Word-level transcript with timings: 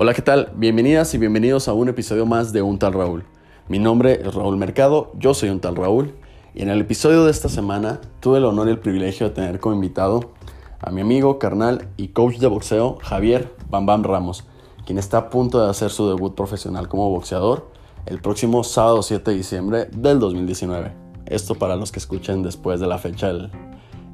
Hola, 0.00 0.14
¿qué 0.14 0.22
tal? 0.22 0.52
Bienvenidas 0.54 1.12
y 1.14 1.18
bienvenidos 1.18 1.66
a 1.66 1.72
un 1.72 1.88
episodio 1.88 2.24
más 2.24 2.52
de 2.52 2.62
Un 2.62 2.78
Tal 2.78 2.92
Raúl. 2.92 3.24
Mi 3.66 3.80
nombre 3.80 4.20
es 4.22 4.32
Raúl 4.32 4.56
Mercado, 4.56 5.10
yo 5.18 5.34
soy 5.34 5.48
Un 5.48 5.58
Tal 5.58 5.74
Raúl 5.74 6.14
y 6.54 6.62
en 6.62 6.68
el 6.68 6.82
episodio 6.82 7.24
de 7.24 7.32
esta 7.32 7.48
semana 7.48 8.00
tuve 8.20 8.38
el 8.38 8.44
honor 8.44 8.68
y 8.68 8.70
el 8.70 8.78
privilegio 8.78 9.28
de 9.28 9.34
tener 9.34 9.58
como 9.58 9.74
invitado 9.74 10.30
a 10.78 10.92
mi 10.92 11.00
amigo, 11.00 11.40
carnal 11.40 11.88
y 11.96 12.10
coach 12.10 12.36
de 12.36 12.46
boxeo 12.46 12.98
Javier 13.02 13.52
Bam 13.70 13.86
Bam 13.86 14.04
Ramos, 14.04 14.44
quien 14.86 14.98
está 14.98 15.18
a 15.18 15.30
punto 15.30 15.64
de 15.64 15.68
hacer 15.68 15.90
su 15.90 16.08
debut 16.08 16.32
profesional 16.32 16.86
como 16.86 17.10
boxeador 17.10 17.68
el 18.06 18.20
próximo 18.20 18.62
sábado 18.62 19.02
7 19.02 19.28
de 19.32 19.36
diciembre 19.36 19.86
del 19.86 20.20
2019. 20.20 20.92
Esto 21.26 21.56
para 21.56 21.74
los 21.74 21.90
que 21.90 21.98
escuchen 21.98 22.44
después 22.44 22.78
de 22.78 22.86
la 22.86 22.98
fecha 22.98 23.30
el, 23.30 23.50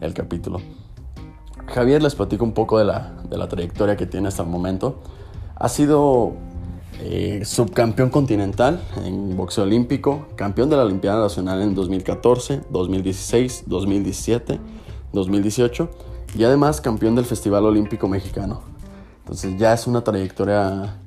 el 0.00 0.14
capítulo. 0.14 0.62
Javier 1.66 2.02
les 2.02 2.14
platico 2.14 2.42
un 2.42 2.52
poco 2.52 2.78
de 2.78 2.86
la, 2.86 3.22
de 3.28 3.36
la 3.36 3.48
trayectoria 3.48 3.96
que 3.96 4.06
tiene 4.06 4.28
hasta 4.28 4.44
el 4.44 4.48
momento. 4.48 5.02
Ha 5.56 5.68
sido 5.68 6.34
eh, 7.00 7.42
subcampeón 7.44 8.10
continental 8.10 8.80
en 9.04 9.36
boxeo 9.36 9.64
olímpico, 9.64 10.26
campeón 10.36 10.70
de 10.70 10.76
la 10.76 10.84
Olimpiada 10.84 11.20
Nacional 11.20 11.62
en 11.62 11.74
2014, 11.74 12.62
2016, 12.70 13.64
2017, 13.66 14.60
2018 15.12 15.90
y 16.36 16.44
además 16.44 16.80
campeón 16.80 17.14
del 17.14 17.24
Festival 17.24 17.64
Olímpico 17.64 18.08
Mexicano. 18.08 18.62
Entonces 19.20 19.56
ya 19.58 19.72
es 19.72 19.86
una 19.86 20.02
trayectoria 20.02 20.98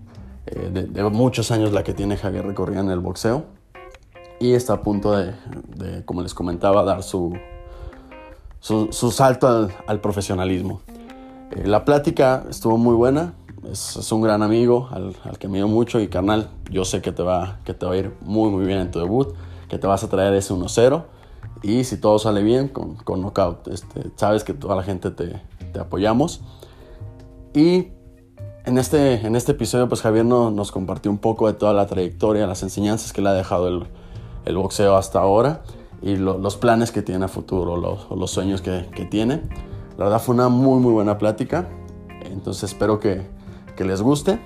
eh, 0.45 0.87
de, 0.89 1.03
muchos 1.03 1.51
años 1.51 1.71
la 1.71 1.83
que 1.83 1.93
tiene 1.93 2.17
Javier 2.17 2.45
recorrida 2.45 2.79
en 2.79 2.89
el 2.89 2.99
boxeo 2.99 3.45
y 4.39 4.53
está 4.53 4.73
a 4.73 4.81
punto 4.81 5.15
de, 5.15 5.35
como 6.05 6.21
les 6.21 6.33
comentaba, 6.33 6.83
dar 6.83 7.03
su, 7.03 7.37
su, 8.59 9.11
salto 9.11 9.69
al, 9.87 9.99
profesionalismo. 9.99 10.81
Eh, 11.51 11.65
la 11.65 11.85
plática 11.85 12.45
estuvo 12.49 12.77
muy 12.77 12.93
buena, 12.93 13.33
es, 13.71 14.11
un 14.11 14.21
gran 14.21 14.43
amigo 14.43 14.89
al, 14.91 15.15
que 15.37 15.47
me 15.47 15.57
dio 15.57 15.67
mucho 15.67 15.99
y 15.99 16.07
carnal, 16.07 16.49
yo 16.71 16.85
sé 16.85 17.01
que 17.01 17.11
te, 17.11 17.23
va, 17.23 17.59
que 17.65 17.73
te 17.73 17.85
va 17.85 17.93
a 17.93 17.97
ir 17.97 18.13
muy 18.21 18.49
muy 18.49 18.65
bien 18.65 18.79
en 18.79 18.91
tu 18.91 18.99
debut, 18.99 19.33
que 19.69 19.77
te 19.77 19.87
vas 19.87 20.03
a 20.03 20.09
traer 20.09 20.33
ese 20.33 20.53
1-0 20.53 21.03
y 21.63 21.83
si 21.83 21.97
todo 21.97 22.19
sale 22.19 22.43
bien 22.43 22.67
con, 22.67 22.95
con 22.95 23.21
knockout, 23.21 23.67
este, 23.67 24.11
sabes 24.15 24.43
que 24.43 24.53
toda 24.53 24.75
la 24.75 24.83
gente 24.83 25.11
te, 25.11 25.41
te 25.73 25.79
apoyamos. 25.79 26.41
Y 27.53 27.87
en 28.65 28.77
este, 28.77 29.25
en 29.25 29.35
este 29.35 29.53
episodio 29.53 29.87
pues 29.87 30.01
Javier 30.01 30.25
nos 30.25 30.71
compartió 30.71 31.09
un 31.09 31.17
poco 31.17 31.47
de 31.47 31.53
toda 31.53 31.73
la 31.73 31.87
trayectoria, 31.87 32.45
las 32.47 32.63
enseñanzas 32.63 33.13
que 33.13 33.21
le 33.21 33.29
ha 33.29 33.33
dejado 33.33 33.67
el, 33.67 33.87
el 34.45 34.57
boxeo 34.57 34.95
hasta 34.95 35.19
ahora 35.19 35.63
y 36.01 36.15
los 36.15 36.57
planes 36.57 36.91
que 36.91 37.01
tiene 37.01 37.25
a 37.25 37.27
futuro, 37.27 37.75
los, 37.75 38.09
los 38.11 38.29
sueños 38.29 38.61
que, 38.61 38.87
que, 38.93 39.05
tiene. 39.05 39.41
La 39.97 40.05
verdad 40.05 40.21
fue 40.21 40.35
una 40.35 40.47
muy 40.47 40.79
muy 40.79 40.91
buena 40.91 41.17
plática, 41.17 41.69
entonces 42.23 42.71
espero 42.71 42.99
que, 42.99 43.36
que 43.77 43.85
les 43.85 44.01
guste. 44.01 44.39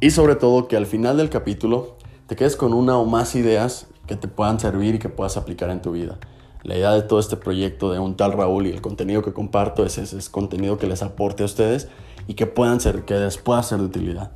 Y 0.00 0.10
sobre 0.10 0.34
todo 0.34 0.66
que 0.66 0.76
al 0.76 0.86
final 0.86 1.18
del 1.18 1.30
capítulo 1.30 1.96
te 2.26 2.34
quedes 2.34 2.56
con 2.56 2.72
una 2.72 2.96
o 2.96 3.04
más 3.04 3.36
ideas 3.36 3.86
que 4.06 4.16
te 4.16 4.26
puedan 4.26 4.58
servir 4.58 4.96
y 4.96 4.98
que 4.98 5.08
puedas 5.08 5.36
aplicar 5.36 5.70
en 5.70 5.82
tu 5.82 5.92
vida. 5.92 6.18
La 6.62 6.76
idea 6.76 6.90
de 6.92 7.02
todo 7.02 7.20
este 7.20 7.36
proyecto 7.36 7.92
de 7.92 7.98
un 7.98 8.16
tal 8.16 8.32
Raúl 8.32 8.66
y 8.66 8.70
el 8.70 8.80
contenido 8.80 9.22
que 9.22 9.32
comparto 9.32 9.84
es 9.84 9.98
ese 9.98 10.30
contenido 10.30 10.78
que 10.78 10.86
les 10.86 11.02
aporte 11.02 11.42
a 11.42 11.46
ustedes 11.46 11.88
y 12.26 12.34
que 12.34 12.46
puedan 12.46 12.80
ser, 12.80 13.04
que 13.04 13.14
les 13.14 13.38
pueda 13.38 13.62
ser 13.62 13.78
de 13.78 13.84
utilidad. 13.84 14.32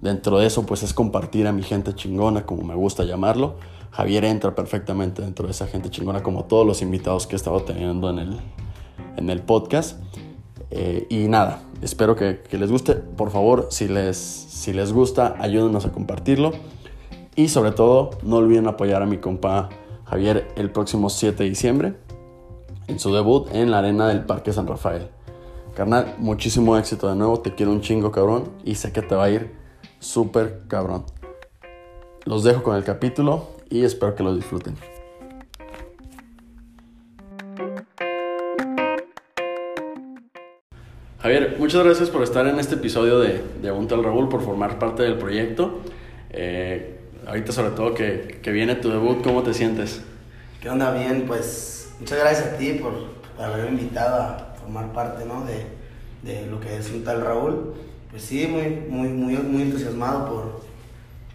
Dentro 0.00 0.38
de 0.38 0.46
eso, 0.46 0.64
pues 0.64 0.82
es 0.82 0.94
compartir 0.94 1.46
a 1.46 1.52
mi 1.52 1.62
gente 1.62 1.94
chingona, 1.94 2.46
como 2.46 2.62
me 2.62 2.74
gusta 2.74 3.04
llamarlo. 3.04 3.56
Javier 3.90 4.24
entra 4.24 4.54
perfectamente 4.54 5.22
dentro 5.22 5.46
de 5.46 5.52
esa 5.52 5.66
gente 5.66 5.90
chingona, 5.90 6.22
como 6.22 6.44
todos 6.44 6.66
los 6.66 6.82
invitados 6.82 7.26
que 7.26 7.34
he 7.34 7.36
estado 7.36 7.60
teniendo 7.62 8.08
en 8.10 8.18
el, 8.18 8.40
en 9.18 9.30
el 9.30 9.42
podcast. 9.42 10.00
Eh, 10.70 11.06
y 11.08 11.28
nada, 11.28 11.62
espero 11.82 12.16
que, 12.16 12.40
les 12.50 12.70
guste. 12.70 12.94
Por 12.94 13.30
favor, 13.30 13.68
si 13.70 13.88
les, 13.88 14.16
si 14.16 14.72
les 14.72 14.92
gusta, 14.92 15.36
ayúdenos 15.38 15.86
a 15.86 15.92
compartirlo. 15.92 16.52
Y 17.36 17.48
sobre 17.48 17.72
todo, 17.72 18.10
no 18.22 18.36
olviden 18.36 18.66
apoyar 18.66 19.02
a 19.02 19.06
mi 19.06 19.18
compa 19.18 19.68
Javier 20.06 20.48
el 20.56 20.70
próximo 20.70 21.10
7 21.10 21.42
de 21.42 21.48
diciembre 21.48 21.94
en 22.88 22.98
su 22.98 23.12
debut 23.14 23.48
en 23.52 23.70
la 23.70 23.78
arena 23.78 24.08
del 24.08 24.24
Parque 24.24 24.52
San 24.52 24.66
Rafael. 24.66 25.08
Carnal, 25.74 26.16
muchísimo 26.18 26.76
éxito 26.76 27.08
de 27.08 27.14
nuevo. 27.14 27.38
Te 27.38 27.54
quiero 27.54 27.70
un 27.70 27.80
chingo, 27.80 28.10
cabrón. 28.10 28.50
Y 28.64 28.74
sé 28.74 28.90
que 28.90 29.02
te 29.02 29.14
va 29.14 29.24
a 29.24 29.30
ir 29.30 29.54
súper 30.00 30.62
cabrón. 30.66 31.04
Los 32.24 32.42
dejo 32.42 32.62
con 32.62 32.76
el 32.76 32.82
capítulo 32.82 33.46
y 33.70 33.84
espero 33.84 34.14
que 34.14 34.24
lo 34.24 34.34
disfruten. 34.34 34.74
Javier, 41.20 41.56
muchas 41.58 41.82
gracias 41.82 42.10
por 42.10 42.22
estar 42.22 42.46
en 42.46 42.60
este 42.60 42.76
episodio 42.76 43.18
de, 43.18 43.42
de 43.60 43.72
Un 43.72 43.88
Tal 43.88 44.04
Raúl, 44.04 44.28
por 44.28 44.40
formar 44.40 44.78
parte 44.78 45.02
del 45.02 45.18
proyecto. 45.18 45.80
Eh, 46.30 47.00
ahorita 47.26 47.50
sobre 47.50 47.70
todo 47.72 47.92
que, 47.92 48.38
que, 48.40 48.52
viene 48.52 48.76
tu 48.76 48.88
debut, 48.88 49.20
¿cómo 49.24 49.42
te 49.42 49.52
sientes? 49.52 50.00
¿Qué 50.62 50.70
onda? 50.70 50.92
Bien, 50.92 51.24
pues 51.26 51.92
muchas 51.98 52.20
gracias 52.20 52.46
a 52.46 52.56
ti 52.56 52.74
por, 52.74 52.92
por 53.34 53.44
haberme 53.44 53.70
invitado 53.70 54.22
a 54.22 54.54
formar 54.60 54.92
parte 54.92 55.24
¿no? 55.24 55.44
de, 55.44 55.66
de, 56.22 56.46
lo 56.46 56.60
que 56.60 56.76
es 56.76 56.88
Un 56.92 57.02
Tal 57.02 57.20
Raúl. 57.20 57.74
Pues 58.12 58.22
sí, 58.22 58.46
muy, 58.46 58.68
muy, 58.88 59.08
muy, 59.08 59.34
muy 59.38 59.62
entusiasmado 59.62 60.28
por, 60.28 60.60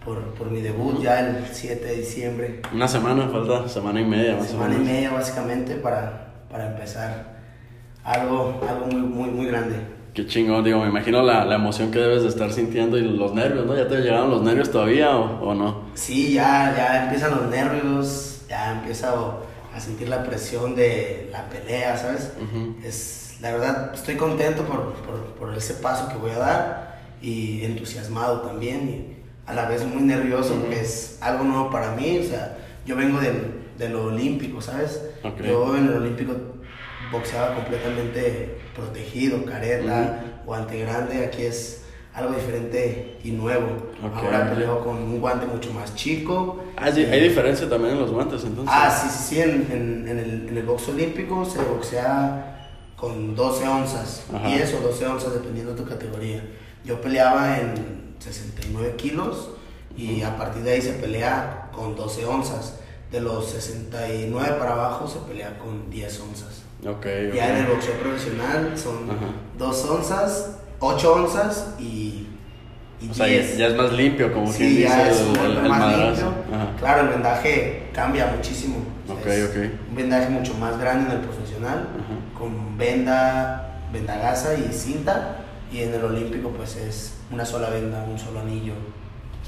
por, 0.02 0.24
por, 0.32 0.50
mi 0.50 0.62
debut 0.62 1.02
ya 1.02 1.20
el 1.20 1.44
7 1.52 1.84
de 1.84 1.96
diciembre. 1.96 2.62
Una 2.72 2.88
semana, 2.88 3.28
falta 3.28 3.68
semana 3.68 4.00
y 4.00 4.06
media 4.06 4.36
más 4.36 4.48
Semana 4.48 4.76
y 4.76 4.78
media 4.78 5.12
básicamente 5.12 5.74
para, 5.74 6.32
para 6.50 6.68
empezar 6.68 7.33
algo, 8.04 8.60
algo 8.68 8.86
muy, 8.86 9.00
muy, 9.00 9.30
muy 9.30 9.46
grande. 9.46 9.76
Qué 10.12 10.26
chingón, 10.26 10.62
digo, 10.62 10.80
me 10.80 10.88
imagino 10.88 11.22
la, 11.22 11.44
la, 11.44 11.56
emoción 11.56 11.90
que 11.90 11.98
debes 11.98 12.22
de 12.22 12.28
estar 12.28 12.52
sintiendo 12.52 12.96
y 12.96 13.02
los 13.02 13.34
nervios, 13.34 13.66
¿no? 13.66 13.76
¿Ya 13.76 13.88
te 13.88 13.96
llegaron 13.96 14.30
los 14.30 14.42
nervios 14.42 14.70
todavía 14.70 15.16
o, 15.16 15.50
o 15.50 15.54
no? 15.54 15.88
Sí, 15.94 16.34
ya, 16.34 16.72
ya 16.76 17.04
empiezan 17.04 17.32
los 17.32 17.50
nervios, 17.50 18.42
ya 18.48 18.72
empiezo 18.72 19.42
a 19.74 19.80
sentir 19.80 20.08
la 20.08 20.22
presión 20.22 20.76
de 20.76 21.30
la 21.32 21.48
pelea, 21.48 21.96
¿sabes? 21.96 22.32
es, 22.84 23.38
la 23.40 23.50
verdad, 23.50 23.92
estoy 23.92 24.14
contento 24.14 24.62
por, 24.62 24.92
por, 24.94 25.34
por, 25.34 25.54
ese 25.56 25.74
paso 25.74 26.08
que 26.08 26.16
voy 26.16 26.30
a 26.30 26.38
dar 26.38 27.00
y 27.20 27.64
entusiasmado 27.64 28.42
también 28.42 28.88
y 28.88 29.50
a 29.50 29.54
la 29.54 29.68
vez 29.68 29.84
muy 29.84 30.02
nervioso 30.02 30.54
porque 30.54 30.80
es 30.80 31.18
algo 31.20 31.42
nuevo 31.42 31.70
para 31.70 31.90
mí, 31.96 32.18
o 32.18 32.22
sea, 32.22 32.56
yo 32.86 32.94
vengo 32.94 33.18
de, 33.18 33.32
de 33.76 33.88
lo 33.88 34.04
olímpico, 34.04 34.60
¿sabes? 34.60 35.02
Yo 35.44 35.76
en 35.76 35.88
el 35.88 35.94
olímpico 35.94 36.34
boxeaba 37.10 37.54
completamente 37.54 38.58
protegido, 38.74 39.44
careta, 39.44 40.22
guante 40.44 40.78
grande, 40.80 41.24
aquí 41.24 41.42
es 41.42 41.82
algo 42.14 42.34
diferente 42.34 43.18
y 43.24 43.32
nuevo. 43.32 43.90
Ahora 44.02 44.50
peleo 44.50 44.84
con 44.84 44.96
un 44.96 45.20
guante 45.20 45.46
mucho 45.46 45.72
más 45.72 45.94
chico. 45.94 46.64
Ah, 46.76 46.90
sí, 46.92 47.04
hay 47.04 47.20
diferencia 47.28 47.68
también 47.68 47.94
en 47.94 48.00
los 48.00 48.10
guantes 48.10 48.44
entonces. 48.44 48.72
Ah, 48.74 48.90
sí, 48.90 49.08
sí, 49.10 49.34
sí, 49.34 49.40
en, 49.40 49.66
en, 49.70 50.08
en, 50.08 50.18
el, 50.18 50.48
en 50.48 50.56
el 50.56 50.62
boxeo 50.64 50.94
olímpico 50.94 51.44
se 51.44 51.62
boxea 51.62 52.50
con 52.96 53.34
12 53.34 53.68
onzas, 53.68 54.24
10 54.46 54.74
o 54.74 54.80
12 54.80 55.06
onzas 55.06 55.34
dependiendo 55.34 55.74
de 55.74 55.82
tu 55.82 55.88
categoría. 55.88 56.42
Yo 56.84 57.00
peleaba 57.00 57.58
en 57.58 58.14
69 58.18 58.94
kilos 58.96 59.50
y 59.96 60.22
a 60.22 60.36
partir 60.36 60.62
de 60.62 60.72
ahí 60.72 60.82
se 60.82 60.92
pelea 60.94 61.70
con 61.72 61.96
12 61.96 62.24
onzas. 62.26 62.80
De 63.10 63.20
los 63.20 63.48
69 63.50 64.56
para 64.58 64.72
abajo 64.72 65.06
se 65.06 65.18
pelea 65.20 65.58
con 65.58 65.90
10 65.90 66.20
onzas. 66.20 66.63
Okay, 66.86 67.32
ya 67.34 67.50
en 67.50 67.64
el 67.64 67.66
boxeo 67.72 67.94
profesional 67.94 68.72
son 68.76 69.08
2 69.56 69.84
onzas, 69.88 70.58
8 70.80 71.14
onzas 71.14 71.74
y, 71.78 72.26
y 73.00 73.08
o 73.10 73.14
sea, 73.14 73.26
ya, 73.26 73.68
es 73.68 73.74
más 73.74 73.92
limpio, 73.92 74.32
como 74.32 74.52
sí, 74.52 74.58
quien 74.58 74.76
dice 74.76 75.10
el, 75.44 75.56
el, 75.56 75.68
más 75.68 75.98
limpio. 75.98 76.34
Claro, 76.78 77.02
el 77.04 77.08
vendaje 77.08 77.88
cambia 77.94 78.26
muchísimo. 78.26 78.76
Okay, 79.08 79.42
okay. 79.42 79.80
Un 79.88 79.96
vendaje 79.96 80.28
mucho 80.28 80.54
más 80.54 80.78
grande 80.78 81.10
en 81.10 81.20
el 81.20 81.24
profesional, 81.24 81.88
con 82.36 82.76
venda, 82.76 83.80
venda 83.92 84.18
gasa 84.18 84.54
y 84.54 84.70
cinta. 84.72 85.40
Y 85.72 85.80
en 85.80 85.94
el 85.94 86.04
olímpico, 86.04 86.50
pues 86.50 86.76
es 86.76 87.14
una 87.32 87.44
sola 87.44 87.70
venda, 87.70 88.04
un 88.04 88.18
solo 88.18 88.40
anillo. 88.40 88.74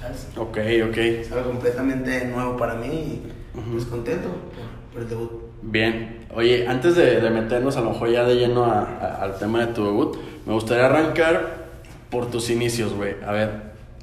¿Sabes? 0.00 0.26
Ok, 0.36 0.58
ok. 0.88 0.96
Es 0.96 1.30
algo 1.32 1.50
completamente 1.50 2.24
nuevo 2.24 2.56
para 2.56 2.74
mí 2.74 2.88
y 2.88 3.32
pues 3.72 3.84
contento 3.84 4.28
por, 4.28 4.92
por 4.92 5.02
el 5.02 5.08
debut. 5.08 5.45
Bien, 5.68 6.28
oye, 6.32 6.68
antes 6.68 6.94
de, 6.94 7.28
meternos 7.28 7.76
a 7.76 7.80
lo 7.80 7.90
mejor 7.90 8.08
ya 8.08 8.22
de 8.22 8.36
lleno 8.36 8.64
al 8.64 9.36
tema 9.36 9.66
de 9.66 9.72
tu 9.72 9.84
debut, 9.84 10.16
me 10.46 10.52
gustaría 10.52 10.86
arrancar 10.86 11.66
por 12.08 12.30
tus 12.30 12.50
inicios, 12.50 12.92
güey. 12.92 13.16
A 13.26 13.32
ver, 13.32 13.50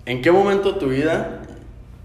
¿en 0.05 0.21
qué 0.21 0.29
momento 0.29 0.73
de 0.73 0.79
tu 0.81 0.89
vida 0.89 1.39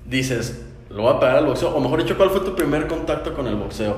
dices, 0.06 0.64
lo 0.90 1.02
voy 1.02 1.16
a 1.16 1.18
pegar 1.18 1.38
al 1.38 1.46
boxeo? 1.46 1.74
O 1.74 1.80
mejor 1.80 2.04
dicho, 2.04 2.16
¿cuál 2.16 2.30
fue 2.30 2.40
tu 2.42 2.54
primer 2.54 2.86
contacto 2.86 3.34
con 3.34 3.48
el 3.48 3.56
boxeo? 3.56 3.96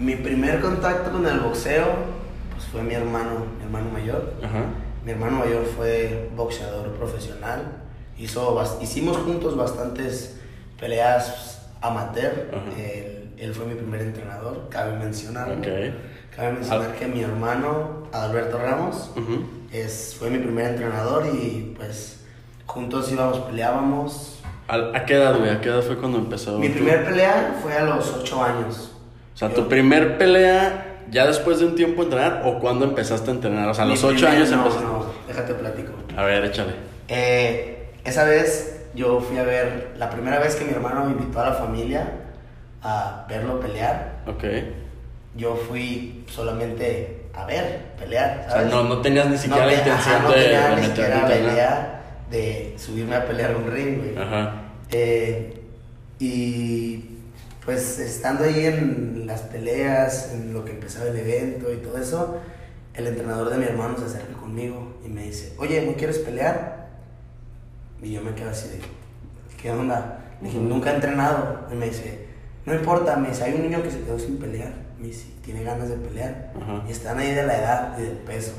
Mi 0.00 0.16
primer 0.16 0.60
contacto 0.60 1.12
con 1.12 1.24
el 1.24 1.38
boxeo, 1.38 1.86
pues 2.52 2.66
fue 2.66 2.82
mi 2.82 2.94
hermano, 2.94 3.46
mi 3.58 3.64
hermano 3.64 3.90
mayor. 3.92 4.32
Mi 5.04 5.12
hermano 5.12 5.38
mayor 5.38 5.64
fue 5.66 6.30
boxeador 6.34 6.88
profesional. 6.94 7.60
Hizo, 8.18 8.60
hicimos 8.82 9.18
juntos 9.18 9.56
bastantes 9.56 10.40
peleas 10.80 11.60
amateur 11.80 12.32
él 13.38 13.54
fue 13.54 13.66
mi 13.66 13.74
primer 13.74 14.00
entrenador, 14.02 14.68
cabe 14.70 14.96
mencionar. 14.98 15.48
Cabe 16.34 16.52
mencionar 16.52 16.92
que 16.94 17.06
mi 17.06 17.22
hermano, 17.22 18.08
Adalberto 18.12 18.58
Ramos, 18.58 19.10
es, 19.72 20.16
fue 20.18 20.30
mi 20.30 20.38
primer 20.38 20.66
entrenador 20.70 21.26
y 21.26 21.74
pues 21.76 22.20
juntos 22.66 23.10
íbamos, 23.12 23.38
peleábamos. 23.40 24.40
¿A, 24.68 25.04
qué 25.04 25.14
edad, 25.14 25.38
güey? 25.38 25.50
¿A 25.50 25.60
qué 25.60 25.68
edad 25.68 25.82
fue 25.82 25.96
cuando 25.98 26.18
empezó? 26.18 26.58
Mi 26.58 26.68
tu- 26.68 26.74
primer 26.74 27.04
pelea 27.04 27.58
fue 27.62 27.74
a 27.74 27.84
los 27.84 28.12
8 28.14 28.42
años. 28.42 28.92
O 29.34 29.36
sea, 29.36 29.48
Yo- 29.50 29.54
tu 29.56 29.68
primer 29.68 30.16
pelea 30.16 31.02
ya 31.10 31.26
después 31.26 31.58
de 31.58 31.66
un 31.66 31.74
tiempo 31.74 32.02
entrenar 32.02 32.42
o 32.46 32.58
cuando 32.60 32.84
empezaste 32.86 33.30
a 33.30 33.34
entrenar? 33.34 33.68
O 33.68 33.74
sea, 33.74 33.84
a 33.84 33.88
los 33.88 34.02
8 34.02 34.14
primer- 34.16 34.34
años 34.36 34.50
no, 34.50 34.56
empezaste. 34.58 34.84
No, 34.86 35.04
déjate 35.28 35.54
platico. 35.54 35.92
A 36.16 36.22
ver, 36.24 36.44
échale. 36.46 36.72
Eh, 37.08 37.90
esa 38.04 38.24
vez 38.24 38.86
yo 38.94 39.20
fui 39.20 39.36
a 39.38 39.42
ver, 39.44 39.92
la 39.98 40.08
primera 40.08 40.38
vez 40.38 40.56
que 40.56 40.64
mi 40.64 40.72
hermano 40.72 41.04
me 41.04 41.10
invitó 41.12 41.40
a 41.40 41.50
la 41.50 41.54
familia 41.54 42.10
a 42.84 43.24
verlo 43.28 43.58
pelear, 43.60 44.22
Ok. 44.26 44.44
yo 45.36 45.56
fui 45.56 46.24
solamente 46.28 47.22
a 47.34 47.44
ver 47.46 47.94
pelear. 47.98 48.46
O 48.48 48.52
sea, 48.52 48.62
no, 48.62 48.84
no 48.84 49.00
tenías 49.00 49.28
ni 49.28 49.36
siquiera 49.38 49.66
la 49.66 49.72
te- 49.72 49.78
intención 49.78 50.14
ajá, 50.16 50.22
no 50.22 50.30
de, 50.30 50.42
tenía 50.42 50.68
de 50.70 50.76
ni 50.80 50.86
siquiera 50.86 51.16
a 51.16 51.28
la 51.28 51.34
entrenar. 51.34 51.52
idea 51.54 52.00
de 52.30 52.74
subirme 52.78 53.16
a 53.16 53.26
pelear 53.26 53.56
un 53.56 53.70
ring, 53.70 53.98
güey. 53.98 54.16
Ajá. 54.18 54.62
Eh, 54.92 55.60
y 56.20 57.04
pues 57.64 57.98
estando 57.98 58.44
ahí 58.44 58.66
en 58.66 59.24
las 59.26 59.40
peleas, 59.42 60.30
en 60.32 60.52
lo 60.52 60.64
que 60.64 60.72
empezaba 60.72 61.06
el 61.08 61.16
evento 61.16 61.72
y 61.72 61.78
todo 61.78 61.98
eso, 61.98 62.38
el 62.94 63.06
entrenador 63.06 63.50
de 63.50 63.56
mi 63.58 63.64
hermano 63.64 63.96
se 63.98 64.04
acerca 64.04 64.34
conmigo 64.34 64.98
y 65.04 65.08
me 65.08 65.24
dice, 65.24 65.54
oye, 65.58 65.82
¿no 65.84 65.94
quieres 65.94 66.18
pelear? 66.18 66.88
Y 68.02 68.12
yo 68.12 68.20
me 68.22 68.34
quedo 68.34 68.50
así 68.50 68.68
de, 68.68 68.80
¿qué 69.60 69.70
onda? 69.70 70.18
Le 70.42 70.48
dije, 70.48 70.60
nunca 70.60 70.90
he 70.92 70.94
entrenado. 70.96 71.66
Y 71.72 71.74
me 71.74 71.86
dice, 71.86 72.23
no 72.66 72.74
importa, 72.74 73.16
me 73.16 73.28
dice, 73.28 73.44
hay 73.44 73.54
un 73.54 73.62
niño 73.62 73.82
que 73.82 73.90
se 73.90 74.00
quedó 74.00 74.18
sin 74.18 74.38
pelear. 74.38 74.72
Me 74.98 75.08
dice, 75.08 75.26
tiene 75.44 75.62
ganas 75.64 75.88
de 75.88 75.96
pelear. 75.96 76.52
Ajá. 76.60 76.82
Y 76.88 76.92
están 76.92 77.18
ahí 77.18 77.34
de 77.34 77.42
la 77.44 77.58
edad 77.58 77.98
y 77.98 78.02
del 78.02 78.16
peso. 78.18 78.52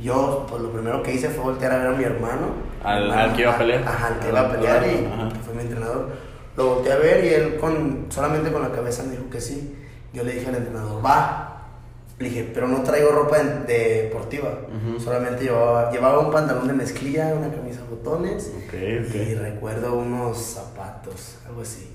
Yo, 0.00 0.46
pues 0.48 0.60
lo 0.62 0.70
primero 0.72 1.02
que 1.02 1.14
hice 1.14 1.28
fue 1.30 1.44
voltear 1.44 1.72
a 1.72 1.78
ver 1.78 1.86
a 1.88 1.92
mi 1.92 2.04
hermano. 2.04 2.48
Al- 2.84 3.04
Mi 3.04 3.08
hermano, 3.10 3.22
al 3.22 3.36
que 3.36 3.42
iba 3.42 3.54
a 3.54 3.58
pelear. 3.58 3.82
Ajá, 3.82 4.06
al 4.08 4.18
que 4.20 4.28
iba 4.28 4.40
a 4.40 4.52
pelear 4.52 4.86
y 4.86 5.06
Ajá. 5.06 5.30
fue 5.44 5.54
mi 5.54 5.62
entrenador. 5.62 6.08
Lo 6.56 6.74
volteé 6.74 6.92
a 6.92 6.96
ver 6.96 7.24
y 7.24 7.28
él 7.28 7.56
con, 7.58 8.06
solamente 8.10 8.50
con 8.52 8.62
la 8.62 8.72
cabeza 8.72 9.02
me 9.04 9.12
dijo 9.12 9.28
que 9.30 9.40
sí. 9.40 9.74
Yo 10.12 10.22
le 10.22 10.32
dije 10.32 10.48
al 10.48 10.56
entrenador, 10.56 11.04
va. 11.04 11.52
Le 12.18 12.28
dije, 12.30 12.50
pero 12.54 12.66
no 12.68 12.82
traigo 12.82 13.10
ropa 13.10 13.38
de- 13.38 14.02
deportiva. 14.04 14.48
Solamente 15.02 15.44
llevaba, 15.44 15.90
llevaba 15.90 16.18
un 16.20 16.30
pantalón 16.30 16.66
de 16.66 16.72
mezclilla, 16.72 17.34
una 17.34 17.50
camisa 17.50 17.82
de 17.82 17.88
botones 17.88 18.52
Ok, 18.66 18.72
y 19.14 19.34
recuerdo 19.34 19.94
unos 19.98 20.38
zapatos, 20.38 21.38
algo 21.46 21.60
así. 21.62 21.94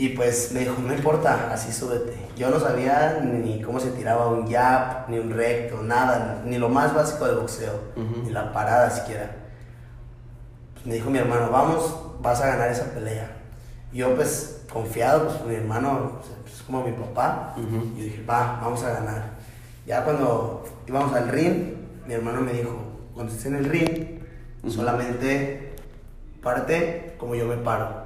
Y 0.00 0.10
pues 0.10 0.52
me 0.52 0.60
dijo, 0.60 0.76
no 0.80 0.94
importa, 0.94 1.50
así 1.52 1.72
súbete. 1.72 2.16
Yo 2.36 2.50
no 2.50 2.60
sabía 2.60 3.20
ni 3.20 3.60
cómo 3.60 3.80
se 3.80 3.90
tiraba 3.90 4.28
un 4.28 4.48
jab, 4.48 5.08
ni 5.10 5.18
un 5.18 5.30
recto, 5.30 5.82
nada, 5.82 6.40
ni 6.44 6.56
lo 6.56 6.68
más 6.68 6.94
básico 6.94 7.26
del 7.26 7.38
boxeo, 7.38 7.80
ni 8.22 8.30
la 8.30 8.52
parada 8.52 8.88
siquiera. 8.90 9.30
Pues 10.74 10.86
me 10.86 10.94
dijo 10.94 11.10
mi 11.10 11.18
hermano, 11.18 11.50
vamos, 11.50 11.96
vas 12.20 12.40
a 12.40 12.46
ganar 12.46 12.70
esa 12.70 12.84
pelea. 12.94 13.28
Yo 13.92 14.14
pues 14.14 14.62
confiado, 14.72 15.26
pues 15.26 15.44
mi 15.44 15.56
hermano 15.56 16.20
sea, 16.22 16.36
pues, 16.42 16.54
es 16.54 16.62
como 16.62 16.84
mi 16.84 16.92
papá, 16.92 17.54
y 17.56 17.98
yo 17.98 18.04
dije, 18.04 18.24
va, 18.24 18.60
vamos 18.62 18.84
a 18.84 18.92
ganar. 18.92 19.30
Ya 19.84 20.04
cuando 20.04 20.64
íbamos 20.86 21.12
al 21.12 21.28
ring, 21.28 21.74
mi 22.06 22.14
hermano 22.14 22.40
me 22.42 22.52
dijo, 22.52 22.70
cuando 23.14 23.32
estés 23.32 23.46
en 23.46 23.56
el 23.56 23.64
ring, 23.64 24.20
solamente 24.68 25.74
párate 26.40 27.16
como 27.18 27.34
yo 27.34 27.46
me 27.46 27.56
paro. 27.56 27.97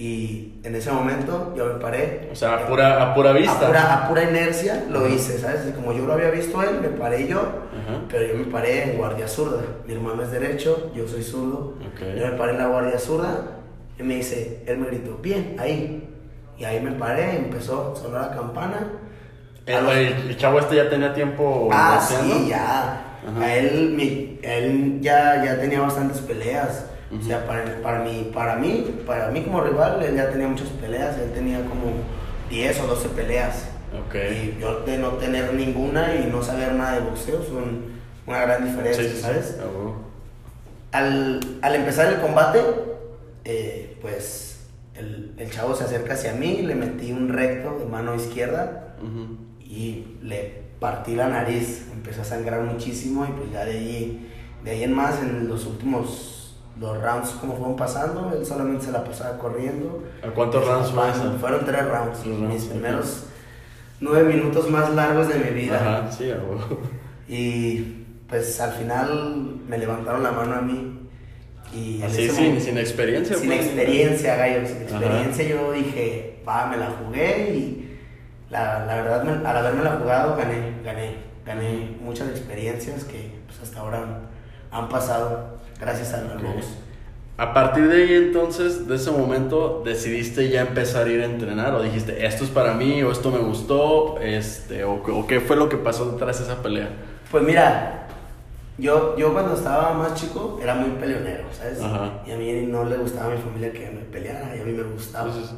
Y 0.00 0.60
en 0.62 0.76
ese 0.76 0.92
momento 0.92 1.52
yo 1.56 1.66
me 1.66 1.74
paré. 1.80 2.28
O 2.32 2.36
sea, 2.36 2.54
a 2.54 2.66
pura, 2.68 3.02
a 3.02 3.14
pura 3.14 3.32
vista. 3.32 3.52
A 3.64 3.66
pura, 3.66 3.94
a 3.94 4.08
pura 4.08 4.22
inercia 4.22 4.84
lo 4.88 5.08
hice, 5.08 5.38
¿sabes? 5.38 5.66
Y 5.68 5.72
como 5.72 5.92
yo 5.92 6.06
lo 6.06 6.12
había 6.12 6.30
visto 6.30 6.62
él, 6.62 6.80
me 6.80 6.88
paré 6.88 7.26
yo, 7.26 7.40
Ajá. 7.40 8.02
pero 8.08 8.24
yo 8.26 8.34
me 8.38 8.44
paré 8.44 8.92
en 8.92 8.96
guardia 8.96 9.26
zurda. 9.26 9.60
Mi 9.86 9.94
hermano 9.94 10.22
es 10.22 10.30
derecho, 10.30 10.92
yo 10.94 11.08
soy 11.08 11.24
zurdo. 11.24 11.74
Ok. 11.92 12.00
Yo 12.16 12.26
me 12.28 12.32
paré 12.38 12.52
en 12.52 12.58
la 12.58 12.66
guardia 12.68 12.98
zurda 12.98 13.42
y 13.98 14.02
me 14.04 14.14
dice, 14.14 14.62
él 14.68 14.78
me 14.78 14.86
gritó, 14.86 15.18
bien, 15.20 15.56
ahí. 15.58 16.08
Y 16.56 16.64
ahí 16.64 16.80
me 16.80 16.92
paré, 16.92 17.36
empezó 17.36 17.92
a 17.96 18.00
sonar 18.00 18.30
la 18.30 18.36
campana. 18.36 18.92
El, 19.66 19.84
los- 19.84 19.94
el- 19.96 20.36
chavo 20.36 20.60
este 20.60 20.76
ya 20.76 20.88
tenía 20.88 21.12
tiempo 21.12 21.68
Ah, 21.72 22.00
sí, 22.00 22.46
ya. 22.48 23.04
Ajá. 23.28 23.40
A 23.44 23.56
él, 23.56 23.94
mi- 23.96 24.38
él 24.42 24.98
ya, 25.00 25.44
ya 25.44 25.58
tenía 25.60 25.80
bastantes 25.80 26.18
peleas. 26.20 26.86
O 27.10 27.22
sea, 27.24 27.46
para, 27.46 27.80
para, 27.82 28.00
mí, 28.00 28.30
para, 28.34 28.56
mí, 28.56 28.84
para 29.06 29.30
mí 29.30 29.42
como 29.42 29.62
rival, 29.62 30.02
él 30.02 30.14
ya 30.16 30.30
tenía 30.30 30.46
muchas 30.48 30.68
peleas. 30.68 31.16
Él 31.18 31.32
tenía 31.32 31.58
como 31.60 31.84
10 32.50 32.80
o 32.80 32.86
12 32.86 33.08
peleas. 33.10 33.68
Y 34.14 34.60
yo 34.60 34.80
de 34.80 34.98
no 34.98 35.12
tener 35.12 35.54
ninguna 35.54 36.14
y 36.14 36.28
no 36.30 36.42
saber 36.42 36.74
nada 36.74 36.92
de 36.96 37.00
boxeo 37.00 37.42
son 37.42 37.84
una 38.26 38.40
gran 38.42 38.64
diferencia, 38.66 39.02
Sí, 39.04 39.08
sí, 39.10 39.16
sí. 39.16 39.22
¿sabes? 39.22 39.56
Ah. 39.60 40.98
Al, 40.98 41.40
al 41.62 41.74
empezar 41.74 42.12
el 42.12 42.20
combate, 42.20 42.60
eh, 43.44 43.96
pues 44.02 44.66
el, 44.94 45.32
el 45.38 45.50
chavo 45.50 45.74
se 45.74 45.84
acerca 45.84 46.12
hacia 46.14 46.32
mí, 46.34 46.62
le 46.62 46.74
metí 46.74 47.12
un 47.12 47.28
recto 47.30 47.78
de 47.78 47.86
mano 47.86 48.14
izquierda 48.14 48.94
Ujú. 49.02 49.36
y 49.60 50.16
le 50.22 50.62
partí 50.80 51.14
la 51.14 51.28
nariz, 51.28 51.86
empezó 51.92 52.22
a 52.22 52.24
sangrar 52.24 52.60
muchísimo 52.62 53.24
y 53.24 53.28
pues 53.28 53.50
ya 53.52 53.64
de 53.64 53.72
ahí, 53.72 54.30
de 54.64 54.70
ahí 54.70 54.82
en 54.84 54.92
más, 54.92 55.20
en 55.22 55.48
los 55.48 55.64
últimos 55.66 56.34
dos 56.78 57.00
rounds 57.02 57.30
como 57.40 57.56
fueron 57.56 57.76
pasando, 57.76 58.32
él 58.38 58.44
solamente 58.46 58.86
se 58.86 58.92
la 58.92 59.02
pasaba 59.04 59.38
corriendo. 59.38 60.04
¿A 60.26 60.28
cuántos 60.28 60.66
rounds 60.66 60.90
fue 60.90 61.08
eso? 61.10 61.36
Fueron 61.40 61.64
tres 61.64 61.84
rounds, 61.88 62.20
Tres 62.22 62.38
rounds, 62.38 62.54
mis 62.54 62.64
primeros 62.64 63.24
nueve 64.00 64.32
minutos 64.34 64.70
más 64.70 64.92
largos 64.94 65.28
de 65.28 65.38
mi 65.38 65.50
vida. 65.50 65.76
Ajá, 65.76 66.12
sí, 66.12 66.30
a 66.30 66.36
huevo. 66.36 66.80
Y 67.28 68.04
pues 68.28 68.60
al 68.60 68.72
final 68.72 69.56
me 69.68 69.78
levantaron 69.78 70.22
la 70.22 70.30
mano 70.32 70.54
a 70.54 70.60
mí. 70.60 70.94
Y 71.74 72.02
Así, 72.02 72.28
sin, 72.30 72.34
momento- 72.44 72.64
sin 72.64 72.78
experiencia. 72.78 73.36
sin 73.36 73.48
pues. 73.48 73.66
experiencia, 73.66 74.36
gallo, 74.36 74.66
sin 74.66 74.76
Ajá. 74.76 74.82
experiencia, 75.04 75.44
yo 75.48 75.72
dije, 75.72 76.42
va, 76.48 76.66
me 76.66 76.76
la 76.78 76.86
jugué 76.90 77.50
y 77.54 77.98
la, 78.48 78.86
la 78.86 78.94
verdad, 78.96 79.22
me- 79.24 79.46
al 79.46 79.56
haberme 79.56 79.84
la 79.84 79.96
jugado, 79.96 80.36
gané, 80.36 80.72
gané, 80.82 81.16
gané 81.44 81.96
muchas 82.00 82.28
experiencias 82.30 83.04
que 83.04 83.38
pues, 83.46 83.60
hasta 83.60 83.80
ahora 83.80 83.98
han, 83.98 84.18
han 84.70 84.88
pasado 84.88 85.57
gracias 85.80 86.12
al 86.14 86.36
Ok. 86.36 86.42
box. 86.42 86.66
A 87.36 87.54
partir 87.54 87.86
de 87.88 88.02
ahí 88.02 88.14
entonces, 88.14 88.88
de 88.88 88.96
ese 88.96 89.12
momento, 89.12 89.82
decidiste 89.84 90.48
ya 90.48 90.62
empezar 90.62 91.06
a 91.06 91.10
ir 91.10 91.20
a 91.20 91.24
entrenar 91.24 91.72
o 91.74 91.82
dijiste, 91.82 92.26
esto 92.26 92.42
es 92.42 92.50
para 92.50 92.74
mí 92.74 93.00
o 93.04 93.12
esto 93.12 93.30
me 93.30 93.38
gustó, 93.38 94.18
este, 94.20 94.82
o, 94.82 94.94
o 94.94 95.26
qué 95.28 95.40
fue 95.40 95.54
lo 95.56 95.68
que 95.68 95.76
pasó 95.76 96.10
detrás 96.10 96.38
de 96.38 96.44
esa 96.46 96.60
pelea. 96.62 96.88
Pues 97.30 97.44
mira, 97.44 98.08
yo, 98.76 99.16
yo 99.16 99.32
cuando 99.32 99.54
estaba 99.54 99.94
más 99.94 100.14
chico 100.14 100.58
era 100.60 100.74
muy 100.74 100.90
peleonero, 100.98 101.44
¿sabes? 101.52 101.80
Ajá. 101.80 102.22
Y 102.26 102.32
a 102.32 102.36
mí 102.36 102.52
no 102.66 102.84
le 102.84 102.96
gustaba 102.96 103.32
a 103.32 103.36
mi 103.36 103.40
familia 103.40 103.72
que 103.72 103.88
me 103.90 104.00
peleara, 104.02 104.56
y 104.56 104.60
a 104.60 104.64
mí 104.64 104.72
me 104.72 104.82
gustaba. 104.82 105.28
Entonces, 105.28 105.54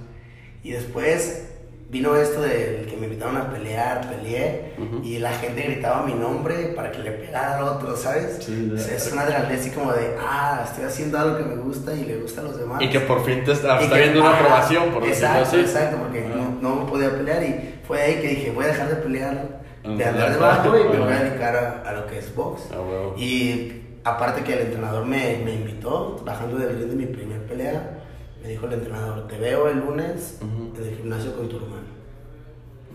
Y 0.63 0.73
después 0.73 1.60
vino 1.91 2.15
esto 2.15 2.41
del 2.43 2.87
que 2.87 2.97
me 2.97 3.07
invitaron 3.07 3.37
a 3.37 3.51
pelear, 3.51 4.09
peleé, 4.09 4.75
Ujú. 4.79 5.01
y 5.03 5.19
la 5.19 5.33
gente 5.33 5.61
gritaba 5.63 6.07
mi 6.07 6.15
nombre 6.15 6.73
para 6.77 6.93
que 6.93 7.01
le 7.01 7.11
pegara 7.11 7.57
al 7.59 7.65
otro, 7.65 7.97
¿sabes? 7.97 8.39
Sí, 8.41 8.69
de- 8.69 8.77
O 8.77 8.79
sea, 8.79 8.97
es 8.97 9.13
una 9.13 9.23
adrenalina 9.23 9.59
así 9.61 9.71
como 9.71 9.93
de, 9.93 10.15
ah, 10.21 10.63
estoy 10.65 10.85
haciendo 10.85 11.19
algo 11.19 11.37
que 11.39 11.45
me 11.45 11.57
gusta 11.57 11.93
y 11.93 12.05
le 12.05 12.19
gusta 12.19 12.43
a 12.43 12.45
los 12.45 12.59
demás. 12.59 12.81
y 12.81 12.89
que 12.91 13.01
por 13.01 13.25
fin 13.25 13.43
te 13.45 13.53
está, 13.53 13.81
está 13.81 13.95
que- 13.97 14.03
viendo 14.03 14.21
una 14.21 14.37
aprobación, 14.37 14.91
por 14.91 15.03
decirlo 15.05 15.29
Exacto, 15.31 15.49
así. 15.49 15.61
exacto, 15.61 15.97
porque 15.99 16.21
Ajá. 16.27 16.35
no, 16.63 16.77
no 16.77 16.87
podía 16.87 17.11
pelear 17.11 17.43
y 17.43 17.75
fue 17.87 18.01
ahí 18.01 18.15
que 18.21 18.29
dije, 18.29 18.53
voy 18.53 18.65
a 18.67 18.69
dejar 18.69 18.89
de 18.89 18.97
pelear, 18.97 19.61
de 19.83 20.05
andar 20.05 20.33
debajo 20.33 20.79
y 20.79 20.85
me 20.97 20.99
voy 21.01 21.13
a 21.13 21.23
dedicar 21.25 21.57
a, 21.57 21.89
a 21.91 21.93
lo 21.93 22.07
que 22.07 22.19
es 22.21 22.33
box. 22.37 22.69
Ah, 22.73 22.77
huevo. 22.81 23.15
Y 23.19 23.83
aparte 24.05 24.43
que 24.45 24.53
el 24.53 24.61
entrenador 24.67 25.05
me, 25.07 25.39
me 25.45 25.55
invitó, 25.55 26.23
bajando 26.25 26.57
del 26.59 26.79
ring 26.79 26.89
de 26.91 26.95
mi 26.97 27.07
primer 27.07 27.41
pelea, 27.47 27.97
me 28.43 28.49
dijo 28.49 28.67
el 28.67 28.73
entrenador, 28.75 29.27
te 29.29 29.39
veo 29.39 29.69
el 29.69 29.79
lunes 29.79 30.39
Ujú. 30.41 30.75
en 30.83 30.89
el 30.89 30.97
gimnasio 30.97 31.37
con 31.37 31.49
tu 31.49 31.57
hermano. 31.57 31.83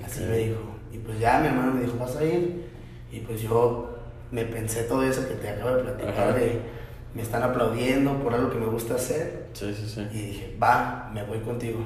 Así 0.04 0.22
me 0.24 0.38
dijo. 0.38 0.60
Y 0.92 0.98
pues 1.00 1.20
ya 1.20 1.40
mi 1.40 1.48
hermano 1.48 1.74
me 1.74 1.82
dijo, 1.82 1.98
vas 2.00 2.16
a 2.16 2.24
ir. 2.24 2.66
Y 3.12 3.20
pues 3.22 3.42
yo 3.42 3.96
me 4.32 4.44
pensé 4.46 4.84
todo 4.84 5.04
eso 5.04 5.28
que 5.28 5.36
te 5.36 5.50
acabo 5.50 5.76
de 5.78 5.84
platicar, 5.84 6.30
Ajá. 6.30 6.34
de 6.34 6.60
me 7.14 7.22
están 7.22 7.44
aplaudiendo 7.44 8.14
por 8.22 8.34
algo 8.34 8.50
que 8.50 8.58
me 8.58 8.66
gusta 8.66 8.96
hacer. 8.96 9.48
Sí, 9.54 9.74
sí, 9.74 9.88
sí. 9.88 10.08
Y 10.12 10.22
dije, 10.28 10.58
va, 10.62 11.10
me 11.14 11.24
voy 11.24 11.40
contigo. 11.40 11.80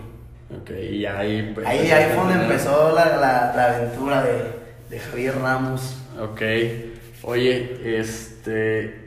Ok, 0.60 0.72
y 0.72 1.06
ahí... 1.06 1.52
pues, 1.54 1.68
Ahí, 1.68 1.92
ahí 1.92 2.06
fue 2.16 2.24
donde 2.24 2.42
empezó 2.44 2.92
la, 2.96 3.18
la, 3.18 3.54
la 3.56 3.76
aventura 3.76 4.24
de, 4.24 4.42
de 4.90 5.00
Javier 5.00 5.36
Ramos. 5.38 5.98
Ok. 6.20 6.42
Oye, 7.22 8.00
este. 8.00 8.99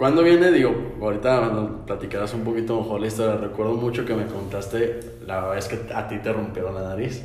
¿Cuándo 0.00 0.22
viene? 0.22 0.50
Digo, 0.50 0.94
ahorita 1.02 1.42
nos 1.50 1.82
platicarás 1.84 2.32
un 2.32 2.42
poquito 2.42 2.80
mejor 2.80 3.02
la 3.02 3.06
historia. 3.08 3.36
Recuerdo 3.36 3.74
mucho 3.74 4.06
que 4.06 4.14
me 4.14 4.24
contaste 4.24 4.98
la 5.26 5.48
vez 5.48 5.68
que 5.68 5.78
a 5.94 6.08
ti 6.08 6.16
te 6.20 6.32
rompieron 6.32 6.74
la 6.74 6.80
nariz. 6.80 7.22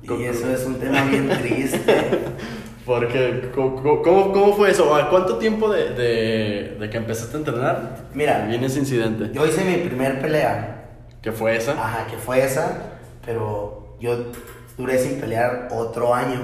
Y 0.00 0.22
eso 0.24 0.50
es 0.50 0.64
un 0.64 0.76
tema 0.76 1.04
bien 1.04 1.28
triste. 1.28 2.18
Porque, 2.86 3.50
¿cómo, 3.54 4.00
cómo, 4.02 4.32
cómo 4.32 4.56
fue 4.56 4.70
eso? 4.70 4.94
¿A 4.94 5.10
cuánto 5.10 5.36
tiempo 5.36 5.70
de, 5.70 5.90
de, 5.90 6.76
de 6.80 6.88
que 6.88 6.96
empezaste 6.96 7.36
a 7.36 7.40
entrenar 7.40 7.96
Mira. 8.14 8.46
viene 8.48 8.68
ese 8.68 8.78
incidente? 8.78 9.28
Yo 9.34 9.46
hice 9.46 9.62
mi 9.62 9.86
primer 9.86 10.18
pelea. 10.22 10.88
¿Qué 11.20 11.30
fue 11.30 11.54
esa? 11.58 11.72
Ajá, 11.72 12.06
que 12.06 12.16
fue 12.16 12.42
esa. 12.42 12.74
pero 13.26 13.98
yo 14.00 14.16
duré 14.78 14.98
sin 14.98 15.20
pelear 15.20 15.68
otro 15.70 16.14
año, 16.14 16.40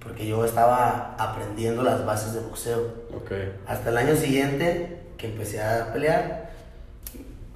porque 0.00 0.26
yo 0.26 0.44
estaba 0.44 1.14
aprendiendo 1.18 1.82
las 1.82 2.04
bases 2.06 2.34
de 2.34 2.40
boxeo. 2.40 2.80
Ok. 3.14 3.32
Hasta 3.66 3.90
el 3.90 3.96
año 3.96 4.14
siguiente 4.14 4.98
que 5.16 5.26
empecé 5.28 5.62
a 5.62 5.92
pelear, 5.92 6.50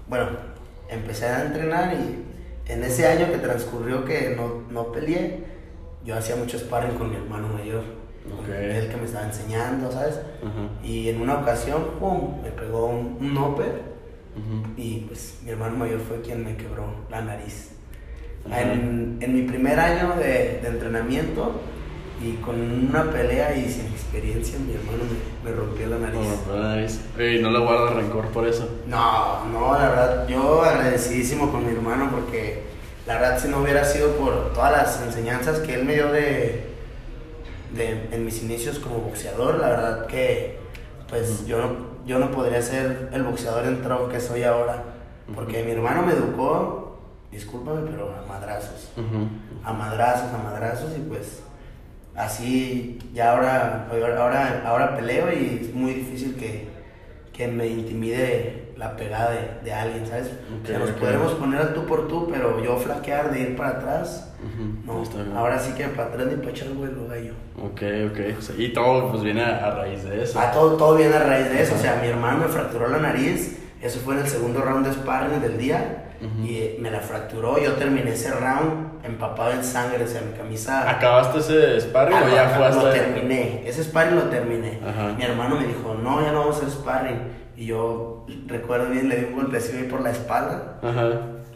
bueno, 0.08 0.26
empecé 0.88 1.26
a 1.26 1.44
entrenar 1.44 1.94
y 1.94 2.25
en 2.70 2.82
ese 2.84 3.06
año 3.06 3.30
que 3.30 3.38
transcurrió 3.38 4.04
que 4.04 4.34
no, 4.37 4.62
no 4.70 4.92
peleé, 4.92 5.44
yo 6.04 6.16
hacía 6.16 6.37
mucho 6.37 6.58
sparring 6.58 6.96
con 6.96 7.11
mi 7.11 7.16
hermano 7.16 7.49
mayor. 7.49 7.82
Ok. 8.40 8.49
Él 8.49 8.88
que 8.88 8.96
me 8.96 9.04
estaba 9.04 9.26
enseñando, 9.26 9.90
¿sabes? 9.90 10.20
Y 10.82 11.08
en 11.08 11.20
una 11.20 11.38
ocasión, 11.40 11.84
pum, 11.99 12.40
me 12.42 12.50
pegó 12.50 12.87
un, 12.87 13.16
un 13.20 13.37
upper 13.38 13.92
Ujú. 14.34 14.62
y 14.76 15.00
pues 15.00 15.38
mi 15.44 15.50
hermano 15.50 15.76
mayor 15.76 16.00
fue 16.00 16.20
quien 16.22 16.44
me 16.44 16.56
quebró 16.56 16.87
la 17.11 17.20
nariz. 17.20 17.70
Ajá. 18.46 18.62
En, 18.62 19.18
en 19.20 19.34
mi 19.34 19.42
primer 19.42 19.78
año 19.78 20.14
de, 20.16 20.58
de 20.62 20.68
entrenamiento 20.68 21.61
y 22.22 22.36
con 22.36 22.60
una 22.60 23.10
pelea 23.10 23.56
y 23.56 23.68
sin 23.68 23.86
experiencia, 23.86 24.58
mi 24.58 24.74
hermano 24.74 25.04
me, 25.44 25.50
me 25.50 25.56
rompió 25.56 25.86
la 25.88 25.98
nariz. 25.98 26.18
Oh, 26.48 26.76
nice. 26.76 27.00
Ey, 27.18 27.42
no 27.42 27.50
le 27.50 27.58
guardas 27.58 27.94
rencor 27.94 28.28
por 28.28 28.46
eso. 28.46 28.68
No, 28.86 29.44
no, 29.46 29.72
la 29.72 29.88
verdad, 29.88 30.28
yo 30.28 30.62
agradecidísimo 30.62 31.50
con 31.50 31.66
mi 31.66 31.72
hermano 31.72 32.10
porque 32.10 32.62
la 33.06 33.14
verdad 33.14 33.38
si 33.40 33.48
no 33.48 33.58
hubiera 33.62 33.84
sido 33.84 34.12
por 34.16 34.52
todas 34.52 34.72
las 34.72 35.02
enseñanzas 35.02 35.58
que 35.60 35.74
él 35.74 35.84
me 35.84 35.94
dio 35.94 36.12
de, 36.12 36.70
de 37.74 38.08
en 38.12 38.24
mis 38.24 38.42
inicios 38.42 38.78
como 38.78 38.98
boxeador, 38.98 39.58
la 39.58 39.68
verdad 39.68 40.06
que 40.06 40.60
pues 41.08 41.44
yo 41.46 41.58
no, 41.58 41.76
yo 42.06 42.18
no 42.18 42.30
podría 42.30 42.62
ser 42.62 43.10
el 43.12 43.22
boxeador 43.24 43.66
entrón 43.66 44.08
que 44.10 44.20
soy 44.20 44.44
ahora, 44.44 44.84
porque 45.34 45.62
mi 45.64 45.72
hermano 45.72 46.02
me 46.06 46.12
educó, 46.12 46.98
discúlpame, 47.30 47.90
pero 47.90 48.14
a 48.14 48.26
madrazos, 48.26 48.90
a 49.64 49.72
madrazos, 49.72 50.32
a 50.32 50.38
madrazos 50.38 50.90
y 50.96 51.00
pues 51.00 51.42
así 52.16 52.99
ya 53.14 53.33
ahora, 53.33 53.88
ahora, 54.19 54.62
ahora 54.66 54.97
peleo 54.97 55.33
y 55.33 55.61
es 55.62 55.75
muy 55.75 55.95
difícil 55.95 56.37
que, 56.37 56.69
que 57.33 57.49
me 57.49 57.66
intimide 57.66 58.73
la 58.76 58.97
pegada 58.97 59.31
de, 59.31 59.64
de 59.64 59.73
alguien, 59.73 60.07
¿sabes? 60.07 60.31
o 60.62 60.66
sea, 60.66 60.76
Ok, 60.76 60.81
nos 60.83 60.90
ok. 60.90 60.97
podemos 60.99 61.33
poner 61.35 61.61
al 61.61 61.75
tú 61.75 61.87
por 61.87 62.09
tú, 62.09 62.28
pero 62.31 62.62
yo 62.62 62.76
flaquear 62.76 63.31
de 63.31 63.40
ir 63.40 63.57
para 63.57 63.71
atrás, 63.71 64.28
no, 64.85 65.04
ahora 65.38 65.59
sí 65.59 65.73
que 65.75 65.85
para 65.88 66.09
atrás 66.09 66.26
ni 66.26 66.37
para 66.37 66.50
echar 66.50 66.69
vuelo 66.71 67.07
gallo. 67.07 67.33
Ok, 67.62 67.83
ok. 68.11 68.59
Y 68.59 68.73
todo 68.73 69.11
pues 69.11 69.23
viene 69.23 69.42
a, 69.42 69.66
a 69.66 69.71
raíz 69.71 70.02
de 70.04 70.23
eso. 70.25 70.38
Ah, 70.40 70.50
todo, 70.52 70.76
todo 70.76 70.97
viene 70.97 71.14
a 71.14 71.23
raíz 71.23 71.49
de 71.50 71.62
eso, 71.62 71.75
o 71.76 71.78
sea, 71.78 71.99
mi 72.02 72.09
hermano 72.09 72.38
me 72.38 72.49
fracturó 72.49 72.88
la 72.88 72.99
nariz, 72.99 73.59
eso 73.81 74.00
fue 74.00 74.14
en 74.14 74.21
el 74.21 74.26
segundo 74.28 74.61
round 74.62 74.87
de 74.87 74.92
sparring 74.95 75.40
del 75.40 75.59
día, 75.59 76.12
Ujú. 76.24 76.46
y 76.46 76.56
eh, 76.58 76.76
me 76.80 76.90
la 76.90 77.00
fracturó, 77.00 77.58
yo 77.58 77.72
terminé 77.74 78.12
ese 78.12 78.30
round 78.30 79.04
empapado 79.04 79.50
en 79.52 79.64
sangre, 79.64 80.04
o 80.04 80.06
sea, 80.06 80.20
mi 80.22 80.32
camisa... 80.36 80.88
¿Acabaste 80.88 81.38
ese 81.38 81.80
sparring 81.80 82.16
Ah, 82.16 82.22
o 82.24 82.34
ya 82.34 82.48
fue 82.50 82.66
hasta 82.66 82.82
Lo 82.84 82.90
terminé, 82.90 83.62
ese 83.66 83.82
sparring 83.82 84.14
lo 84.16 84.22
terminé. 84.24 84.78
Ajá. 84.86 85.14
Mi 85.18 85.24
hermano 85.24 85.56
me 85.60 85.66
dijo, 85.66 85.94
no, 86.00 86.22
ya 86.22 86.30
no 86.32 86.40
vamos 86.40 86.56
a 86.56 86.58
hacer 86.60 86.70
sparring. 86.70 87.18
Y 87.56 87.66
yo 87.66 88.24
recuerdo 88.46 88.90
bien, 88.90 89.08
le 89.08 89.16
di 89.16 89.24
un 89.26 89.34
golpecito 89.34 89.78
ahí 89.78 89.84
por 89.84 90.00
la 90.02 90.10
espalda. 90.10 90.78
Ajá. 90.82 91.04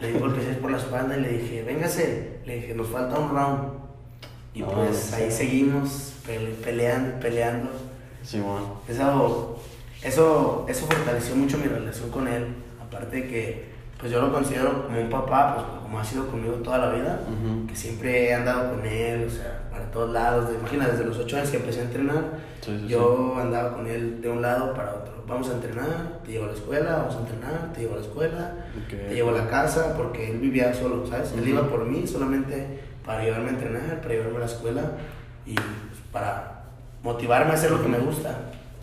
Le 0.01 0.07
di 0.09 0.13
un 0.15 0.19
golpecito 0.19 0.59
por 0.59 0.71
la 0.71 0.77
espalda 0.77 1.17
y 1.17 1.21
le 1.21 1.29
dije, 1.29 1.63
véngase. 1.63 2.39
Le 2.45 2.55
dije, 2.55 2.73
nos 2.75 2.87
falta 2.87 3.17
un 3.17 3.29
round. 3.29 3.59
Y 4.53 4.61
No, 4.61 4.67
pues 4.67 5.13
ahí 5.13 5.31
sí. 5.31 5.37
seguimos 5.37 6.13
pele- 6.25 6.53
peleando, 6.63 7.19
peleando. 7.19 7.69
Simón. 8.23 8.63
Eso, 8.89 9.59
eso, 10.03 10.65
eso 10.67 10.85
fortaleció 10.85 11.35
mucho 11.35 11.57
mi 11.57 11.65
relación 11.67 12.09
con 12.11 12.27
él. 12.27 12.45
Aparte 12.81 13.15
de 13.21 13.27
que 13.27 13.66
pues 13.99 14.11
yo 14.11 14.21
lo 14.21 14.31
considero 14.31 14.83
como 14.85 14.99
un 15.01 15.09
papá, 15.09 15.55
pues 15.55 15.65
como 15.83 15.99
ha 15.99 16.03
sido 16.03 16.27
conmigo 16.27 16.53
toda 16.55 16.77
la 16.77 16.89
vida 16.91 17.19
Ujú. 17.23 17.67
que 17.67 17.75
siempre 17.75 18.29
he 18.29 18.33
andado 18.33 18.75
con 18.75 18.85
él, 18.85 19.25
o 19.27 19.29
sea, 19.29 19.67
para 19.71 19.89
todos 19.91 20.11
lados. 20.11 20.49
Imagina, 20.59 20.87
desde 20.87 21.05
los 21.05 21.17
8 21.17 21.37
años 21.37 21.49
que 21.49 21.57
empecé 21.57 21.79
a 21.79 21.83
entrenar, 21.83 22.23
Sí, 22.61 22.77
sí, 22.79 22.87
yo 22.87 23.35
andaba 23.39 23.73
con 23.75 23.87
él 23.87 24.21
de 24.21 24.29
un 24.29 24.41
lado 24.41 24.73
para 24.73 24.93
otro. 24.93 25.23
Vamos 25.27 25.49
a 25.49 25.53
entrenar, 25.53 26.19
te 26.25 26.31
llevo 26.31 26.45
a 26.45 26.47
la 26.49 26.53
escuela, 26.53 26.95
vamos 26.97 27.15
a 27.15 27.19
entrenar, 27.19 27.73
te 27.73 27.81
llevo 27.81 27.93
a 27.93 27.97
la 27.97 28.01
escuela, 28.03 28.51
Ok. 28.85 28.89
te 29.09 29.13
llevo 29.15 29.29
a 29.29 29.33
la 29.33 29.47
casa, 29.47 29.95
porque 29.97 30.31
él 30.31 30.37
vivía 30.39 30.73
solo, 30.73 31.05
¿sabes? 31.07 31.31
Él 31.33 31.39
Ujú. 31.41 31.49
iba 31.49 31.67
por 31.69 31.85
mí 31.85 32.05
solamente 32.07 32.79
para 33.05 33.23
llevarme 33.23 33.47
a 33.49 33.53
entrenar, 33.53 34.01
para 34.01 34.13
llevarme 34.13 34.37
a 34.37 34.39
la 34.41 34.45
escuela 34.45 34.81
y 35.45 35.53
pues, 35.55 35.65
para 36.11 36.63
motivarme 37.03 37.51
a 37.51 37.53
hacer 37.55 37.71
lo 37.71 37.81
que 37.81 37.87
me 37.89 37.97
gusta. 37.99 38.37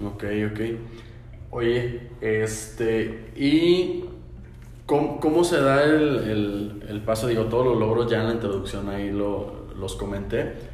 Ok, 0.05 0.25
ok. 0.53 0.61
Oye, 1.51 2.11
este, 2.21 3.31
¿y 3.37 4.04
cómo, 4.87 5.21
cómo 5.21 5.45
se 5.45 5.61
da 5.61 5.85
el, 5.85 6.19
el- 6.19 6.85
el 6.89 7.01
paso? 7.03 7.27
Digo, 7.27 7.45
todos 7.45 7.67
los 7.67 7.79
logros 7.79 8.11
ya 8.11 8.21
en 8.21 8.29
la 8.29 8.35
introducción 8.35 8.89
ahí 8.89 9.11
lo, 9.11 9.67
los 9.79 9.97
comenté. 9.97 10.74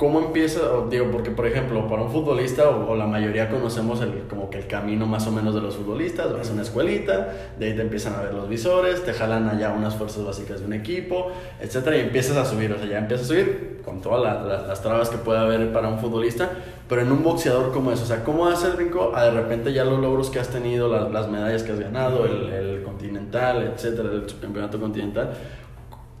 ¿Cómo 0.00 0.18
empieza? 0.18 0.60
Digo, 0.88 1.10
porque 1.12 1.30
por 1.30 1.46
ejemplo, 1.46 1.86
para 1.86 2.00
un 2.00 2.10
futbolista, 2.10 2.70
o, 2.70 2.90
o 2.90 2.96
la 2.96 3.06
mayoría 3.06 3.50
conocemos 3.50 4.00
el, 4.00 4.22
como 4.30 4.48
que 4.48 4.56
el 4.56 4.66
camino 4.66 5.04
más 5.04 5.26
o 5.26 5.30
menos 5.30 5.54
de 5.54 5.60
los 5.60 5.76
futbolistas, 5.76 6.32
vas 6.32 6.48
a 6.48 6.54
una 6.54 6.62
escuelita, 6.62 7.28
de 7.58 7.66
ahí 7.66 7.76
te 7.76 7.82
empiezan 7.82 8.14
a 8.14 8.22
ver 8.22 8.32
los 8.32 8.48
visores, 8.48 9.04
te 9.04 9.12
jalan 9.12 9.46
allá 9.50 9.74
unas 9.74 9.94
fuerzas 9.96 10.24
básicas 10.24 10.60
de 10.60 10.64
un 10.66 10.72
equipo, 10.72 11.30
etcétera, 11.60 11.98
y 11.98 12.00
empiezas 12.00 12.38
a 12.38 12.46
subir, 12.46 12.72
o 12.72 12.78
sea, 12.78 12.86
ya 12.86 12.96
empiezas 12.96 13.26
a 13.26 13.28
subir 13.28 13.82
con 13.84 14.00
todas 14.00 14.22
la- 14.22 14.42
la- 14.42 14.66
las 14.68 14.80
trabas 14.82 15.10
que 15.10 15.18
puede 15.18 15.38
haber 15.38 15.70
para 15.70 15.88
un 15.88 15.98
futbolista, 15.98 16.48
pero 16.88 17.02
en 17.02 17.12
un 17.12 17.22
boxeador 17.22 17.70
como 17.70 17.92
eso, 17.92 18.04
o 18.04 18.06
sea, 18.06 18.24
¿cómo 18.24 18.46
hace 18.46 18.68
el 18.68 18.72
brinco 18.76 19.12
a 19.14 19.24
de 19.24 19.32
repente 19.32 19.70
ya 19.74 19.84
los 19.84 19.98
logros 20.00 20.30
que 20.30 20.40
has 20.40 20.48
tenido, 20.48 20.88
las, 20.88 21.10
las 21.12 21.28
medallas 21.28 21.62
que 21.62 21.72
has 21.72 21.78
ganado, 21.78 22.24
el, 22.24 22.48
el 22.48 22.82
continental, 22.84 23.70
etcétera, 23.74 24.08
el 24.14 24.26
subcampeonato 24.26 24.80
continental? 24.80 25.34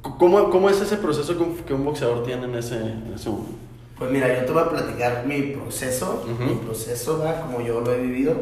¿Cómo, 0.02 0.50
¿Cómo 0.50 0.68
es 0.68 0.78
ese 0.82 0.98
proceso 0.98 1.34
que 1.38 1.42
un, 1.42 1.56
que 1.56 1.72
un 1.72 1.82
boxeador 1.86 2.22
tiene 2.24 2.44
en 2.44 2.56
ese, 2.56 2.76
en 2.76 3.12
ese 3.14 3.30
momento? 3.30 3.69
Pues 4.00 4.10
mira, 4.10 4.34
yo 4.34 4.46
te 4.46 4.52
voy 4.52 4.62
a 4.62 4.70
platicar 4.70 5.26
mi 5.26 5.42
proceso, 5.42 6.24
mi 6.38 6.54
proceso, 6.54 7.18
¿verdad? 7.18 7.42
como 7.42 7.60
yo 7.60 7.82
lo 7.82 7.92
he 7.92 8.00
vivido. 8.00 8.34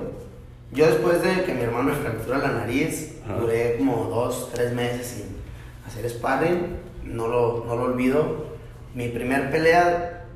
Yo 0.70 0.86
después 0.86 1.20
de 1.20 1.42
que 1.42 1.52
mi 1.52 1.62
hermano 1.62 1.90
me 1.90 1.94
fractura 1.96 2.38
la 2.38 2.52
nariz, 2.52 3.16
duré 3.40 3.76
como 3.76 4.04
dos, 4.04 4.50
tres 4.54 4.72
meses 4.72 5.04
sin 5.04 5.24
hacer 5.84 6.08
sparring, 6.08 6.76
no 7.02 7.26
lo, 7.26 7.64
no 7.66 7.74
lo 7.74 7.82
olvido. 7.86 8.46
Mi 8.94 9.08
primer 9.08 9.50
pelea 9.50 10.26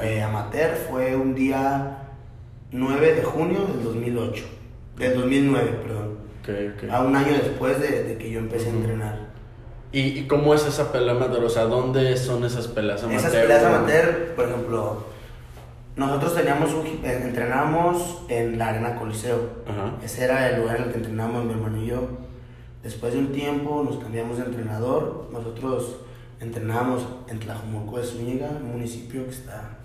eh, 0.00 0.22
amateur 0.22 0.76
fue 0.88 1.16
un 1.16 1.34
día 1.34 2.10
9 2.70 3.12
de 3.12 3.22
junio 3.24 3.58
del 3.66 3.82
2008, 3.82 4.44
del 4.98 5.14
2009, 5.16 5.70
perdón. 5.82 6.18
Ok, 6.42 6.84
ok. 6.84 6.90
A 6.92 7.02
un 7.02 7.16
año 7.16 7.32
después 7.32 7.80
de, 7.80 8.04
de 8.04 8.18
que 8.18 8.30
yo 8.30 8.38
empecé 8.38 8.68
a 8.68 8.72
entrenar. 8.72 9.23
¿Y, 9.94 10.18
y 10.18 10.26
cómo 10.26 10.52
es 10.54 10.66
esa 10.66 10.90
pelea 10.90 11.14
amateur? 11.14 11.44
O 11.44 11.48
sea, 11.48 11.66
¿dónde 11.66 12.16
son 12.16 12.44
esas 12.44 12.66
peleas 12.66 13.04
amateur? 13.04 13.20
Esas 13.20 13.40
peleas 13.40 13.62
amateur, 13.62 14.34
por 14.34 14.48
ejemplo, 14.48 15.04
nosotros 15.94 16.34
teníamos 16.34 16.74
un, 16.74 16.84
eh, 17.04 17.20
entrenábamos 17.22 18.22
en 18.28 18.58
la 18.58 18.70
Arena 18.70 18.96
Coliseo. 18.96 19.38
Ajá. 19.68 19.92
Ese 20.02 20.24
era 20.24 20.50
el 20.50 20.60
lugar 20.60 20.78
en 20.78 20.82
el 20.82 20.90
que 20.90 20.96
entrenábamos 20.96 21.44
mi 21.44 21.52
hermano 21.52 21.80
y 21.80 21.86
yo. 21.86 22.08
Después 22.82 23.12
de 23.12 23.20
un 23.20 23.32
tiempo 23.32 23.84
nos 23.88 24.02
cambiamos 24.02 24.38
de 24.38 24.46
entrenador. 24.46 25.28
Nosotros 25.32 25.98
entrenábamos 26.40 27.06
en 27.28 27.38
Tlajumulco 27.38 27.98
de 27.98 28.04
Zúñiga, 28.04 28.48
un 28.48 28.72
municipio 28.72 29.24
que 29.24 29.30
está 29.30 29.78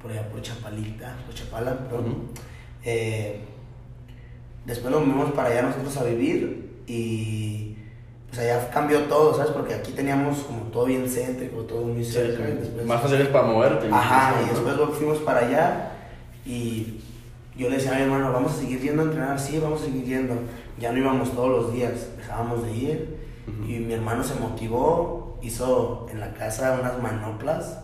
por 0.00 0.12
allá 0.12 0.28
por 0.28 0.40
Chapalita, 0.40 1.16
por 1.26 1.34
Chapala, 1.34 1.78
perdón. 1.88 2.28
Eh, 2.84 3.40
después 4.64 4.92
nos 4.92 5.04
movimos 5.04 5.32
para 5.32 5.48
allá 5.48 5.62
nosotros 5.62 5.96
a 5.96 6.04
vivir 6.04 6.82
y 6.86 7.71
pues 8.32 8.40
allá 8.50 8.70
cambió 8.70 9.00
todo, 9.04 9.34
¿sabes? 9.36 9.52
Porque 9.52 9.74
aquí 9.74 9.92
teníamos 9.92 10.38
como 10.38 10.62
todo 10.70 10.86
bien 10.86 11.06
céntrico, 11.08 11.62
todo 11.62 11.82
muy 11.82 12.02
cerca. 12.04 12.46
sí. 12.46 12.52
después- 12.60 12.86
Más 12.86 13.02
fácil 13.02 13.20
es 13.20 13.28
para 13.28 13.46
moverte. 13.46 13.88
Ajá, 13.92 14.34
y 14.40 14.44
incluso, 14.44 14.62
¿no? 14.62 14.68
después 14.70 14.98
fuimos 14.98 15.18
para 15.18 15.40
allá 15.40 15.90
y 16.46 17.00
yo 17.56 17.68
le 17.68 17.76
decía 17.76 17.92
a 17.92 17.96
mi 17.96 18.02
hermano, 18.02 18.32
vamos 18.32 18.52
a 18.52 18.56
seguir 18.56 18.80
yendo 18.80 19.02
a 19.02 19.04
entrenar, 19.04 19.38
sí, 19.38 19.58
vamos 19.58 19.82
a 19.82 19.84
seguir 19.84 20.04
yendo. 20.04 20.34
Ya 20.78 20.92
no 20.92 20.98
íbamos 20.98 21.32
todos 21.32 21.50
los 21.50 21.72
días, 21.74 21.92
dejábamos 22.16 22.64
de 22.64 22.72
ir 22.72 23.16
y 23.68 23.78
mi 23.80 23.92
hermano 23.92 24.24
se 24.24 24.34
motivó, 24.36 25.36
hizo 25.42 26.06
en 26.10 26.18
la 26.20 26.32
casa 26.32 26.78
unas 26.80 27.00
manoplas 27.02 27.80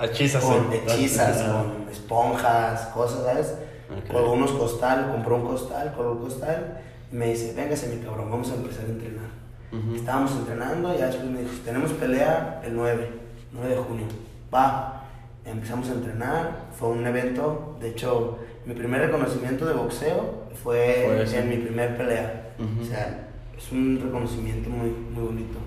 Hechizas. 0.00 0.44
con 0.44 0.72
¿eh? 0.72 0.82
hechizas, 0.86 1.40
Ajá. 1.40 1.62
con 1.62 1.88
esponjas, 1.90 2.80
cosas, 2.94 3.24
¿sabes? 3.24 3.54
Ok. 3.90 4.12
Colgó 4.12 4.32
unos 4.32 4.52
costal, 4.52 5.08
compró 5.10 5.36
un 5.36 5.46
costal, 5.46 5.92
colgó 5.96 6.12
un 6.12 6.18
costal 6.18 6.80
y 7.10 7.16
me 7.16 7.30
dice, 7.30 7.52
véngase 7.54 7.88
mi 7.88 8.02
cabrón, 8.04 8.30
vamos 8.30 8.50
a 8.50 8.54
empezar 8.54 8.84
a 8.84 8.88
entrenar. 8.88 9.26
Estábamos 9.94 10.32
entrenando 10.32 10.94
y 10.94 10.98
después 10.98 11.28
me 11.28 11.40
dijo, 11.40 11.52
tenemos 11.64 11.92
pelea 11.92 12.62
el 12.64 12.74
9, 12.74 13.10
9 13.52 13.68
de 13.68 13.76
junio. 13.76 14.06
Va, 14.54 15.04
empezamos 15.44 15.88
a 15.90 15.92
entrenar, 15.92 16.66
fue 16.78 16.88
un 16.88 17.06
evento, 17.06 17.76
de 17.80 17.90
hecho, 17.90 18.38
mi 18.64 18.74
primer 18.74 19.00
reconocimiento 19.02 19.66
de 19.66 19.74
boxeo 19.74 20.44
fue, 20.62 21.22
en 21.22 21.48
mi 21.48 21.56
primer 21.56 21.96
pelea. 21.96 22.54
O 22.80 22.84
sea, 22.84 23.28
es 23.56 23.72
un 23.72 24.00
reconocimiento 24.02 24.70
muy, 24.70 24.90
muy 24.90 25.24
bonito. 25.24 25.58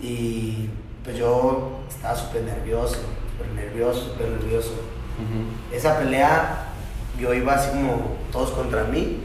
Y 0.00 0.68
pues 1.02 1.16
yo 1.16 1.80
estaba 1.88 2.14
súper 2.14 2.42
nervioso, 2.42 2.98
súper 3.32 3.54
nervioso, 3.54 4.10
súper 4.10 4.28
nervioso. 4.28 4.74
Esa 5.72 5.98
pelea, 5.98 6.68
yo 7.18 7.34
iba 7.34 7.54
así 7.54 7.70
como 7.70 8.16
todos 8.30 8.50
contra 8.50 8.84
mí 8.84 9.20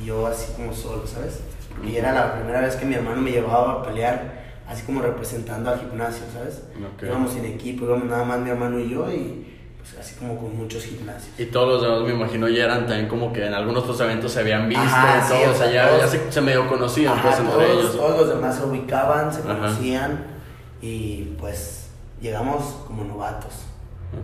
y 0.00 0.06
yo 0.06 0.26
así 0.26 0.52
como 0.54 0.72
solo, 0.72 1.06
¿sabes? 1.06 1.40
Porque 1.80 1.98
era 1.98 2.12
la 2.12 2.34
primera 2.34 2.60
vez 2.60 2.76
que 2.76 2.84
mi 2.84 2.94
hermano 2.94 3.20
me 3.22 3.30
llevaba 3.30 3.72
a 3.72 3.82
pelear 3.82 4.40
así 4.68 4.82
como 4.84 5.02
representando 5.02 5.70
al 5.70 5.80
gimnasio, 5.80 6.22
¿sabes? 6.32 6.62
Íbamos 7.02 7.32
sin 7.32 7.44
equipo, 7.44 7.84
íbamos 7.86 8.04
nada 8.06 8.24
más 8.24 8.38
mi 8.40 8.50
hermano 8.50 8.78
y 8.78 8.88
yo 8.90 9.10
y 9.10 9.46
pues 9.78 9.96
así 9.98 10.14
como 10.16 10.36
con 10.36 10.56
muchos 10.56 10.84
gimnasios. 10.84 11.32
Y 11.40 11.46
todos 11.46 11.68
los 11.68 11.82
demás, 11.82 12.02
me 12.02 12.14
imagino, 12.14 12.48
ya 12.48 12.64
eran 12.66 12.86
también 12.86 13.08
como 13.08 13.32
que 13.32 13.46
en 13.46 13.54
algunos 13.54 13.82
otros 13.84 14.00
eventos 14.02 14.30
se 14.30 14.40
habían 14.40 14.68
visto 14.68 14.84
Ajá, 14.84 15.24
y 15.24 15.28
todo, 15.28 15.38
sí, 15.38 15.44
o 15.50 15.54
sea, 15.54 15.72
ya, 15.72 15.88
todos- 15.88 16.00
ya 16.02 16.08
se, 16.08 16.32
se 16.32 16.40
medio 16.42 16.68
conocían 16.68 17.14
Ajá, 17.14 17.22
pues 17.22 17.38
entre 17.40 17.52
todos, 17.54 17.70
ellos. 17.80 17.96
todos 17.96 18.16
los 18.20 18.28
demás 18.28 18.56
se 18.56 18.64
ubicaban, 18.64 19.32
se 19.32 19.40
Ajá. 19.40 19.48
conocían 19.54 20.24
y 20.82 21.34
pues 21.38 21.88
llegamos 22.20 22.62
como 22.86 23.04
novatos. 23.04 23.54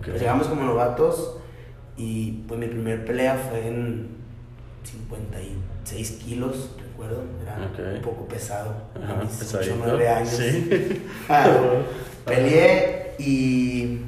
Pues 0.05 0.21
llegamos 0.21 0.47
como 0.49 0.63
novatos 0.63 1.39
y 1.97 2.43
pues 2.47 2.61
mi 2.61 2.67
primer 2.67 3.05
pelea 3.07 3.37
fue 3.49 3.67
en 3.67 4.09
56 4.85 6.11
kilos, 6.25 6.71
recuerdo, 6.97 7.23
era 7.43 7.95
un 7.95 8.03
poco 8.03 8.27
pesado, 8.27 8.75
Ajá, 9.03 9.13
a 9.13 9.25
mis 9.25 9.33
8 9.33 9.39
pesadito. 9.39 9.77
9 9.87 10.09
años. 10.09 10.29
Sí. 10.31 11.07
Ah, 11.29 11.47
peleé 12.25 13.15
y 13.19 14.01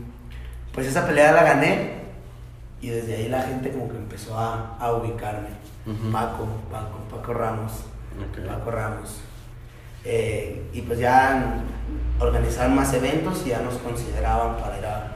pues 0.72 0.86
esa 0.86 1.06
pelea 1.06 1.32
la 1.32 1.42
gané 1.42 1.98
y 2.80 2.88
desde 2.88 3.16
ahí 3.16 3.28
la 3.28 3.42
gente 3.42 3.70
como 3.70 3.88
que 3.88 3.96
empezó 3.96 4.38
a, 4.38 4.76
a 4.78 4.92
ubicarme. 4.92 5.48
Paco, 6.12 6.46
Paco, 6.70 6.98
Paco 7.10 7.32
Ramos. 7.32 7.72
Paco 8.46 8.70
Ramos. 8.70 9.20
Eh, 10.04 10.68
y 10.72 10.82
pues 10.82 10.98
ya 10.98 11.62
organizaron 12.20 12.74
más 12.74 12.92
eventos 12.92 13.42
y 13.46 13.50
ya 13.50 13.60
nos 13.60 13.74
consideraban 13.78 14.56
para 14.58 14.78
ir 14.78 14.84
a, 14.86 15.12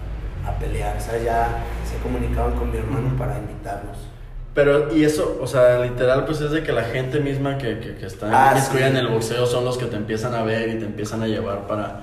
a 0.49 0.59
pelear. 0.59 0.97
O 0.97 1.01
sea, 1.01 1.19
ya 1.19 1.65
se 1.89 1.99
comunicaban 2.03 2.55
con 2.55 2.71
mi 2.71 2.79
hermano 2.79 3.17
para 3.19 3.39
invitarnos. 3.39 3.99
Pero, 4.55 4.95
y 4.95 5.05
eso, 5.05 5.39
o 5.41 5.47
sea, 5.47 5.79
literal, 5.81 6.27
pues 6.27 6.41
es 6.43 6.51
de 6.51 6.63
que 6.63 6.73
la 6.73 6.83
gente 6.85 7.21
misma 7.21 7.57
que, 7.57 7.79
que, 7.81 7.95
que 7.95 8.07
está 8.07 8.51
Ah, 8.53 8.59
sí. 8.61 8.77
en 8.79 8.97
el 8.97 9.09
boxeo 9.09 9.47
son 9.47 9.65
los 9.65 9.79
que 9.79 9.87
te 9.87 9.97
empiezan 9.97 10.35
a 10.35 10.43
ver 10.43 10.69
y 10.69 10.79
te 10.79 10.85
empiezan 10.85 11.23
a 11.23 11.27
llevar 11.27 11.67
para, 11.67 12.01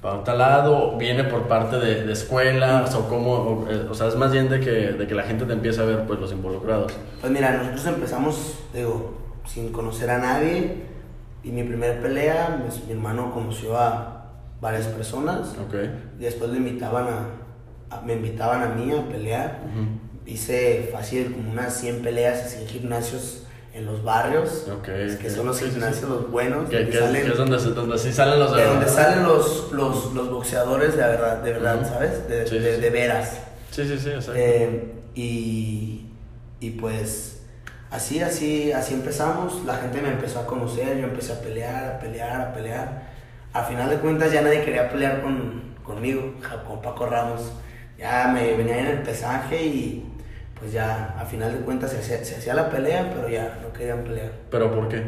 para 0.00 0.24
tal 0.24 0.38
lado, 0.38 0.96
viene 0.96 1.24
por 1.24 1.42
parte 1.46 1.76
de, 1.76 2.04
de 2.06 2.12
escuelas, 2.14 2.94
o 2.94 3.06
como, 3.06 3.32
o, 3.34 3.70
eh, 3.70 3.86
o 3.90 3.92
sea, 3.94 4.08
es 4.08 4.16
más 4.16 4.32
bien 4.32 4.48
de 4.48 4.60
que, 4.60 4.70
de 4.70 5.06
que 5.06 5.14
la 5.14 5.24
gente 5.24 5.44
te 5.44 5.52
empieza 5.52 5.82
a 5.82 5.84
ver, 5.84 6.06
pues, 6.06 6.18
los 6.18 6.32
involucrados. 6.32 6.90
Pues 7.20 7.30
mira, 7.30 7.52
nosotros 7.58 7.86
empezamos, 7.86 8.58
digo, 8.72 9.18
sin 9.46 9.70
conocer 9.70 10.08
a 10.10 10.18
nadie. 10.18 10.88
Y 11.44 11.50
mi 11.50 11.64
primera 11.64 12.00
pelea, 12.00 12.60
pues, 12.66 12.82
mi 12.86 12.92
hermano 12.92 13.30
conoció 13.34 13.76
a 13.78 14.24
varias 14.60 14.86
personas. 14.86 15.54
Ok. 15.66 15.74
Y 16.18 16.22
después 16.24 16.50
le 16.50 16.56
invitaban 16.58 17.06
a, 17.08 17.94
a- 17.96 18.00
me 18.00 18.14
invitaban 18.14 18.62
a 18.62 18.74
mí 18.74 18.90
a 18.90 19.06
pelear. 19.06 19.60
Ujú. 19.70 20.09
Hice 20.26 20.88
fácil 20.92 21.32
como 21.32 21.50
unas 21.50 21.74
100 21.80 22.02
peleas 22.02 22.44
así 22.44 22.62
en 22.62 22.68
gimnasios 22.68 23.44
en 23.74 23.86
los 23.86 24.02
barrios. 24.04 24.66
Ok, 24.70 24.84
que 25.20 25.30
son 25.30 25.46
los 25.46 25.56
Sí, 25.56 25.64
sí, 25.64 25.70
sí. 25.70 25.74
gimnasios 25.76 26.08
los 26.10 26.30
buenos. 26.30 26.68
Que, 26.68 26.88
que 26.88 26.98
salen- 26.98 27.24
que 27.24 27.30
es 27.32 27.36
donde, 27.38 27.56
donde 27.58 27.98
salen 27.98 28.38
los 28.38 28.54
de 28.56 28.64
donde 28.64 28.88
salen 28.88 29.22
los, 29.24 29.72
los, 29.72 30.12
los 30.12 30.30
boxeadores 30.30 30.92
de 30.96 31.02
verdad, 31.02 31.38
de 31.38 31.52
verdad 31.52 31.76
Ujú. 31.80 31.88
¿sabes? 31.88 32.28
De, 32.28 32.44
de, 32.44 32.78
de 32.78 32.90
veras. 32.90 33.38
Sí, 33.70 33.84
sí, 33.86 33.98
sí, 33.98 34.10
exacto. 34.10 34.34
Eh, 34.36 34.92
y, 35.14 36.06
y 36.60 36.70
pues 36.72 37.42
así, 37.90 38.20
así, 38.20 38.72
así 38.72 38.94
empezamos. 38.94 39.64
La 39.64 39.76
gente 39.76 40.00
me 40.02 40.10
empezó 40.10 40.40
a 40.40 40.46
conocer, 40.46 40.96
yo 40.98 41.04
empecé 41.04 41.32
a 41.32 41.40
pelear, 41.40 41.84
a 41.94 41.98
pelear, 41.98 42.40
a 42.40 42.52
pelear. 42.52 43.10
Al 43.52 43.64
final 43.66 43.90
de 43.90 43.96
cuentas 43.96 44.32
ya 44.32 44.42
nadie 44.42 44.62
quería 44.64 44.88
pelear 44.90 45.22
con, 45.22 45.74
conmigo, 45.82 46.34
con 46.66 46.82
Paco 46.82 47.06
Ramos. 47.06 47.40
Ya 48.00 48.30
me 48.32 48.54
venía 48.56 48.78
en 48.80 48.86
el 48.86 48.98
pesaje 49.02 49.62
y 49.62 50.06
pues 50.58 50.72
ya 50.72 51.14
al 51.18 51.26
final 51.26 51.52
de 51.52 51.58
cuentas 51.60 51.90
se 51.90 51.98
hacía, 51.98 52.24
se 52.24 52.36
hacía 52.36 52.54
la 52.54 52.70
pelea, 52.70 53.12
pero 53.14 53.28
ya 53.28 53.58
no 53.62 53.72
querían 53.72 53.98
pelear. 54.04 54.30
¿Pero 54.50 54.74
por 54.74 54.88
qué? 54.88 55.02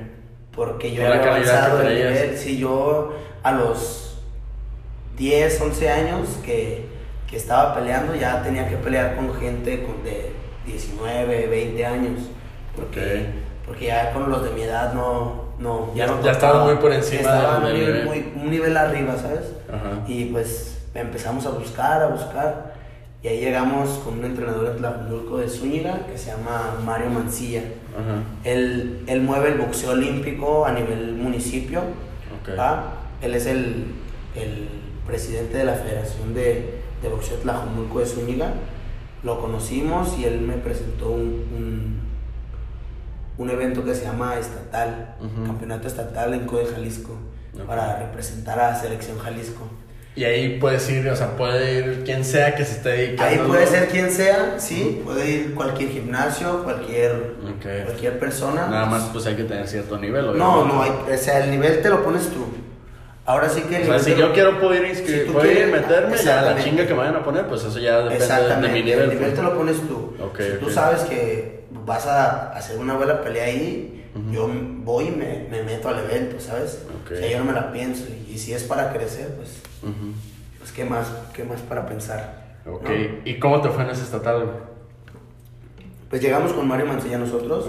Porque 0.54 0.92
yo 0.92 1.02
Por 1.02 1.12
había 1.12 1.26
avanzado 1.30 1.78
de 1.78 1.94
nivel. 1.94 2.36
Sí, 2.36 2.58
yo 2.58 3.14
a 3.42 3.52
los 3.52 4.20
10, 5.16 5.60
11 5.60 5.90
años 5.90 6.28
que, 6.44 6.86
que 7.28 7.36
estaba 7.36 7.74
peleando 7.74 8.14
ya 8.14 8.42
tenía 8.42 8.68
que 8.68 8.76
pelear 8.76 9.16
con 9.16 9.34
gente 9.34 9.82
con 9.84 10.04
de 10.04 10.32
19, 10.66 11.46
20 11.46 11.86
años. 11.86 12.20
Porque, 12.76 13.00
Ok. 13.00 13.66
porque 13.68 13.86
ya 13.86 14.12
con 14.12 14.30
los 14.30 14.44
de 14.44 14.50
mi 14.50 14.62
edad 14.62 14.92
no... 14.94 15.54
no 15.58 15.94
ya, 15.94 16.06
no 16.06 16.22
Ya 16.22 16.32
estaban 16.32 16.66
muy 16.66 16.76
por 16.76 16.92
encima 16.92 17.20
Estaban 17.20 17.64
del 17.64 17.72
un 17.74 17.78
nivel, 17.80 17.92
nivel. 18.04 18.06
muy- 18.06 18.42
un 18.44 18.50
nivel 18.50 18.76
arriba, 18.76 19.16
¿sabes? 19.16 19.52
Ajá. 19.68 20.02
Y 20.06 20.26
pues 20.26 20.78
empezamos 20.94 21.44
a 21.46 21.50
buscar, 21.50 22.02
a 22.02 22.06
buscar. 22.08 22.71
Y 23.22 23.28
ahí 23.28 23.40
llegamos 23.40 23.88
con 24.04 24.18
un 24.18 24.24
entrenador 24.24 24.72
de 24.72 24.78
Tlajumulco 24.78 25.38
de 25.38 25.48
Zúñiga 25.48 26.06
que 26.06 26.18
se 26.18 26.32
llama 26.32 26.80
Mario 26.84 27.10
Mancilla. 27.10 27.62
Ajá. 27.96 28.22
Él, 28.42 29.04
él 29.06 29.20
mueve 29.22 29.50
el 29.50 29.58
boxeo 29.58 29.92
olímpico 29.92 30.66
a 30.66 30.72
nivel 30.72 31.14
municipio. 31.14 31.80
Ok. 31.80 32.58
¿va? 32.58 32.94
Él 33.20 33.34
es 33.34 33.46
el, 33.46 33.86
el 34.34 34.68
presidente 35.06 35.58
de 35.58 35.64
la 35.64 35.74
Federación 35.74 36.34
de, 36.34 36.80
de 37.00 37.08
Boxeo 37.08 37.36
Tlajomulco 37.38 38.00
de 38.00 38.06
Zúñiga. 38.06 38.54
Lo 39.22 39.40
conocimos 39.40 40.18
y 40.18 40.24
él 40.24 40.40
me 40.40 40.54
presentó 40.54 41.10
un, 41.10 41.20
un, 41.56 42.00
un 43.38 43.50
evento 43.50 43.84
que 43.84 43.94
se 43.94 44.04
llama 44.04 44.36
Estatal. 44.36 45.14
Campeonato 45.46 45.86
Estatal 45.86 46.34
en 46.34 46.44
Code 46.46 46.66
Jalisco, 46.74 47.12
Ok. 47.54 47.66
para 47.68 47.98
representar 48.00 48.58
a 48.58 48.74
Selección 48.74 49.16
Jalisco. 49.20 49.62
Y 50.14 50.24
ahí 50.24 50.58
puedes 50.58 50.88
ir, 50.90 51.08
o 51.08 51.16
sea, 51.16 51.36
puede 51.38 51.78
ir 51.78 52.02
quien 52.04 52.22
sea 52.22 52.54
que 52.54 52.64
se 52.66 52.72
esté 52.76 52.90
dedicando. 52.90 53.24
Ahí 53.24 53.48
puede 53.48 53.64
¿no? 53.64 53.70
ser 53.70 53.88
quien 53.88 54.10
sea, 54.10 54.56
sí, 54.58 55.00
puede 55.04 55.30
ir 55.30 55.54
cualquier 55.54 55.88
gimnasio, 55.90 56.62
cualquier, 56.64 57.12
Ok. 57.56 57.84
cualquier 57.86 58.18
persona. 58.18 58.66
Nada 58.68 58.84
más, 58.86 59.04
pues 59.12 59.24
hay 59.26 59.36
que 59.36 59.44
tener 59.44 59.66
cierto 59.66 59.96
nivel, 59.96 60.36
No, 60.36 60.60
obviamente. 60.60 60.74
no, 60.74 60.82
hay, 60.82 61.14
o 61.14 61.18
sea, 61.18 61.42
el 61.44 61.50
nivel 61.50 61.80
te 61.80 61.88
lo 61.88 62.04
pones 62.04 62.28
tú. 62.28 62.44
Ahora 63.24 63.48
sí 63.48 63.62
que 63.62 63.76
el 63.76 63.82
O 63.82 63.86
sea, 63.86 63.96
nivel 63.98 64.00
si 64.02 64.10
yo 64.20 64.28
lo- 64.28 64.34
quiero 64.34 64.60
poder 64.60 64.84
inscribir, 64.84 65.26
Si 65.28 65.32
poder 65.32 65.52
quieres- 65.52 65.72
meterme, 65.72 65.96
ya 65.96 66.02
la 66.02 66.10
exactamente. 66.14 66.64
chinga 66.64 66.86
que 66.86 66.92
me 66.92 66.98
vayan 66.98 67.16
a 67.16 67.24
poner, 67.24 67.46
pues 67.46 67.64
eso 67.64 67.78
ya 67.78 67.98
depende 68.02 68.12
de, 68.12 68.18
de 68.18 68.24
Exactamente, 68.24 68.78
mi 68.78 68.82
nivel. 68.84 69.02
el 69.04 69.08
nivel 69.10 69.24
pues. 69.30 69.34
te 69.34 69.42
lo 69.42 69.56
pones 69.56 69.76
tú. 69.88 70.14
Ok, 70.22 70.40
si 70.42 70.52
ok. 70.52 70.58
tú 70.60 70.70
sabes 70.70 71.02
que 71.04 71.64
vas 71.86 72.06
a 72.06 72.50
hacer 72.52 72.76
una 72.78 72.94
buena 72.96 73.22
pelea 73.22 73.44
ahí, 73.44 74.04
yo 74.30 74.46
voy 74.84 75.04
y 75.06 75.10
me, 75.12 75.46
me 75.50 75.62
meto 75.62 75.88
al 75.88 76.00
evento, 76.00 76.38
¿sabes? 76.38 76.80
Ok. 77.02 77.12
O 77.12 77.16
sea, 77.16 77.30
yo 77.30 77.38
no 77.38 77.44
me 77.46 77.52
la 77.52 77.72
pienso. 77.72 78.04
Y, 78.28 78.32
y 78.34 78.38
si 78.38 78.52
es 78.52 78.64
para 78.64 78.92
crecer, 78.92 79.28
pues, 79.36 79.48
Ujú. 79.82 80.12
pues 80.58 80.72
¿qué 80.72 80.84
más? 80.84 81.08
¿Qué 81.34 81.44
más 81.44 81.60
para 81.62 81.86
pensar? 81.86 82.56
Ok. 82.66 82.84
¿no? 82.84 82.90
¿Y 83.24 83.38
cómo 83.38 83.60
te 83.60 83.68
fue 83.70 83.82
en 83.84 83.90
ese 83.90 84.02
estatal? 84.04 84.46
Pues 86.08 86.20
llegamos 86.22 86.52
con 86.52 86.68
Mario 86.68 86.86
Mancilla 86.86 87.18
nosotros. 87.18 87.66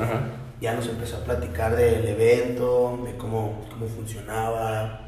Ya 0.62 0.76
nos 0.76 0.88
empezó 0.88 1.17
a 1.17 1.23
platicar 1.23 1.76
del 1.76 2.06
evento, 2.08 2.99
de 3.06 3.17
cómo, 3.17 3.65
cómo 3.71 3.88
funcionaba. 3.88 4.99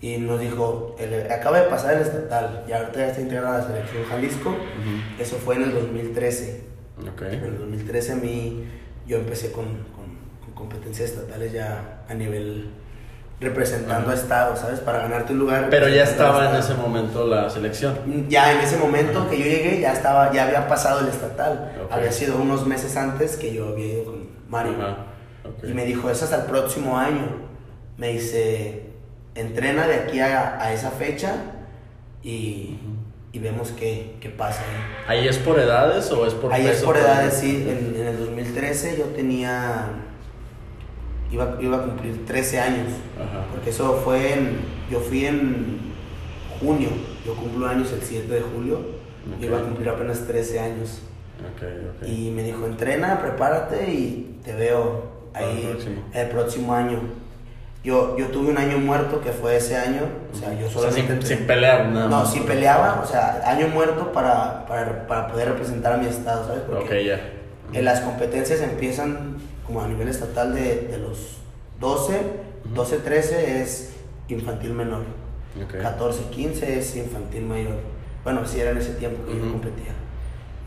Y 0.00 0.18
nos 0.18 0.40
dijo, 0.40 0.96
el- 0.98 1.30
acaba 1.30 1.60
de 1.60 1.68
pasar 1.68 1.94
el 1.94 2.02
estatal, 2.02 2.64
y 2.68 2.72
ahorita 2.72 2.98
ya 2.98 3.06
está 3.08 3.20
integrada 3.22 3.58
la 3.58 3.66
selección 3.66 4.04
Jalisco. 4.04 4.50
Ujú. 4.50 5.22
Eso 5.22 5.36
fue 5.36 5.56
en 5.56 5.62
el 5.62 5.72
2013. 5.74 6.64
Ok. 7.00 7.22
En 7.22 7.44
el 7.44 7.58
2013 7.58 8.12
a 8.12 8.16
mí, 8.16 8.64
yo 9.06 9.18
empecé 9.18 9.52
con, 9.52 9.64
con- 9.66 10.18
con 10.44 10.54
competencias 10.54 11.10
estatales 11.10 11.52
ya 11.52 12.04
a 12.08 12.14
nivel 12.14 12.70
representando 13.44 14.08
Ajá. 14.08 14.12
a 14.12 14.14
Estado, 14.20 14.56
¿sabes? 14.56 14.80
Para 14.80 14.98
ganarte 15.00 15.32
un 15.32 15.38
lugar. 15.38 15.68
Pero 15.70 15.88
ya 15.88 16.02
estaba 16.04 16.50
en 16.50 16.56
ese 16.56 16.74
momento 16.74 17.26
la 17.26 17.48
selección. 17.50 17.96
Ya 18.28 18.52
en 18.52 18.58
ese 18.60 18.76
momento 18.76 19.20
Ajá. 19.20 19.30
que 19.30 19.38
yo 19.38 19.44
llegué, 19.44 19.80
ya 19.80 19.92
estaba, 19.92 20.32
ya 20.32 20.44
había 20.46 20.66
pasado 20.66 21.00
el 21.00 21.08
estatal. 21.08 21.72
Ok. 21.84 21.92
Había 21.92 22.10
sido 22.12 22.36
unos 22.38 22.66
meses 22.66 22.96
antes 22.96 23.36
que 23.36 23.52
yo 23.54 23.68
había 23.68 23.86
ido 23.86 24.04
con 24.06 24.28
Mario. 24.48 24.74
Ajá. 24.80 24.96
Ok. 25.44 25.64
Y 25.68 25.74
me 25.74 25.84
dijo, 25.84 26.10
es 26.10 26.22
hasta 26.22 26.36
el 26.36 26.42
próximo 26.44 26.98
año. 26.98 27.28
Me 27.96 28.08
dice, 28.08 28.86
entrena 29.34 29.86
de 29.86 29.94
aquí 29.94 30.18
a, 30.20 30.60
a 30.60 30.72
esa 30.72 30.90
fecha 30.90 31.34
y, 32.22 32.78
y 33.32 33.38
vemos 33.38 33.70
qué, 33.72 34.16
qué 34.20 34.30
pasa. 34.30 34.62
ahí". 35.08 35.18
¿Ahí 35.20 35.28
es 35.28 35.38
por 35.38 35.58
edades 35.58 36.10
o 36.10 36.26
es 36.26 36.34
por 36.34 36.52
Ahí 36.52 36.64
es 36.66 36.72
peso? 36.76 36.86
por 36.86 36.96
edades, 36.96 37.34
sí. 37.34 37.66
En, 37.68 37.94
en 38.00 38.06
el 38.06 38.18
2013 38.18 38.96
yo 38.98 39.04
tenía. 39.06 39.86
Iba, 41.34 41.56
iba 41.60 41.76
a 41.78 41.82
cumplir 41.82 42.24
13 42.26 42.60
años. 42.60 42.88
Ajá. 43.16 43.44
Porque 43.50 43.70
eso 43.70 44.00
fue 44.04 44.32
en. 44.34 44.58
Yo 44.90 45.00
fui 45.00 45.26
en 45.26 45.78
junio. 46.60 46.88
Yo 47.26 47.34
cumplo 47.34 47.66
años 47.66 47.92
el 47.92 48.00
7 48.02 48.32
de 48.32 48.40
julio. 48.40 48.80
Yo 49.40 49.46
iba 49.46 49.58
a 49.58 49.62
cumplir 49.62 49.88
apenas 49.88 50.26
13 50.26 50.60
años. 50.60 51.00
Ok, 51.40 51.62
ok. 52.02 52.08
Y 52.08 52.30
me 52.30 52.42
dijo: 52.42 52.64
entrena, 52.66 53.20
prepárate 53.20 53.90
y 53.90 54.38
te 54.44 54.54
veo 54.54 55.12
Para 55.32 55.46
el 55.46 55.56
ahí 55.56 55.66
próximo. 55.72 56.02
el 56.12 56.28
próximo 56.28 56.74
año. 56.74 57.00
Yo, 57.82 58.16
yo 58.16 58.28
tuve 58.28 58.48
un 58.50 58.56
año 58.56 58.78
muerto 58.78 59.20
que 59.20 59.30
fue 59.30 59.56
ese 59.56 59.76
año. 59.76 60.02
O 60.32 60.36
sea, 60.36 60.54
yo 60.58 60.66
O 60.66 60.70
sea, 60.70 60.82
solamente. 60.90 61.26
sin, 61.26 61.36
sin 61.38 61.46
pelear, 61.46 61.88
nada 61.88 62.08
No, 62.08 62.20
más. 62.20 62.32
si 62.32 62.40
peleaba, 62.40 63.02
o 63.04 63.06
sea, 63.06 63.42
año 63.44 63.68
muerto 63.68 64.10
para, 64.12 64.64
para, 64.66 65.06
para 65.06 65.26
poder 65.28 65.48
representar 65.48 65.92
a 65.94 65.96
mi 65.98 66.06
estado, 66.06 66.46
¿sabes? 66.46 66.62
Ok, 66.82 66.90
ya. 67.04 67.20
En 67.74 67.84
las 67.84 68.00
competencias 68.00 68.60
empiezan 68.62 69.36
como 69.66 69.80
a 69.80 69.88
nivel 69.88 70.08
estatal 70.08 70.54
de, 70.54 70.82
de 70.90 70.98
los 70.98 71.36
12, 71.80 72.20
12, 72.74 72.96
13 72.98 73.62
es 73.62 73.90
infantil 74.28 74.72
menor, 74.72 75.02
Ok. 75.62 75.80
14, 75.82 76.24
15 76.30 76.78
es 76.78 76.96
infantil 76.96 77.42
mayor. 77.46 77.76
Bueno, 78.24 78.40
así 78.40 78.58
era 78.60 78.70
en 78.70 78.78
ese 78.78 78.92
tiempo 78.94 79.24
que 79.26 79.36
yo 79.36 79.42
Ujú. 79.42 79.52
competía. 79.52 79.92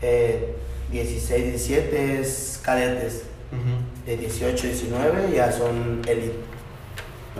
Eh, 0.02 0.54
16, 0.92 1.44
17 1.44 2.20
es 2.20 2.60
cadetes, 2.62 3.24
Ujú. 3.52 4.06
de 4.06 4.16
18, 4.16 4.66
19 4.66 5.34
ya 5.34 5.50
son 5.52 6.02
elite. 6.06 6.34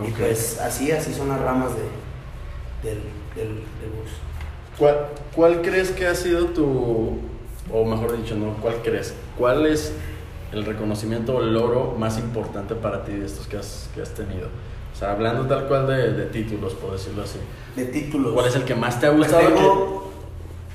Y 0.05 0.11
Ok. 0.11 0.17
pues 0.19 0.59
así, 0.59 0.91
así 0.91 1.13
son 1.13 1.29
las 1.29 1.39
ramas 1.41 1.71
de, 1.75 2.89
del, 2.89 2.99
del, 3.35 3.55
del 3.55 3.89
bus. 3.89 4.11
¿Cuál, 4.77 5.07
¿Cuál 5.35 5.61
crees 5.61 5.91
que 5.91 6.07
ha 6.07 6.15
sido 6.15 6.45
tu, 6.47 7.17
o 7.71 7.85
mejor 7.85 8.15
dicho, 8.17 8.35
no, 8.35 8.53
cuál 8.61 8.75
crees? 8.83 9.13
¿Cuál 9.37 9.65
es 9.65 9.91
el 10.51 10.65
reconocimiento 10.65 11.35
o 11.35 11.41
el 11.41 11.53
logro 11.53 11.95
más 11.97 12.17
importante 12.17 12.75
para 12.75 13.03
ti 13.03 13.13
de 13.13 13.25
estos 13.25 13.47
que 13.47 13.57
has, 13.57 13.89
que 13.93 14.01
has 14.01 14.09
tenido? 14.09 14.47
O 14.93 14.97
sea, 14.97 15.11
hablando 15.11 15.45
tal 15.45 15.67
cual 15.67 15.87
de, 15.87 16.13
de 16.13 16.25
títulos, 16.25 16.73
por 16.73 16.91
decirlo 16.93 17.23
así. 17.23 17.39
De 17.75 17.85
títulos. 17.85 18.33
¿Cuál 18.33 18.47
es 18.47 18.55
el 18.55 18.63
que 18.65 18.75
más 18.75 18.99
te 18.99 19.07
ha 19.07 19.11
Pues 19.15 19.31
gustado? 19.31 19.47
tengo, 19.55 20.11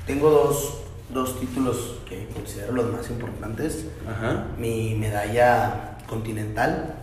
tengo 0.07 0.29
dos, 0.29 0.77
dos 1.13 1.39
títulos 1.39 1.95
que 2.07 2.27
considero 2.33 2.73
los 2.73 2.91
más 2.91 3.09
importantes. 3.09 3.85
Ajá, 4.09 4.47
Mi 4.57 4.95
medalla 4.95 5.97
continental, 6.07 6.95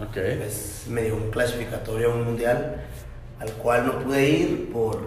ok. 0.00 0.16
pues 0.38 0.84
me 0.88 1.02
dio 1.02 1.16
un 1.16 1.30
clasificatorio 1.30 2.12
a 2.12 2.14
un 2.14 2.24
mundial 2.24 2.84
al 3.40 3.50
cual 3.52 3.86
no 3.86 3.98
pude 4.00 4.28
ir 4.30 4.72
por, 4.72 4.98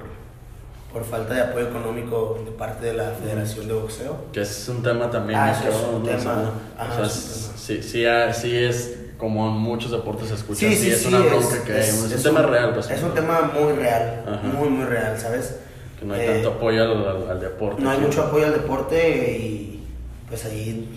por 0.91 1.03
falta 1.05 1.33
de 1.33 1.41
apoyo 1.41 1.67
económico 1.69 2.39
de 2.45 2.51
parte 2.51 2.87
de 2.87 2.93
la 2.93 3.11
Federación 3.11 3.67
de 3.67 3.73
Boxeo. 3.73 4.17
Que 4.33 4.41
es 4.41 4.67
un 4.69 4.83
tema 4.83 5.09
también. 5.09 5.39
Ah, 5.39 5.51
eso 5.51 5.69
es 5.69 5.75
un 5.93 6.03
¿no? 6.03 6.03
O 6.03 6.05
sea, 6.05 6.17
tema. 6.17 6.51
o 6.77 6.81
Ajá, 6.81 6.95
sea, 6.95 7.05
es 7.05 7.15
un 7.15 7.41
tema. 7.43 7.57
sí, 7.57 7.83
sí, 7.83 8.05
ah, 8.05 8.33
sí 8.33 8.57
es 8.57 8.97
como 9.17 9.47
en 9.47 9.53
muchos 9.53 9.91
deportes 9.91 10.29
se 10.29 10.33
escucha. 10.35 10.59
Sí, 10.59 10.89
es 10.89 11.01
sí, 11.01 11.07
una 11.07 11.19
bronca 11.19 11.63
que 11.63 11.73
hay. 11.73 11.79
Es, 11.79 12.01
un 12.01 12.23
tema 12.23 12.41
real, 12.41 12.73
pues. 12.73 12.89
Es 12.89 13.03
un 13.03 13.13
tema 13.13 13.51
muy 13.53 13.73
real, 13.73 14.23
Ajá. 14.27 14.41
muy, 14.47 14.67
muy 14.69 14.85
real, 14.85 15.17
¿sabes? 15.19 15.55
Que 15.99 16.05
no 16.05 16.13
hay 16.15 16.21
Eh, 16.21 16.25
tanto 16.33 16.49
apoyo 16.49 16.81
al, 16.83 17.07
al- 17.07 17.29
al 17.31 17.39
deporte. 17.39 17.81
No 17.83 17.89
hay 17.91 17.99
sí. 17.99 18.03
mucho 18.05 18.23
apoyo 18.23 18.45
al 18.47 18.53
deporte 18.53 19.37
y 19.37 19.87
pues 20.27 20.43
ahí 20.45 20.89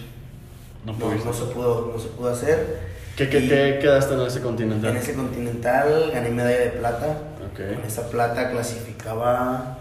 No 0.86 0.92
no, 0.94 1.14
no 1.14 1.32
se, 1.32 1.44
pudo, 1.44 1.90
no 1.94 1.98
se 2.00 2.08
pudo 2.08 2.30
hacer. 2.30 2.78
¿Qué, 3.16 3.28
qué, 3.28 3.40
qué 3.48 3.78
quedaste 3.80 4.14
en 4.14 4.20
ese 4.22 4.40
continental? 4.40 4.90
En 4.90 4.96
ese 4.96 5.14
continental 5.14 6.10
gané 6.12 6.30
medalla 6.30 6.58
de 6.60 6.70
plata. 6.70 7.06
Ok. 7.52 7.76
Con 7.76 7.84
esa 7.86 8.08
plata 8.08 8.50
clasificaba. 8.50 9.78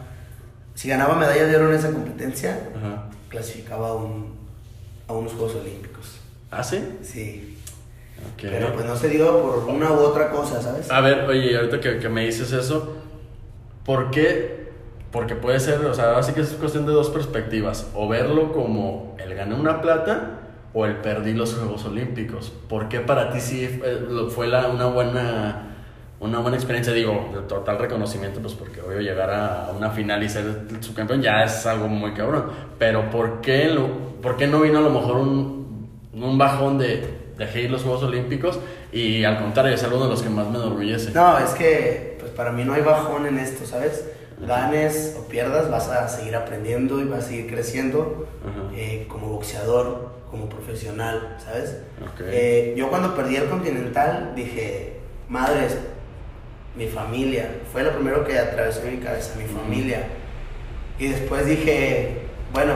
Si 0.83 0.89
ganaba 0.89 1.15
medalla 1.15 1.45
de 1.47 1.55
oro 1.55 1.69
en 1.69 1.75
esa 1.79 1.91
competencia, 1.93 2.59
Ajá. 2.75 3.05
clasificaba 3.29 3.87
a, 3.87 3.93
un- 3.93 4.33
a 5.07 5.13
unos 5.13 5.31
Juegos 5.31 5.55
Olímpicos. 5.55 6.19
¿Ah, 6.51 6.61
sí? 6.61 6.83
Sí. 7.01 7.57
Pero 8.41 8.73
pues 8.73 8.85
no 8.85 8.93
se 8.97 9.07
dio 9.07 9.41
por 9.41 9.59
una 9.73 9.91
u 9.93 9.95
otra 9.99 10.29
cosa, 10.29 10.61
¿sabes? 10.61 10.91
A 10.91 10.99
ver, 10.99 11.21
oye, 11.21 11.55
ahorita 11.55 11.79
que, 11.79 11.99
que 11.99 12.09
me 12.09 12.25
dices 12.25 12.51
eso, 12.51 12.97
¿por 13.85 14.11
qué? 14.11 14.71
Porque 15.09 15.35
puede 15.35 15.61
ser, 15.61 15.85
o 15.85 15.93
sea, 15.93 16.09
ahora 16.09 16.23
sí 16.23 16.33
que 16.33 16.41
es 16.41 16.49
cuestión 16.49 16.85
de 16.85 16.91
dos 16.91 17.09
perspectivas. 17.11 17.87
O 17.95 18.09
verlo 18.09 18.51
como 18.51 19.15
el 19.19 19.33
gané 19.35 19.55
una 19.55 19.79
plata 19.81 20.39
o 20.73 20.85
el 20.85 20.97
perdí 20.97 21.31
los 21.31 21.53
Juegos 21.55 21.85
Olímpicos. 21.85 22.51
¿Por 22.67 22.89
qué 22.89 22.99
para 22.99 23.31
ti 23.31 23.39
sí 23.39 23.69
fue, 23.79 24.01
lo- 24.01 24.29
fue 24.29 24.47
la, 24.47 24.67
una 24.67 24.87
buena 24.87 25.72
una 26.23 26.39
buena 26.39 26.57
experiencia? 26.57 26.93
Digo, 26.93 27.29
de 27.33 27.41
total 27.41 27.77
reconocimiento, 27.77 28.39
pues 28.39 28.53
porque 28.53 28.81
obvio 28.81 29.01
llegar 29.01 29.29
a 29.29 29.71
una 29.77 29.91
final 29.91 30.23
y 30.23 30.29
ser 30.29 30.43
subcampeón 30.79 31.21
ya 31.21 31.43
es 31.43 31.65
algo 31.65 31.87
muy 31.87 32.13
cabrón. 32.13 32.45
Pero 32.79 33.09
¿por 33.09 33.41
qué, 33.41 33.65
lo, 33.65 33.87
por 34.21 34.37
qué 34.37 34.47
no 34.47 34.61
vino 34.61 34.79
a 34.79 34.81
lo 34.81 34.89
mejor 34.89 35.17
un, 35.17 35.89
un 36.13 36.37
bajón 36.37 36.77
de 36.77 37.21
dejé 37.37 37.63
ir 37.63 37.71
los 37.71 37.81
Juegos 37.81 38.03
Olímpicos 38.03 38.59
y 38.91 39.23
al 39.23 39.39
contrario 39.39 39.73
es 39.73 39.83
algo 39.83 40.03
de 40.03 40.09
los 40.09 40.21
que 40.21 40.29
más 40.29 40.47
me 40.47 40.57
enorgullece? 40.57 41.11
No, 41.11 41.37
es 41.39 41.51
que 41.51 42.17
pues 42.19 42.31
para 42.31 42.51
mí 42.51 42.63
no 42.63 42.73
hay 42.73 42.81
bajón 42.81 43.25
en 43.25 43.37
esto, 43.37 43.65
¿sabes? 43.65 44.07
Ganes 44.47 45.17
o 45.19 45.27
pierdas, 45.27 45.69
vas 45.69 45.89
a 45.89 46.07
seguir 46.07 46.35
aprendiendo 46.35 46.99
y 47.01 47.05
vas 47.05 47.25
a 47.25 47.27
seguir 47.27 47.47
creciendo 47.47 48.27
eh, 48.75 49.05
como 49.09 49.27
boxeador, 49.27 50.09
como 50.29 50.47
profesional, 50.49 51.37
¿sabes? 51.43 51.77
Ok. 52.01 52.21
Eh, 52.27 52.73
yo 52.77 52.89
cuando 52.89 53.15
perdí 53.15 53.35
el 53.35 53.49
Continental 53.49 54.33
dije, 54.35 54.99
madres, 55.29 55.77
mi 56.75 56.87
familia, 56.87 57.49
fue 57.71 57.83
lo 57.83 57.91
primero 57.91 58.25
que 58.25 58.37
atravesó 58.39 58.81
mi 58.89 58.97
cabeza, 58.97 59.35
mi 59.37 59.45
familia. 59.45 60.07
Y 60.99 61.07
después 61.07 61.45
dije, 61.45 62.23
bueno, 62.53 62.73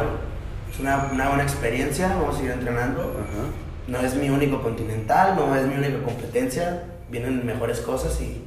es 0.71 0.79
una, 0.79 1.09
una 1.11 1.29
buena 1.29 1.43
experiencia, 1.43 2.07
vamos 2.09 2.35
a 2.35 2.37
seguir 2.37 2.51
entrenando. 2.51 3.01
Ajá. 3.01 3.47
No 3.87 3.99
es 3.99 4.15
mi 4.15 4.29
único 4.29 4.61
continental, 4.61 5.35
no 5.35 5.55
es 5.55 5.65
mi 5.65 5.75
única 5.75 6.03
competencia, 6.03 6.83
vienen 7.09 7.45
mejores 7.45 7.79
cosas 7.79 8.19
y 8.21 8.43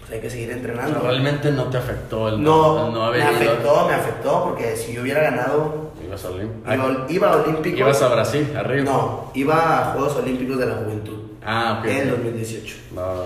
pues 0.00 0.10
hay 0.10 0.20
que 0.20 0.28
seguir 0.28 0.50
entrenando. 0.50 0.98
realmente 1.00 1.52
no 1.52 1.66
te 1.70 1.78
afectó 1.78 2.28
el 2.28 2.42
no, 2.42 2.88
el 2.88 2.92
no 2.92 3.04
haber 3.04 3.22
me 3.24 3.30
ido. 3.44 3.52
afectó, 3.52 3.86
me 3.86 3.94
afectó, 3.94 4.44
porque 4.44 4.76
si 4.76 4.92
yo 4.92 5.02
hubiera 5.02 5.22
ganado, 5.22 5.92
Ibas 6.04 6.24
a 6.24 6.30
Olim- 6.30 6.50
iba, 6.66 7.06
iba 7.08 7.32
a 7.32 7.36
Olímpicos. 7.42 7.78
Ibas 7.78 8.02
a 8.02 8.08
Brasil, 8.08 8.52
arriba. 8.56 8.84
No, 8.92 9.30
iba 9.34 9.78
a 9.90 9.92
Juegos 9.92 10.16
Olímpicos 10.16 10.58
de 10.58 10.66
la 10.66 10.74
Juventud 10.74 11.18
Ah, 11.44 11.78
ok. 11.80 11.88
en 11.88 12.10
ok. 12.10 12.16
2018, 12.16 12.76
Va, 12.98 13.06
va. 13.14 13.24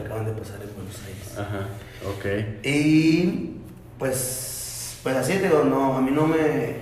Que 0.00 0.06
acaban 0.06 0.24
de 0.26 0.32
pasar 0.32 0.56
en 0.62 0.74
Buenos 0.74 0.96
Aires. 1.06 1.38
Ajá, 1.38 1.68
ok. 2.08 2.66
Y 2.66 3.50
pues, 3.98 4.98
pues 5.02 5.16
así 5.16 5.34
digo, 5.34 5.64
no, 5.64 5.96
a 5.96 6.00
mí 6.00 6.10
no 6.10 6.26
me, 6.26 6.76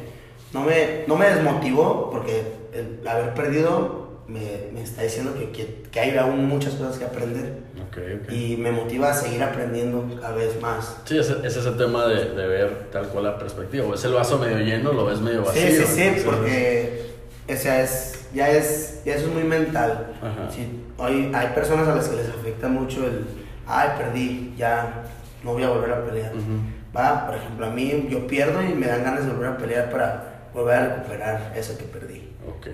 no 0.53 0.63
me, 0.63 1.05
no 1.07 1.17
me 1.17 1.27
desmotivó 1.31 2.11
porque 2.11 2.43
el 2.73 3.07
haber 3.07 3.35
perdido 3.35 4.07
me, 4.29 4.69
me 4.73 4.83
está 4.83 5.03
diciendo 5.03 5.35
que, 5.39 5.51
que, 5.51 5.83
que 5.91 6.01
hay 6.01 6.17
aún 6.17 6.47
muchas 6.47 6.75
cosas 6.75 6.99
que 6.99 7.05
aprender 7.05 7.59
Ok, 7.89 7.99
ok. 8.25 8.33
y 8.33 8.57
me 8.57 8.73
motiva 8.73 9.11
a 9.11 9.15
seguir 9.15 9.43
aprendiendo 9.43 10.05
cada 10.21 10.35
vez 10.35 10.61
más. 10.61 10.97
Sí, 11.05 11.17
ese, 11.19 11.35
ese 11.45 11.61
es 11.61 11.67
el 11.67 11.77
tema 11.77 12.07
de, 12.07 12.31
de 12.35 12.47
ver 12.47 12.89
tal 12.91 13.07
cual 13.09 13.25
la 13.25 13.39
perspectiva. 13.39 13.87
O 13.87 13.91
ves 13.91 14.05
el 14.05 14.13
vaso 14.13 14.39
medio 14.39 14.59
lleno, 14.59 14.93
lo 14.93 15.07
ves 15.07 15.21
medio 15.21 15.43
vacío. 15.45 15.63
Sí, 15.63 15.77
sí, 15.77 15.85
sí, 15.87 16.03
entonces- 16.03 16.25
porque 16.25 17.07
o 17.49 17.57
sea, 17.57 17.81
es, 17.83 18.16
ya, 18.35 18.51
es, 18.51 19.03
ya 19.05 19.15
eso 19.15 19.27
es 19.27 19.33
muy 19.33 19.45
mental. 19.45 20.15
Sí, 20.55 20.85
hoy 20.99 21.31
hay 21.35 21.49
personas 21.49 21.89
a 21.89 21.95
las 21.95 22.09
que 22.09 22.17
les 22.17 22.29
afecta 22.29 22.69
mucho 22.69 23.07
el, 23.07 23.27
ay, 23.67 23.91
perdí, 23.99 24.55
ya 24.57 25.05
no 25.43 25.53
voy 25.53 25.63
a 25.63 25.71
volver 25.71 25.93
a 25.93 26.05
pelear. 26.05 26.33
Ujú. 26.33 26.97
Va, 26.97 27.27
por 27.27 27.37
ejemplo, 27.37 27.67
a 27.67 27.71
mí 27.71 28.09
yo 28.11 28.27
pierdo 28.27 28.63
y 28.63 28.75
me 28.75 28.87
dan 28.87 29.05
ganas 29.05 29.27
de 29.27 29.33
volver 29.33 29.51
a 29.51 29.59
pelear 29.59 29.91
para 29.91 30.49
volver 30.55 30.75
a 30.75 30.87
recuperar 30.97 31.53
eso 31.55 31.77
que 31.77 31.85
perdí. 31.85 32.31
Ok. 32.49 32.67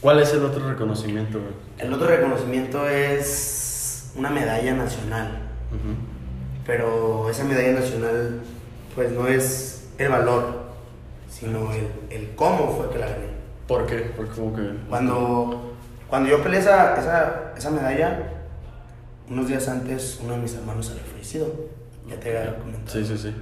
¿Cuál 0.00 0.20
es 0.20 0.32
el 0.32 0.44
otro 0.44 0.68
reconocimiento? 0.68 1.40
El 1.78 1.92
otro 1.92 2.06
reconocimiento 2.06 2.88
es 2.88 4.12
una 4.14 4.30
medalla 4.30 4.74
nacional, 4.74 5.38
pero 6.66 7.28
esa 7.30 7.44
medalla 7.44 7.80
nacional 7.80 8.40
pues 8.94 9.10
no 9.10 9.26
es 9.26 9.88
el 9.98 10.08
valor, 10.08 10.66
sino 11.28 11.72
el, 11.72 11.88
el 12.10 12.34
cómo 12.36 12.76
fue 12.76 12.90
que 12.90 12.98
la 12.98 13.06
gané. 13.06 13.35
¿Por 13.66 13.86
qué? 13.86 14.12
Porque 14.16 14.32
como 14.32 14.54
que... 14.54 14.70
Cuando, 14.88 15.74
cuando 16.08 16.28
yo 16.28 16.42
peleé 16.42 16.60
esa, 16.60 16.98
esa, 16.98 17.52
esa 17.56 17.70
medalla, 17.70 18.20
unos 19.28 19.48
días 19.48 19.68
antes 19.68 20.20
uno 20.22 20.34
de 20.34 20.38
mis 20.38 20.54
hermanos 20.54 20.90
había 20.90 21.02
fallecido, 21.02 21.52
ya 22.08 22.18
te 22.20 22.36
había 22.36 22.56
comentado. 22.58 22.88
Sí, 22.88 23.04
sí, 23.04 23.18
sí. 23.18 23.34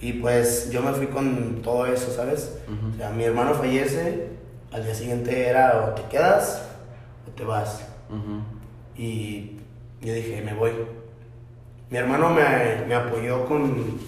Y 0.00 0.14
pues 0.14 0.70
yo 0.70 0.82
me 0.82 0.92
fui 0.92 1.06
con 1.06 1.62
todo 1.62 1.86
eso, 1.86 2.10
¿sabes? 2.12 2.58
O 2.92 2.96
sea, 2.96 3.10
mi 3.10 3.24
hermano 3.24 3.54
fallece, 3.54 4.28
al 4.70 4.84
día 4.84 4.94
siguiente 4.94 5.48
era 5.48 5.86
o 5.86 5.94
te 5.94 6.02
quedas 6.10 6.62
o 7.26 7.30
te 7.30 7.44
vas. 7.44 7.82
Y 8.94 9.52
yo 10.02 10.12
dije, 10.12 10.42
me 10.42 10.52
voy. 10.52 10.72
Mi 11.88 11.96
hermano 11.96 12.28
me, 12.30 12.84
me 12.86 12.94
apoyó 12.94 13.46
con, 13.46 13.98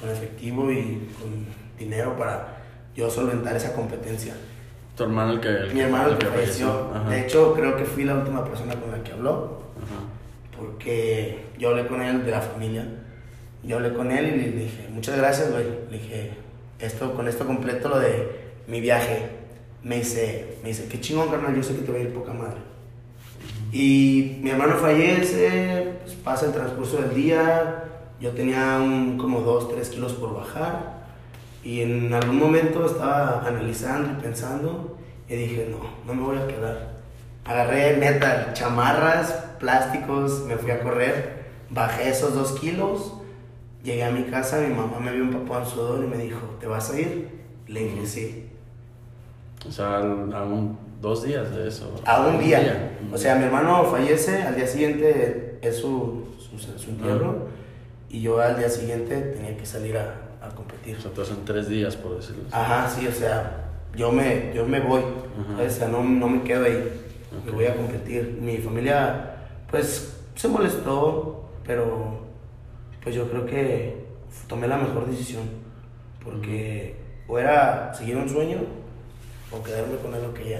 con 0.00 0.10
efectivo 0.10 0.70
y 0.70 1.08
con 1.20 1.46
dinero 1.76 2.16
para 2.16 2.53
yo 2.94 3.10
solventar 3.10 3.56
esa 3.56 3.72
competencia. 3.74 4.34
Tu 4.96 5.02
hermano 5.02 5.32
el 5.32 5.40
que... 5.40 5.48
el 5.48 5.74
Mi 5.74 5.80
hermano 5.80 6.10
el 6.10 6.18
que 6.18 6.26
falleció. 6.26 6.88
falleció. 6.92 7.10
De 7.10 7.20
hecho, 7.26 7.54
creo 7.54 7.76
que 7.76 7.84
fui 7.84 8.04
la 8.04 8.14
última 8.14 8.44
persona 8.44 8.74
con 8.80 8.90
la 8.92 9.02
que 9.02 9.12
habló, 9.12 9.62
Ajá. 9.82 10.56
porque 10.56 11.46
yo 11.58 11.70
hablé 11.70 11.86
con 11.86 12.00
él 12.02 12.24
de 12.24 12.30
la 12.30 12.40
familia. 12.40 12.86
Yo 13.62 13.76
hablé 13.76 13.92
con 13.94 14.10
él 14.10 14.26
y 14.26 14.30
le 14.30 14.50
dije, 14.64 14.88
muchas 14.90 15.16
gracias, 15.16 15.50
güey. 15.50 15.64
Le 15.90 15.98
dije, 15.98 16.32
esto, 16.78 17.14
con 17.14 17.26
esto 17.28 17.46
completo 17.46 17.88
lo 17.88 17.98
de 17.98 18.52
mi 18.68 18.80
viaje. 18.80 19.30
Me 19.82 19.96
dice, 19.96 20.58
me 20.62 20.68
dice, 20.68 20.86
qué 20.88 21.00
chingón, 21.00 21.28
carnal, 21.30 21.54
yo 21.56 21.62
sé 21.62 21.74
que 21.74 21.82
te 21.82 21.90
voy 21.90 22.00
a 22.02 22.04
ir 22.04 22.14
poca 22.14 22.32
madre. 22.32 22.58
Y 23.72 24.38
mi 24.42 24.50
hermano 24.50 24.76
fallece, 24.76 25.94
pues, 26.04 26.14
pasa 26.16 26.46
el 26.46 26.52
transcurso 26.52 26.98
del 26.98 27.14
día, 27.14 27.84
yo 28.20 28.30
tenía 28.30 28.78
un, 28.78 29.18
como 29.18 29.40
2, 29.40 29.70
3 29.74 29.88
kilos 29.90 30.12
por 30.12 30.34
bajar 30.34 31.03
y 31.64 31.80
en 31.80 32.12
algún 32.12 32.38
momento 32.38 32.84
estaba 32.86 33.42
analizando 33.46 34.10
y 34.18 34.22
pensando 34.22 34.96
y 35.28 35.34
dije, 35.34 35.68
no, 35.70 35.78
no 36.06 36.20
me 36.20 36.26
voy 36.26 36.38
a 36.38 36.46
quedar. 36.46 36.94
Agarré 37.44 37.96
neta 37.96 38.52
chamarras, 38.52 39.32
plásticos, 39.58 40.44
me 40.46 40.56
fui 40.56 40.70
a 40.70 40.80
correr, 40.80 41.44
bajé 41.70 42.10
esos 42.10 42.34
2 42.34 42.52
kilos, 42.60 43.14
llegué 43.82 44.04
a 44.04 44.10
mi 44.10 44.24
casa, 44.24 44.60
mi 44.60 44.74
mamá 44.74 44.98
me 45.00 45.12
vio 45.12 45.24
un 45.24 45.32
papá 45.32 45.62
en 45.62 45.66
sudor 45.66 46.04
y 46.04 46.06
me 46.06 46.16
dijo, 46.18 46.38
¿te 46.60 46.66
vas 46.66 46.90
a 46.90 47.00
ir? 47.00 47.28
Le 47.66 47.80
dije, 47.84 48.06
sí. 48.06 48.50
O 49.66 49.72
sea, 49.72 49.96
al- 49.98 50.32
a 50.34 50.42
un, 50.42 50.78
dos 51.00 51.24
días 51.24 51.54
de 51.54 51.68
eso. 51.68 51.94
A 52.04 52.26
un 52.26 52.38
día. 52.38 52.98
O 53.12 53.16
sea, 53.18 53.34
mi 53.36 53.44
hermano 53.44 53.84
fallece, 53.84 54.42
al 54.42 54.56
día 54.56 54.66
siguiente 54.66 55.58
es 55.62 55.76
su, 55.78 56.26
su, 56.38 56.58
su 56.58 56.90
entierro 56.90 57.48
y 58.10 58.20
yo 58.20 58.40
al 58.40 58.58
día 58.58 58.68
siguiente 58.68 59.16
tenía 59.18 59.56
que 59.56 59.64
salir 59.66 59.96
a, 59.96 60.14
a 60.46 60.54
competir. 60.54 60.96
O 60.96 61.00
sea, 61.00 61.10
entonces 61.10 61.36
en 61.36 61.44
tres 61.44 61.68
días, 61.68 61.96
por 61.96 62.16
decirlo 62.16 62.42
así. 62.48 62.54
Ajá, 62.56 62.88
sí, 62.88 63.06
o 63.06 63.12
sea, 63.12 63.64
yo 63.96 64.10
me, 64.12 64.52
yo 64.54 64.64
me 64.66 64.80
voy, 64.80 65.00
Ajá. 65.02 65.62
o 65.66 65.70
sea, 65.70 65.88
no, 65.88 66.02
no 66.02 66.28
me 66.28 66.42
quedo 66.42 66.64
ahí, 66.64 67.02
me 67.44 67.50
Ok. 67.50 67.54
voy 67.56 67.66
a 67.66 67.74
competir. 67.76 68.38
Mi 68.40 68.58
familia, 68.58 69.36
pues, 69.70 70.16
se 70.34 70.48
molestó, 70.48 71.48
pero 71.66 72.20
pues 73.02 73.14
yo 73.14 73.28
creo 73.28 73.44
que 73.46 74.04
tomé 74.48 74.66
la 74.68 74.76
mejor 74.78 75.06
decisión. 75.06 75.42
Porque 76.22 76.96
o 77.28 77.38
era 77.38 77.92
seguir 77.94 78.16
un 78.16 78.28
sueño 78.28 78.58
o 79.52 79.62
quedarme 79.62 79.96
con 79.98 80.14
algo 80.14 80.32
que 80.34 80.50
ya. 80.50 80.58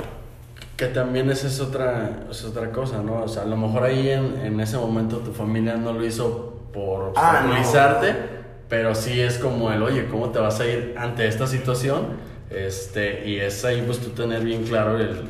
Que 0.76 0.86
también 0.86 1.30
esa 1.30 1.46
es 1.46 1.60
otra, 1.60 2.24
es 2.30 2.44
otra 2.44 2.70
cosa, 2.70 3.00
¿no? 3.02 3.22
O 3.22 3.28
sea, 3.28 3.42
a 3.42 3.46
lo 3.46 3.56
mejor 3.56 3.84
ahí 3.84 4.10
en, 4.10 4.36
en 4.44 4.60
ese 4.60 4.76
momento 4.76 5.18
tu 5.18 5.32
familia 5.32 5.76
no 5.76 5.92
lo 5.92 6.04
hizo 6.04 6.62
por 6.72 7.12
Ah, 7.16 7.44
no. 7.46 7.56
Pero 8.74 8.92
sí 8.92 9.20
es 9.20 9.38
como 9.38 9.70
el, 9.70 9.80
oye, 9.84 10.08
¿cómo 10.08 10.30
te 10.30 10.40
vas 10.40 10.58
a 10.58 10.66
ir 10.66 10.96
ante 10.98 11.28
esta 11.28 11.46
situación? 11.46 12.08
Este, 12.50 13.24
y 13.24 13.38
es 13.38 13.64
ahí 13.64 13.80
pues 13.86 14.00
tú 14.00 14.10
tener 14.10 14.44
bien 14.44 14.64
claro 14.64 14.98
el, 14.98 15.28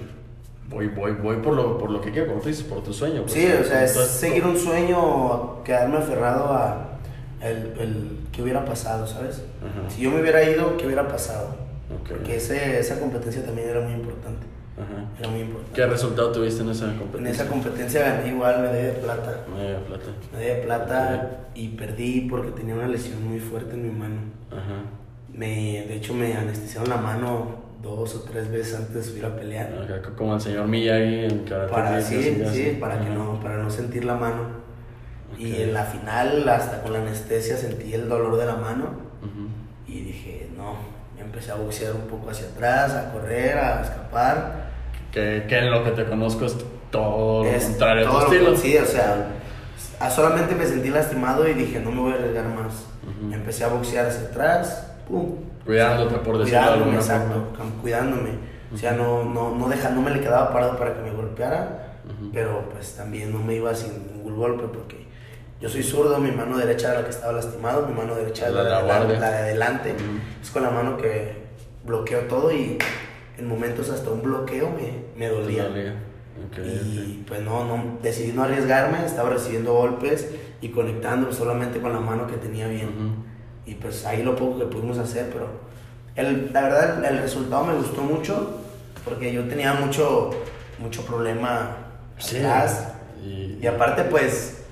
voy, 0.71 0.87
voy, 0.87 1.13
voy 1.13 1.37
por 1.37 1.53
lo, 1.53 1.77
por 1.77 1.91
lo 1.91 2.01
que 2.01 2.11
quiero, 2.11 2.29
como 2.29 2.41
tú 2.41 2.49
dices, 2.49 2.65
por 2.65 2.83
tu 2.83 2.95
sueño. 2.95 3.21
pues. 3.21 3.35
Sí, 3.35 3.47
o 3.47 3.63
sea, 3.63 3.85
es 3.85 3.93
seguir 3.93 4.47
un 4.47 4.57
sueño 4.57 5.63
quedarme 5.63 5.99
aferrado 5.99 6.55
a 6.55 6.99
el, 7.43 7.75
el 7.79 8.19
que 8.33 8.41
hubiera 8.41 8.65
pasado, 8.65 9.07
¿sabes? 9.07 9.43
Ajá. 9.61 9.91
Si 9.91 10.01
yo 10.01 10.11
me 10.11 10.23
hubiera 10.23 10.43
ido, 10.43 10.79
¿qué 10.79 10.87
hubiera 10.87 11.07
pasado? 11.07 11.55
Porque 12.09 12.37
ese, 12.37 12.79
esa 12.79 12.99
competencia 12.99 13.45
también 13.45 13.69
era 13.69 13.83
muy 13.83 13.93
importante. 13.93 14.47
Ajá. 14.77 15.05
Era 15.21 15.29
muy 15.29 15.41
importante. 15.41 15.73
¿Qué 15.75 15.87
resultado 15.87 16.33
tuviste 16.33 16.63
en 16.63 16.71
esa 16.71 16.87
En 16.87 16.99
competencia? 16.99 17.43
esa 17.43 17.51
competencia 17.53 18.01
gané 18.03 18.29
igual 18.31 18.61
medalla 18.63 18.85
de 18.87 18.93
plata. 18.93 19.41
Media 19.57 19.79
plata. 19.87 20.05
Medalla 20.33 20.55
de 20.55 20.63
plata 20.63 21.31
y 21.55 21.69
perdí 21.69 22.23
porque 22.29 22.51
tenía 22.51 22.75
una 22.75 22.89
lesión 22.89 23.27
muy 23.29 23.39
fuerte 23.39 23.75
en 23.75 23.83
mi 23.85 23.91
mano. 23.97 24.21
Ajá. 24.51 24.83
Me, 25.33 25.85
de 25.89 25.97
hecho, 25.97 26.15
me 26.15 26.35
anestesiaron 26.37 26.89
la 26.89 26.97
mano 26.97 27.63
dos 27.83 28.15
o 28.17 28.21
tres 28.21 28.51
veces 28.51 28.77
antes 28.77 28.95
de 28.95 29.03
subir 29.03 29.27
a 29.27 29.37
pelear. 29.37 29.73
Acá 29.83 30.11
como 30.17 30.35
el 30.35 30.41
señor 30.41 30.67
Miyagi 30.67 31.25
en 31.27 31.45
karate. 31.45 31.73
Para, 31.73 32.01
sí, 32.01 32.43
sí, 32.53 32.77
para 32.81 32.99
que 32.99 33.11
no, 33.11 33.39
para 33.41 33.59
no 33.59 33.71
sentir 33.71 34.05
la 34.05 34.15
mano. 34.15 34.65
Y 35.39 35.63
en 35.63 35.75
la 35.75 35.85
final, 35.85 36.49
hasta 36.49 36.81
con 36.83 36.93
la 36.93 37.01
anestesia, 37.01 37.57
sentí 37.57 37.93
el 37.93 38.09
dolor 38.09 38.37
de 38.39 38.47
la 38.47 38.57
mano. 38.57 39.05
Y 39.87 40.01
dije, 40.01 40.49
no, 40.57 40.77
empecé 41.21 41.51
a 41.53 41.57
boxear 41.57 41.93
un 41.95 42.03
poco 42.09 42.31
hacia 42.31 42.47
atrás, 42.47 42.93
a 42.95 43.13
correr, 43.13 43.59
a 43.59 43.83
escapar. 43.83 44.64
Que, 45.15 45.45
que 45.49 45.59
en 45.59 45.71
lo 45.71 45.85
que 45.85 45.93
te 45.93 46.05
conozco 46.07 46.45
es 46.45 46.57
todo 46.91 47.45
lo 47.45 47.51
contrario 47.59 48.09
a 48.09 48.11
tu 48.11 48.19
estilo. 48.33 48.51
que- 48.51 48.57
Sí, 48.59 48.77
o 48.77 48.85
sea, 48.85 49.29
a- 50.01 50.11
solamente 50.11 50.55
me 50.57 50.67
sentí 50.67 50.91
lastimado 50.91 51.49
y 51.49 51.55
dije, 51.55 51.79
no 51.81 51.93
me 51.93 52.01
voy 52.01 52.13
a 52.13 52.17
arriesgar 52.17 52.47
más. 52.49 52.87
Empecé 53.33 53.63
a 53.65 53.69
boxear 53.69 54.07
hacia 54.07 54.23
atrás, 54.29 54.91
pum. 55.09 55.37
Cuidándote, 55.65 56.17
por 56.17 56.39
decirlo 56.39 56.43
de 56.43 56.67
Cuidándome, 56.67 56.83
alguna 56.83 56.99
exacto, 56.99 57.35
forma. 57.57 57.81
cuidándome. 57.81 58.31
O 58.75 58.77
sea, 58.77 58.93
no, 58.93 59.25
no, 59.25 59.55
no, 59.55 59.69
deja, 59.69 59.91
no 59.91 60.03
me 60.03 60.11
le 60.11 60.21
quedaba 60.21 60.53
parado 60.53 60.77
para 60.77 60.95
que 60.95 61.01
me 61.03 61.11
golpeara, 61.13 61.99
pero 62.33 62.69
pues 62.73 62.97
también 62.97 63.33
no 63.33 63.39
me 63.39 63.55
iba 63.55 63.73
sin 63.75 63.93
ningún 64.17 64.37
golpe 64.37 64.65
porque 64.65 65.07
yo 65.61 65.69
soy 65.69 65.83
zurdo, 65.85 66.19
mi 66.19 66.33
mano 66.33 66.59
derecha 66.59 66.89
era 66.91 66.99
la 67.01 67.05
que 67.05 67.11
estaba 67.13 67.33
lastimado, 67.35 67.87
mi 67.87 67.95
mano 67.95 68.17
derecha 68.17 68.49
era 68.49 68.65
de 68.65 68.71
la, 68.71 68.83
la 68.83 68.99
la- 69.05 69.19
la 69.21 69.31
de 69.31 69.37
adelante. 69.39 69.95
Es 70.43 70.51
con 70.51 70.63
la 70.65 70.71
mano 70.71 70.97
que 70.97 71.45
bloqueo 71.85 72.21
todo 72.23 72.51
y 72.53 72.79
en 73.39 73.49
momentos 73.49 73.91
hasta 73.91 74.11
un 74.11 74.23
bloqueo 74.23 74.71
me, 74.71 75.05
me 75.19 75.29
dolía. 75.29 75.69
Y 76.65 77.25
pues 77.27 77.41
no, 77.43 77.65
no, 77.65 77.99
decidí 78.03 78.33
no 78.33 78.43
arriesgarme, 78.45 79.05
estaba 79.05 79.31
recibiendo 79.31 79.73
golpes 79.75 80.29
y 80.61 80.69
conectando 80.69 81.33
solamente 81.33 81.81
con 81.81 81.93
la 81.93 82.01
mano 82.01 82.27
que 82.27 82.37
tenía 82.37 82.67
bien. 82.69 82.89
Ujú. 82.89 83.15
Y 83.67 83.75
pues 83.77 84.05
ahí 84.05 84.23
lo 84.23 84.37
poco 84.37 84.59
que 84.59 84.67
pudimos 84.67 84.99
hacer, 84.99 85.31
pero 85.33 85.49
el, 86.17 86.53
la 86.53 86.63
verdad 86.63 86.99
el, 87.05 87.17
el 87.17 87.23
resultado 87.23 87.65
me 87.65 87.75
gustó 87.75 88.03
mucho 88.03 88.61
porque 89.05 89.33
yo 89.33 89.45
tenía 89.49 89.75
mucho, 89.75 90.31
mucho 90.79 91.05
problema 91.05 91.77
Sí. 92.19 92.37
atrás. 92.39 92.93
Y, 93.25 93.59
Y 93.63 93.67
aparte 93.67 94.05
pues 94.05 94.63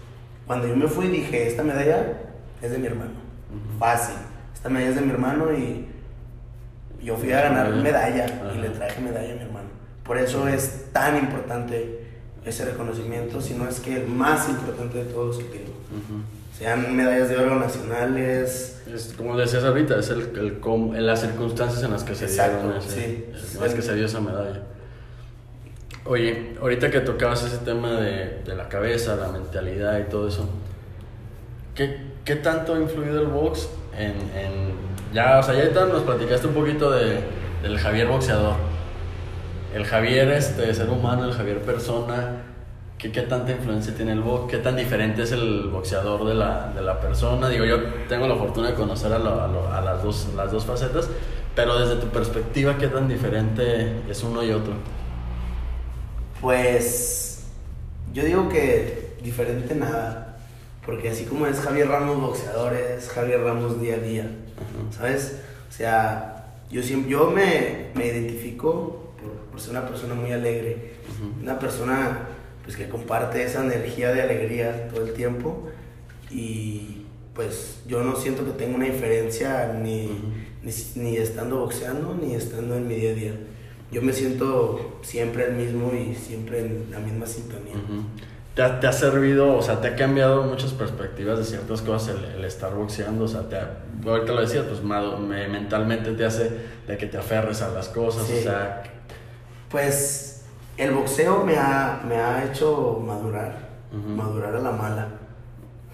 cuando 0.47 0.67
yo 0.69 0.77
me 0.77 0.87
fui 0.89 1.09
dije, 1.09 1.47
esta 1.47 1.63
medalla 1.63 2.19
es 2.61 2.71
de 2.71 2.79
mi 2.79 2.87
hermano. 2.87 3.13
Ujú. 3.51 3.79
Fácil. 3.79 4.17
Esta 4.55 4.69
medalla 4.69 4.91
es 4.91 4.97
de 4.97 5.03
mi 5.03 5.11
hermano 5.13 5.53
y 5.53 5.87
yo 7.05 7.17
fui 7.17 7.33
a 7.33 7.43
ganar 7.43 7.71
medalla 7.75 8.27
y 8.55 8.59
le 8.59 8.69
traje 8.71 9.01
medalla 9.01 9.33
a 9.33 9.37
mi 9.37 9.43
hermano. 9.43 9.69
Por 10.05 10.19
eso 10.19 10.49
es 10.49 10.87
tan 10.93 11.17
importante 11.17 12.01
ese 12.45 12.65
reconocimiento, 12.65 13.41
si 13.41 13.55
no 13.55 13.69
es 13.69 13.81
que 13.81 14.03
el 14.03 14.09
más 14.09 14.49
importante 14.49 14.99
de 14.99 15.05
todos 15.05 15.37
los 15.37 15.45
que 15.45 15.59
tengo. 15.59 15.73
Sean 16.57 16.95
medallas 16.95 17.29
de 17.29 17.37
oro 17.39 17.59
nacionales, 17.59 18.83
Es, 18.93 19.15
como 19.17 19.37
decías 19.37 19.65
ahorita, 19.65 19.99
es 19.99 20.11
el, 20.11 20.21
el 20.37 20.61
en 20.97 21.07
las 21.07 21.21
circunstancias 21.21 21.83
en 21.83 21.93
las 21.93 22.05
que 22.05 22.15
se 22.15 22.25
Exacto, 22.27 22.63
dieron 22.63 22.77
ese, 22.79 22.91
sí. 23.35 23.59
las 23.61 23.75
que 23.75 23.83
se 23.83 23.95
dio 23.95 24.07
esa 24.07 24.21
medalla. 24.21 24.63
Oye, 26.05 26.55
ahorita 26.61 26.91
que 26.91 27.01
tocabas 27.01 27.45
ese 27.45 27.59
tema 27.59 27.93
de, 28.01 28.41
de 28.45 28.57
la 28.57 28.69
cabeza, 28.69 29.15
la 29.17 29.29
mentalidad 29.29 29.99
y 30.01 30.11
todo 30.11 30.29
eso, 30.29 30.49
¿qué, 31.75 31.97
qué 32.25 32.37
tanto 32.37 32.75
ha 32.75 32.79
influido 32.81 33.21
el 33.23 33.29
box 33.29 33.69
en, 33.97 34.31
en- 34.37 34.93
ya, 35.13 35.39
o 35.39 35.43
sea, 35.43 35.55
ya 35.55 35.87
nos 35.87 36.03
platicaste 36.05 36.47
un 36.47 36.55
poquito 36.55 36.91
de, 36.91 37.23
del 37.63 37.79
Javier 37.79 38.09
boxeador, 38.09 38.57
el 39.71 39.85
Javier 39.87 40.31
este 40.33 40.73
ser 40.75 40.91
humano, 40.91 41.25
el 41.25 41.33
Javier 41.33 41.63
persona, 41.65 42.43
¿qué, 42.99 43.11
qué 43.13 43.23
tanta 43.23 43.53
influencia 43.53 43.95
tiene 43.95 44.13
el 44.13 44.21
box? 44.23 44.51
¿Qué 44.51 44.59
tan 44.59 44.77
diferente 44.77 45.23
es 45.23 45.33
el 45.33 45.69
boxeador 45.71 46.25
de 46.27 46.35
la, 46.35 46.73
de 46.75 46.83
la 46.83 47.01
persona? 47.01 47.49
Digo, 47.49 47.65
yo 47.65 47.79
tengo 48.09 48.27
la 48.29 48.37
fortuna 48.37 48.69
de 48.69 48.75
conocer 48.75 49.13
a 49.13 49.19
lo- 49.19 49.73
a 49.73 49.81
las, 49.81 50.03
dos, 50.03 50.29
las 50.37 50.53
dos 50.53 50.65
facetas, 50.67 51.11
pero 51.55 51.79
desde 51.79 51.97
tu 52.01 52.09
perspectiva, 52.09 52.77
¿qué 52.79 52.89
tan 52.89 53.09
diferente 53.09 54.03
es 54.09 54.23
uno 54.23 54.43
y 54.45 54.53
otro? 54.53 54.75
pues 56.41 57.55
yo 58.13 58.25
digo 58.25 58.49
que 58.49 59.17
diferente 59.23 59.75
nada, 59.75 60.32
porque 60.85 61.11
así 61.11 61.25
como 61.25 61.47
es 61.47 61.61
Javier 61.61 61.89
Ramos 61.89 62.21
boxeador, 62.21 62.75
es 62.75 63.09
Javier 63.09 63.43
Ramos 63.43 63.81
día 63.81 63.95
a 63.95 63.99
día, 63.99 64.31
¿sabes? 64.91 65.41
O 65.69 65.73
sea, 65.73 66.55
yo, 66.71 66.83
siempre, 66.83 67.11
yo 67.11 67.31
me, 67.31 67.91
me 67.95 68.07
identifico 68.07 69.13
por, 69.21 69.33
por 69.51 69.61
ser 69.61 69.71
una 69.71 69.87
persona 69.87 70.15
muy 70.15 70.33
alegre, 70.33 70.95
una 71.41 71.59
persona 71.59 72.29
pues 72.65 72.77
que 72.77 72.89
comparte 72.89 73.43
esa 73.43 73.65
energía 73.65 74.13
de 74.13 74.23
alegría 74.23 74.89
todo 74.89 75.05
el 75.05 75.13
tiempo 75.15 75.69
y 76.31 77.03
pues 77.35 77.81
yo 77.87 78.03
no 78.03 78.17
siento 78.17 78.45
que 78.45 78.53
tenga 78.53 78.77
una 78.77 78.87
diferencia 78.87 79.73
ni, 79.83 80.07
ni, 80.63 80.73
ni 80.97 81.17
estando 81.17 81.59
boxeando 81.59 82.15
ni 82.15 82.35
estando 82.35 82.77
en 82.77 82.87
mi 82.87 82.95
día 82.95 83.11
a 83.11 83.15
día. 83.15 83.35
Yo 83.91 84.01
me 84.01 84.13
siento 84.13 84.99
siempre 85.03 85.47
el 85.47 85.55
mismo 85.55 85.93
y 85.93 86.15
siempre 86.15 86.61
en 86.61 86.91
la 86.91 86.99
misma 86.99 87.27
sintonía. 87.27 87.75
¿Te 88.55 88.63
ha, 88.63 88.81
te 88.81 88.87
ha 88.87 88.93
servido, 88.93 89.57
o 89.57 89.63
sea, 89.63 89.81
te 89.81 89.89
ha 89.89 89.97
cambiado 89.97 90.43
muchas 90.43 90.73
perspectivas 90.73 91.39
de 91.39 91.45
ciertas 91.45 91.81
cosas 91.81 92.17
el, 92.17 92.25
el 92.37 92.45
estar 92.45 92.75
boxeando? 92.75 93.25
O 93.25 93.29
sea, 93.29 93.49
te 93.49 93.57
ha- 93.57 93.79
ahorita 94.07 94.33
lo 94.33 94.41
decías, 94.43 94.65
pues 94.67 94.83
me- 94.83 95.49
mentalmente 95.49 96.13
te 96.13 96.25
hace 96.27 96.51
de 96.87 96.97
que 96.99 97.07
te 97.07 97.17
aferres 97.17 97.63
a 97.63 97.69
las 97.69 97.89
cosas, 97.89 98.27
Sí. 98.27 98.35
o 98.41 98.43
sea, 98.43 98.83
Pues 99.71 100.43
el 100.77 100.91
boxeo 100.93 101.45
me 101.45 101.57
ha, 101.57 102.03
me 102.07 102.17
ha 102.17 102.45
hecho 102.45 103.03
madurar, 103.05 103.55
madurar 103.93 104.55
a 104.57 104.61
la 104.61 104.71
mala. 104.73 105.09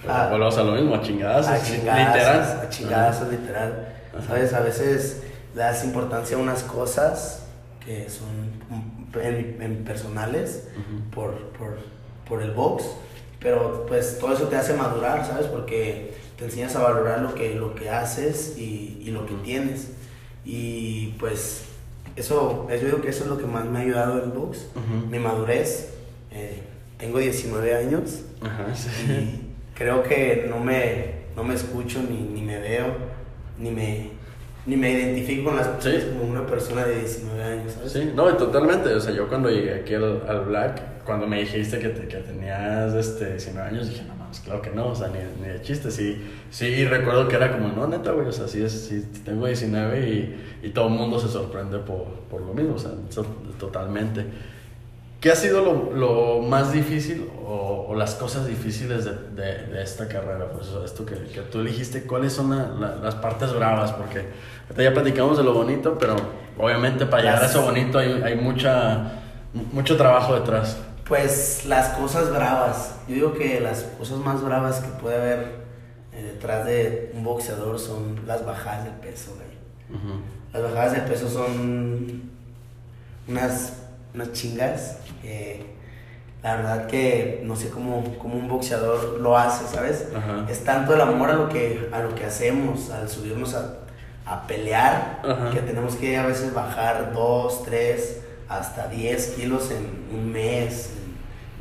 pues, 0.01 0.13
Ah, 0.13 0.29
volvemos 0.31 0.59
a 0.59 0.63
lo 0.65 0.73
mismo, 0.73 0.95
a 0.97 1.01
chingadas, 1.01 1.47
a 1.49 1.63
chingadazos, 1.63 2.15
literal. 2.17 2.61
a 2.61 2.69
chingadazos, 2.69 3.29
literal. 3.29 3.89
Ajá. 4.17 4.27
¿Sabes? 4.27 4.53
A 4.55 4.61
veces 4.61 5.23
le 5.55 5.61
das 5.63 5.85
importancia 5.85 6.37
a 6.37 6.41
unas 6.41 6.63
cosas 6.65 7.45
que 7.85 8.09
son 8.11 8.29
mm, 8.69 9.19
en, 9.21 9.63
en 9.63 9.85
personales 9.85 10.69
por, 11.15 11.35
por, 11.53 11.79
por 12.29 12.43
el 12.43 12.51
box, 12.53 12.85
pero 13.41 13.85
pues 13.89 14.19
todo 14.19 14.33
eso 14.35 14.45
te 14.49 14.57
hace 14.57 14.75
madurar, 14.75 15.25
¿sabes? 15.27 15.47
Porque 15.47 16.15
te 16.37 16.45
enseñas 16.45 16.75
a 16.77 16.83
valorar 16.83 17.21
lo 17.23 17.35
que, 17.35 17.55
lo 17.55 17.75
que 17.75 17.91
haces 17.91 18.55
y, 18.59 19.01
y 19.05 19.11
lo 19.11 19.27
que 19.27 19.35
tienes. 19.45 19.89
Y 20.45 21.15
pues 21.19 21.63
eso, 22.17 22.67
yo 22.71 22.77
digo 22.85 23.01
que 23.01 23.09
eso 23.11 23.25
es 23.25 23.31
lo 23.31 23.39
que 23.39 23.47
más 23.47 23.65
me 23.67 23.79
ha 23.79 23.83
ayudado 23.83 24.23
el 24.23 24.31
box, 24.31 24.67
Ujú. 24.75 25.07
mi 25.11 25.19
madurez. 25.19 25.91
Eh, 26.31 26.63
tengo 26.99 27.19
19 27.19 27.75
años 27.75 28.23
Ajá, 28.43 28.75
sí. 28.75 28.89
y 29.13 29.51
creo 29.77 30.03
que 30.03 30.47
no 30.51 30.59
me, 30.59 31.15
no 31.37 31.45
me 31.45 31.55
escucho 31.55 32.01
ni, 32.03 32.17
ni 32.19 32.43
me 32.43 32.59
veo, 32.59 32.87
ni 33.59 33.71
me, 33.71 34.11
ni 34.69 34.77
me 34.77 34.93
identifico 34.93 35.47
con 35.49 35.57
las 35.57 35.67
personas 35.67 36.03
Sí. 36.03 36.09
como 36.13 36.31
una 36.31 36.47
persona 36.47 36.85
de 36.85 37.01
19 37.01 37.43
años, 37.43 37.73
¿sabes? 37.73 37.93
Sí, 37.93 38.13
no, 38.15 38.25
totalmente. 38.37 38.95
O 38.95 39.01
sea, 39.01 39.13
yo 39.15 39.27
cuando 39.29 39.49
llegué 39.51 39.75
aquí 39.75 39.95
al, 39.95 40.23
al 40.29 40.41
Black, 40.43 41.05
cuando 41.05 41.27
me 41.27 41.41
dijiste 41.41 41.79
que, 41.79 41.89
te- 41.89 42.07
que 42.07 42.19
tenías 42.19 42.95
este, 42.95 43.31
19 43.33 43.67
años, 43.69 43.89
dije, 43.89 44.03
no 44.07 44.15
mames, 44.15 44.41
claro 44.41 44.61
que 44.63 44.71
no, 44.71 44.89
o 44.89 44.95
sea, 44.95 45.09
ni, 45.09 45.19
ni 45.43 45.49
de 45.53 45.63
chiste. 45.63 45.91
Sí, 45.91 46.23
sí, 46.51 46.85
recuerdo 46.85 47.27
que 47.29 47.37
era 47.37 47.51
como, 47.51 47.69
no, 47.69 47.87
neta, 47.89 48.13
güey, 48.13 48.27
o 48.29 48.33
sea, 48.33 48.47
sí, 48.47 48.63
es, 48.63 48.73
sí 48.73 49.05
tengo 49.25 49.47
19 49.47 50.01
y, 50.07 50.67
y 50.67 50.69
todo 50.71 50.89
el 50.89 50.95
mundo 50.95 51.19
se 51.19 51.29
sorprende 51.29 51.79
por, 51.79 52.05
por 52.31 52.43
lo 52.43 52.53
mismo, 52.53 52.75
o 52.75 52.79
sea, 52.79 52.91
so- 53.09 53.25
totalmente. 53.59 54.27
¿Qué 55.21 55.33
ha 55.33 55.35
sido 55.35 55.65
lo, 55.65 55.93
lo 55.97 56.43
más 56.43 56.73
difícil 56.73 57.27
o, 57.45 57.87
o 57.89 57.95
las 57.97 58.15
cosas 58.15 58.47
difíciles 58.47 59.05
de, 59.05 59.13
de- 59.35 59.67
de 59.67 59.83
esta 59.83 60.07
carrera? 60.07 60.49
Pues 60.53 60.69
eso, 60.69 60.85
esto 60.85 61.05
que, 61.05 61.15
que 61.15 61.41
tú 61.51 61.59
elegiste, 61.61 62.03
¿cuáles 62.05 62.35
son 62.35 62.51
la- 62.51 62.69
la- 62.69 62.97
las 62.97 63.17
partes 63.17 63.53
bravas? 63.53 63.91
Porque 63.93 64.21
ahorita 64.69 64.83
ya 64.83 64.93
platicamos 64.93 65.37
de 65.37 65.45
lo 65.45 65.55
bonito, 65.55 65.99
pero 65.99 66.17
obviamente 66.59 67.07
para 67.07 67.23
llegar 67.23 67.43
a 67.43 67.47
eso 67.47 67.63
bonito 67.63 67.99
hay, 67.99 68.23
hay 68.23 68.37
mucha, 68.37 69.13
mucho 69.73 69.97
trabajo 69.97 70.35
detrás. 70.35 70.79
Pues 71.07 71.65
las 71.65 71.89
cosas 71.91 72.31
bravas. 72.31 72.97
Yo 73.09 73.15
digo 73.15 73.33
que 73.33 73.61
las 73.61 73.83
cosas 73.99 74.19
más 74.19 74.43
bravas 74.43 74.81
que 74.81 74.89
puede 75.01 75.17
haber 75.17 75.59
eh, 76.13 76.23
detrás 76.35 76.67
de 76.67 77.13
un 77.15 77.25
boxeador 77.25 77.79
son 77.79 78.21
las 78.27 78.45
bajadas 78.45 78.85
de 78.85 78.91
peso, 78.91 79.35
güey. 79.35 79.49
Las 80.53 80.63
bajadas 80.63 80.93
de 80.93 81.01
peso 81.01 81.29
son 81.29 82.31
unas, 83.27 83.73
unas 84.15 84.33
chingas. 84.33 84.99
que 85.23 85.79
la 86.43 86.57
verdad 86.57 86.87
que 86.87 87.41
no 87.45 87.57
sé 87.57 87.69
cómo, 87.71 88.05
cómo 88.19 88.37
un 88.37 88.49
boxeador 88.49 89.19
lo 89.21 89.37
hace, 89.37 89.67
¿sabes? 89.67 90.07
Es 90.49 90.63
tanto 90.63 90.95
el 90.95 91.01
amor 91.01 91.31
a 91.31 91.35
lo 91.35 91.49
que, 91.49 91.89
a 91.91 92.01
lo 92.01 92.15
que 92.15 92.25
hacemos, 92.25 92.91
al 92.91 93.09
subirnos 93.09 93.55
a, 93.55 93.79
a 94.29 94.47
pelear, 94.47 95.21
Ajá. 95.25 95.51
que 95.51 95.61
tenemos 95.61 95.95
que 95.97 96.17
a 96.17 96.27
veces 96.27 96.53
bajar 96.55 97.13
2, 97.15 97.65
3, 97.65 98.19
hasta 98.49 98.89
10 98.89 99.27
kilos 99.37 99.71
en 99.71 100.17
un 100.19 100.33
mes, 100.33 100.91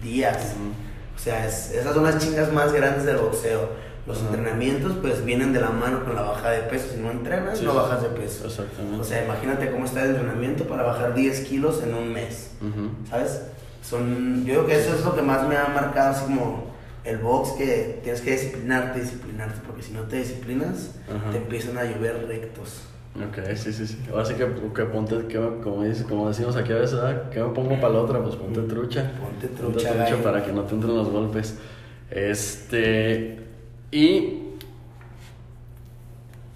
en 0.01 0.03
días. 0.07 0.37
Ujú. 0.55 0.71
O 1.15 1.19
sea, 1.19 1.45
es- 1.47 1.71
esas 1.71 1.93
son 1.93 2.03
las 2.03 2.17
chingas 2.19 2.51
más 2.51 2.71
grandes 2.73 3.05
del 3.05 3.17
boxeo. 3.17 3.69
Los 4.05 4.19
Ajá. 4.19 4.27
entrenamientos 4.27 4.93
pues 5.01 5.25
vienen 5.25 5.51
de 5.51 5.59
la 5.59 5.69
mano 5.69 6.05
con 6.05 6.15
la 6.15 6.21
bajada 6.21 6.51
de 6.51 6.61
peso. 6.61 6.87
Si 6.93 6.97
no 7.01 7.11
entrenas, 7.11 7.57
Sí, 7.59 7.65
no 7.65 7.73
bajas 7.73 8.01
de 8.03 8.09
peso. 8.09 8.45
Exactamente. 8.47 9.01
O 9.01 9.03
sea, 9.03 9.23
imagínate 9.25 9.69
cómo 9.71 9.83
está 9.85 10.03
el 10.03 10.11
entrenamiento 10.11 10.63
para 10.65 10.83
bajar 10.83 11.13
10 11.13 11.41
kilos 11.41 11.81
en 11.83 11.93
un 11.93 12.13
mes. 12.13 12.51
¿sabes? 13.09 13.41
Son, 13.81 14.45
yo 14.45 14.53
creo 14.53 14.65
que 14.67 14.79
eso 14.79 14.93
es 14.95 15.03
lo 15.05 15.15
que 15.15 15.21
más 15.21 15.47
me 15.47 15.57
ha 15.57 15.67
marcado, 15.67 16.11
así 16.11 16.23
como 16.25 16.71
el 17.07 17.17
box, 17.19 17.51
que 17.51 17.99
tienes 18.03 18.21
que 18.21 18.31
disciplinarte, 18.31 18.99
disciplinarte, 19.01 19.61
porque 19.65 19.81
si 19.81 19.93
no 19.93 20.01
te 20.03 20.17
disciplinas, 20.17 20.95
Ajá. 21.09 21.31
te 21.31 21.37
empiezan 21.37 21.77
a 21.77 21.83
llover 21.85 22.25
rectos. 22.27 22.81
Ok, 23.15 23.55
sí, 23.55 23.73
sí, 23.73 23.87
sí. 23.87 23.97
Ahora 24.11 24.25
sí 24.25 24.35
que, 24.35 24.45
que 24.75 24.83
ponte, 24.85 25.25
que, 25.27 25.37
como, 25.63 25.83
como 26.07 26.27
decimos 26.27 26.55
aquí 26.55 26.71
a 26.71 26.75
veces, 26.75 26.99
que 27.31 27.39
me 27.41 27.49
pongo 27.49 27.79
para 27.81 27.93
la 27.93 28.01
otra? 28.01 28.21
Pues 28.21 28.35
ponte 28.35 28.61
trucha. 28.61 29.11
Ponte 29.19 29.47
Ponte 29.47 29.79
trucha, 29.79 30.21
para 30.21 30.43
que 30.45 30.51
no 30.51 30.63
te 30.63 30.75
entren 30.75 30.95
los 30.95 31.09
golpes. 31.09 31.57
Este. 32.11 33.39
Y. 33.91 34.43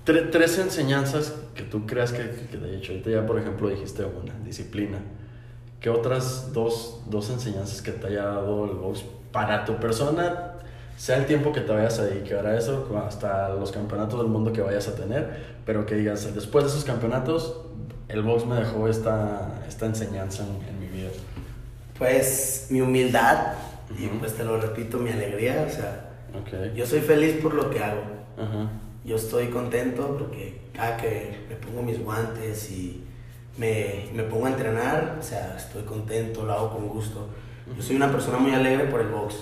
tre- 0.06 0.30
tres 0.32 0.60
enseñanzas 0.60 1.34
que 1.56 1.64
tú 1.64 1.86
creas 1.86 2.12
que, 2.12 2.30
que 2.52 2.58
de 2.58 2.78
hecho, 2.78 2.92
ahorita 2.92 3.10
ya 3.10 3.26
por 3.26 3.40
ejemplo 3.40 3.70
dijiste 3.70 4.04
una, 4.06 4.34
disciplina. 4.46 5.00
¿Qué 5.80 5.90
otras 5.90 6.54
dos, 6.54 7.02
dos 7.10 7.30
enseñanzas 7.32 7.82
que 7.82 7.92
te 7.92 8.08
haya 8.08 8.24
dado 8.26 8.66
el 8.66 8.78
box 8.78 9.04
para 9.32 9.66
tu 9.66 9.78
persona, 9.78 10.54
sea 10.98 11.18
el 11.18 11.26
tiempo 11.26 11.52
que 11.52 11.62
te 11.62 11.72
vayas 11.72 12.00
a 12.00 12.06
dedicar 12.06 12.46
a 12.46 12.58
eso, 12.58 12.88
hasta 13.06 13.50
los 13.50 13.72
campeonatos 13.72 14.20
del 14.20 14.28
mundo 14.28 14.54
que 14.54 14.62
vayas 14.62 14.88
a 14.88 14.96
tener, 14.96 15.56
pero 15.66 15.86
que 15.86 15.96
digas, 15.96 16.34
después 16.36 16.66
de 16.66 16.72
esos 16.72 16.84
campeonatos, 16.84 17.62
el 18.08 18.22
box 18.22 18.46
me 18.46 18.56
dejó 18.56 18.88
esta, 18.88 19.64
esta 19.68 19.86
enseñanza 19.86 20.44
en, 20.44 20.70
en 20.70 20.80
mi 20.80 20.88
vida? 20.88 21.10
Pues 21.98 22.68
mi 22.70 22.82
humildad, 22.82 23.54
y 23.98 24.08
pues 24.08 24.34
te 24.34 24.44
lo 24.44 24.60
repito, 24.60 24.98
mi 24.98 25.12
alegría, 25.12 25.66
o 25.68 25.72
sea, 25.72 26.12
yo 26.76 26.86
soy 26.86 27.02
feliz 27.02 27.38
por 27.42 27.54
lo 27.54 27.70
que 27.70 27.80
hago. 27.80 28.02
Yo 29.04 29.16
estoy 29.16 29.48
contento 29.48 30.16
porque 30.18 30.62
cada 30.74 30.98
que 30.98 31.46
me 31.50 31.56
pongo 31.56 31.82
mis 31.82 32.00
guantes 32.00 32.72
y 32.72 33.04
me, 33.58 34.10
me 34.14 34.24
pongo 34.24 34.46
a 34.46 34.50
entrenar, 34.50 35.18
o 35.20 35.24
sea, 35.24 35.56
estoy 35.58 35.84
contento, 35.84 36.46
lo 36.46 36.54
hago 36.54 36.72
con 36.72 36.88
gusto. 36.88 37.28
Yo 37.76 37.82
soy 37.82 37.96
una 37.96 38.12
persona 38.12 38.38
muy 38.38 38.52
alegre 38.54 38.86
por 38.86 39.02
el 39.02 39.08
box, 39.08 39.36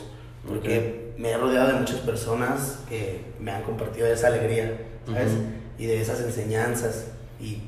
porque 0.48 1.14
me 1.18 1.32
he 1.32 1.38
rodeado 1.38 1.68
de 1.68 1.74
muchas 1.80 2.00
personas 2.00 2.80
que 2.88 3.22
me 3.40 3.52
han 3.52 3.64
compartido 3.64 4.08
esa 4.08 4.28
alegría, 4.28 4.78
¿sabes? 5.06 5.32
Y 5.78 5.86
de 5.86 6.02
esas 6.02 6.22
enseñanzas. 6.22 7.08
Y 7.42 7.62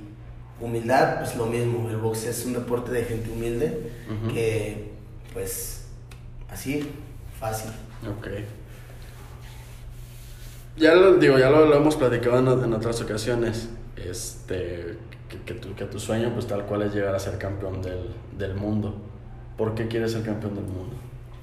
humildad, 0.60 1.19
pues 1.19 1.36
lo 1.36 1.45
mismo, 1.45 1.89
el 1.89 1.97
box 1.97 2.26
es 2.26 2.45
un 2.45 2.54
deporte 2.54 2.91
de 2.91 3.04
gente 3.04 3.30
humilde 3.30 3.91
que, 4.34 4.91
pues, 5.34 5.86
así, 6.50 6.89
fácil. 7.39 7.71
Ok. 8.17 8.28
Ya 10.78 10.95
lo 10.95 11.15
digo, 11.15 11.38
ya 11.38 11.50
lo, 11.50 11.65
lo 11.65 11.76
hemos 11.76 11.95
platicado 11.95 12.39
en, 12.39 12.63
en 12.63 12.74
otras 12.74 13.02
ocasiones. 13.02 13.69
Este, 13.95 14.97
que, 15.30 15.38
que 15.45 15.54
tu, 15.54 15.76
que 15.76 15.86
tu 15.86 16.00
sueño, 16.00 16.34
pues 16.34 16.47
tal 16.47 16.65
cual 16.65 16.84
es 16.84 16.93
llegar 16.93 17.13
a 17.13 17.19
ser 17.19 17.38
campeón 17.38 17.82
del, 17.82 18.10
del 18.38 18.56
mundo. 18.56 18.95
¿Por 19.62 19.76
qué 19.76 19.88
quieres 19.88 20.13
ser 20.13 20.24
campeón 20.24 20.56
del 20.56 20.63
mundo? 20.63 20.95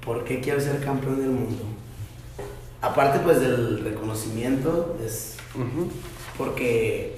¿Por 0.03 0.25
qué 0.25 0.41
quiero 0.41 0.59
ser 0.59 0.83
campeón 0.83 1.21
del 1.21 1.29
mundo? 1.29 1.63
Aparte 2.81 3.19
pues 3.19 3.39
del 3.39 3.79
reconocimiento, 3.81 4.97
es 5.01 5.37
porque 6.37 7.15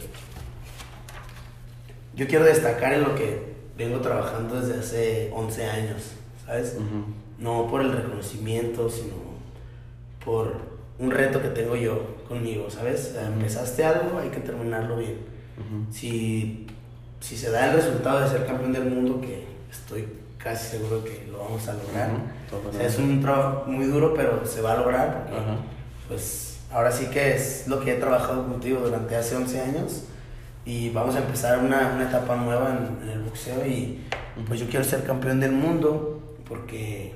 yo 2.16 2.28
quiero 2.28 2.46
destacar 2.46 2.94
en 2.94 3.02
lo 3.02 3.16
que 3.16 3.56
vengo 3.76 4.00
trabajando 4.02 4.62
desde 4.62 4.80
hace 4.80 5.32
11 5.34 5.66
años, 5.66 6.12
¿sabes? 6.46 6.76
No 7.40 7.66
por 7.66 7.82
el 7.82 7.94
reconocimiento, 7.94 8.88
sino 8.88 9.16
por 10.24 10.54
un 11.00 11.10
reto 11.10 11.42
que 11.42 11.50
tengo 11.50 11.76
yo 11.76 12.18
conmigo, 12.28 12.70
¿sabes? 12.70 13.16
Empezaste 13.16 13.84
algo, 13.84 14.20
hay 14.20 14.30
que 14.30 14.42
terminarlo 14.42 14.98
bien. 14.98 15.18
Si, 15.90 16.68
si 17.20 17.36
se 17.36 17.50
da 17.50 17.72
el 17.72 17.78
resultado 17.78 18.20
de 18.20 18.30
ser 18.30 18.46
campeón 18.46 18.72
del 18.72 18.86
mundo, 18.86 19.20
que 19.20 19.48
estoy 19.72 20.21
casi 20.44 20.78
seguro 20.78 21.04
que 21.04 21.28
lo 21.32 21.40
vamos 21.40 21.68
a 21.68 21.74
lograr. 21.74 22.12
Ujú, 22.12 22.70
O 22.70 22.74
sea, 22.74 22.88
es 22.88 22.98
un 22.98 23.22
trabajo 23.22 23.64
muy 23.68 23.86
duro, 23.86 24.14
pero 24.14 24.46
se 24.46 24.62
va 24.62 24.74
a 24.74 24.78
lograr 24.78 25.28
porque, 25.30 25.44
pues, 26.08 26.60
ahora 26.72 26.92
sí 26.92 27.08
que 27.08 27.36
es 27.36 27.68
lo 27.68 27.80
que 27.80 27.92
he 27.94 27.96
trabajado 27.96 28.48
contigo 28.48 28.80
durante 28.80 29.16
hace 29.16 29.36
11 29.36 29.62
años 29.62 30.04
y 30.66 30.90
vamos 30.90 31.16
a 31.16 31.20
empezar 31.20 31.60
una, 31.60 31.94
una 31.96 32.08
etapa 32.08 32.36
nueva 32.36 32.78
en, 32.78 33.04
en 33.04 33.10
el 33.18 33.22
boxeo 33.24 33.66
y 33.66 34.02
pues 34.48 34.60
yo 34.60 34.68
quiero 34.68 34.86
ser 34.86 35.04
campeón 35.04 35.40
del 35.40 35.52
mundo 35.52 36.22
porque 36.48 37.14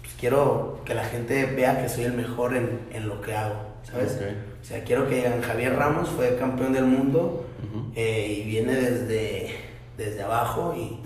pues, 0.00 0.14
quiero 0.18 0.80
que 0.84 0.94
la 0.94 1.04
gente 1.04 1.44
vea 1.46 1.80
que 1.80 1.88
soy 1.88 2.04
el 2.04 2.14
mejor 2.14 2.56
en, 2.56 2.80
en 2.92 3.08
lo 3.08 3.20
que 3.20 3.34
hago, 3.34 3.56
¿sabes? 3.82 4.18
O 4.60 4.64
sea, 4.64 4.82
quiero 4.84 5.08
que 5.08 5.16
digan, 5.16 5.40
Javier 5.42 5.76
Ramos 5.76 6.08
fue 6.08 6.36
campeón 6.36 6.72
del 6.72 6.84
mundo 6.84 7.46
eh, 7.94 8.40
y 8.42 8.48
viene 8.48 8.74
desde, 8.74 9.54
desde 9.96 10.22
abajo 10.22 10.74
y 10.76 10.99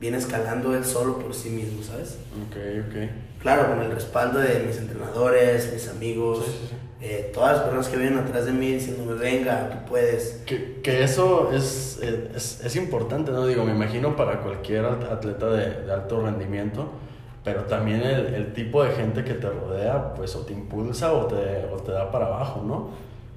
viene 0.00 0.18
escalando 0.18 0.74
él 0.76 0.84
solo 0.84 1.18
por 1.18 1.34
sí 1.34 1.50
mismo, 1.50 1.82
¿sabes? 1.82 2.18
Ok, 2.48 2.56
ok. 2.88 3.10
Claro, 3.42 3.68
con 3.74 3.82
el 3.84 3.90
respaldo 3.92 4.38
de 4.40 4.64
mis 4.66 4.76
entrenadores, 4.78 5.72
mis 5.72 5.88
amigos, 5.88 6.44
Sí, 6.44 6.50
sí, 6.52 6.66
sí. 6.70 6.74
eh, 7.00 7.30
todas 7.32 7.52
las 7.52 7.60
personas 7.62 7.88
que 7.88 7.96
vienen 7.96 8.18
atrás 8.18 8.46
de 8.46 8.52
mí 8.52 8.72
diciéndome, 8.72 9.14
venga, 9.14 9.70
tú 9.70 9.88
puedes. 9.88 10.42
Que, 10.46 10.80
que 10.82 11.02
eso 11.04 11.50
es, 11.52 12.00
es, 12.02 12.60
es 12.64 12.76
importante, 12.76 13.30
¿no? 13.32 13.46
Digo, 13.46 13.64
me 13.64 13.72
imagino 13.72 14.16
para 14.16 14.40
cualquier 14.40 14.84
at- 14.86 15.04
atleta 15.04 15.46
de, 15.50 15.82
de 15.82 15.92
alto 15.92 16.20
rendimiento, 16.22 16.90
pero 17.44 17.62
también 17.64 18.02
el, 18.02 18.34
el 18.34 18.52
tipo 18.52 18.82
de 18.82 18.90
gente 18.92 19.22
que 19.22 19.34
te 19.34 19.48
rodea, 19.48 20.14
pues 20.14 20.34
o 20.34 20.40
te 20.40 20.52
impulsa 20.52 21.12
o 21.12 21.26
te, 21.26 21.66
o 21.72 21.76
te 21.76 21.92
da 21.92 22.10
para 22.10 22.26
abajo, 22.26 22.62
¿no? 22.66 22.90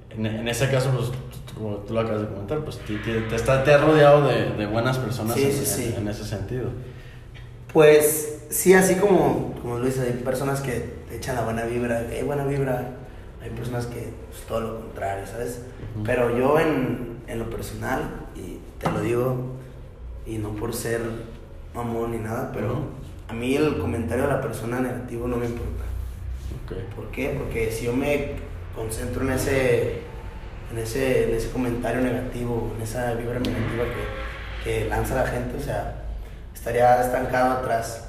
En, 0.09 0.25
en 0.25 0.47
ese 0.47 0.67
caso, 0.69 0.89
pues, 0.89 1.11
como 1.59 1.75
tú 1.77 1.93
lo 1.93 1.99
acabas 1.99 2.21
de 2.21 2.27
comentar, 2.27 2.59
pues 2.59 2.77
te, 2.79 2.97
te, 2.97 3.21
te 3.21 3.35
está, 3.35 3.63
te 3.63 3.73
has 3.73 3.81
rodeado 3.81 4.27
de, 4.27 4.51
de 4.51 4.65
buenas 4.65 4.97
personas 4.97 5.35
Sí, 5.35 5.43
en, 5.43 5.51
sí, 5.51 5.93
en- 5.95 6.01
en 6.03 6.07
ese 6.07 6.23
sentido. 6.25 6.69
Pues 7.73 8.39
sí, 8.49 8.73
así 8.73 8.95
como, 8.95 9.53
como 9.61 9.79
dices, 9.79 9.99
hay 10.01 10.13
personas 10.23 10.61
que 10.61 10.89
te 11.07 11.17
echan 11.17 11.35
la 11.35 11.43
buena 11.43 11.63
vibra, 11.65 11.99
hay 11.99 12.23
buena 12.23 12.45
vibra, 12.45 12.91
hay 13.43 13.49
personas 13.51 13.85
que 13.85 14.11
pues, 14.31 14.41
todo 14.47 14.61
lo 14.61 14.79
contrario, 14.79 15.25
¿sabes? 15.27 15.61
Ujú. 15.95 16.03
Pero 16.03 16.35
yo 16.37 16.59
en, 16.59 17.17
en 17.27 17.39
lo 17.39 17.49
personal, 17.49 18.01
y 18.35 18.57
te 18.81 18.89
lo 18.91 19.01
digo, 19.01 19.35
y 20.25 20.37
no 20.37 20.49
por 20.55 20.73
ser 20.73 21.01
mamón 21.75 22.11
ni 22.11 22.17
nada, 22.17 22.51
pero 22.53 22.71
Ujú. 22.73 22.81
a 23.27 23.33
mí 23.33 23.55
el 23.55 23.77
comentario 23.77 24.23
de 24.23 24.29
la 24.31 24.41
persona 24.41 24.79
negativo 24.79 25.27
no 25.27 25.37
me 25.37 25.45
importa. 25.45 25.83
Ok. 26.65 26.95
¿Por 26.95 27.11
qué? 27.11 27.35
Porque 27.37 27.71
si 27.71 27.85
yo 27.85 27.93
me 27.93 28.31
concentro 28.75 29.21
en 29.23 29.31
ese, 29.33 30.01
en 30.71 30.77
ese, 30.77 31.29
en 31.29 31.35
ese 31.35 31.49
comentario 31.49 32.01
negativo, 32.01 32.71
en 32.75 32.81
esa 32.81 33.13
vibra 33.13 33.39
negativa 33.39 33.83
que, 34.63 34.81
que 34.81 34.89
lanza 34.89 35.15
la 35.15 35.27
gente, 35.27 35.57
o 35.57 35.61
sea, 35.61 36.03
estaría 36.53 37.01
estancado 37.01 37.51
atrás. 37.53 38.05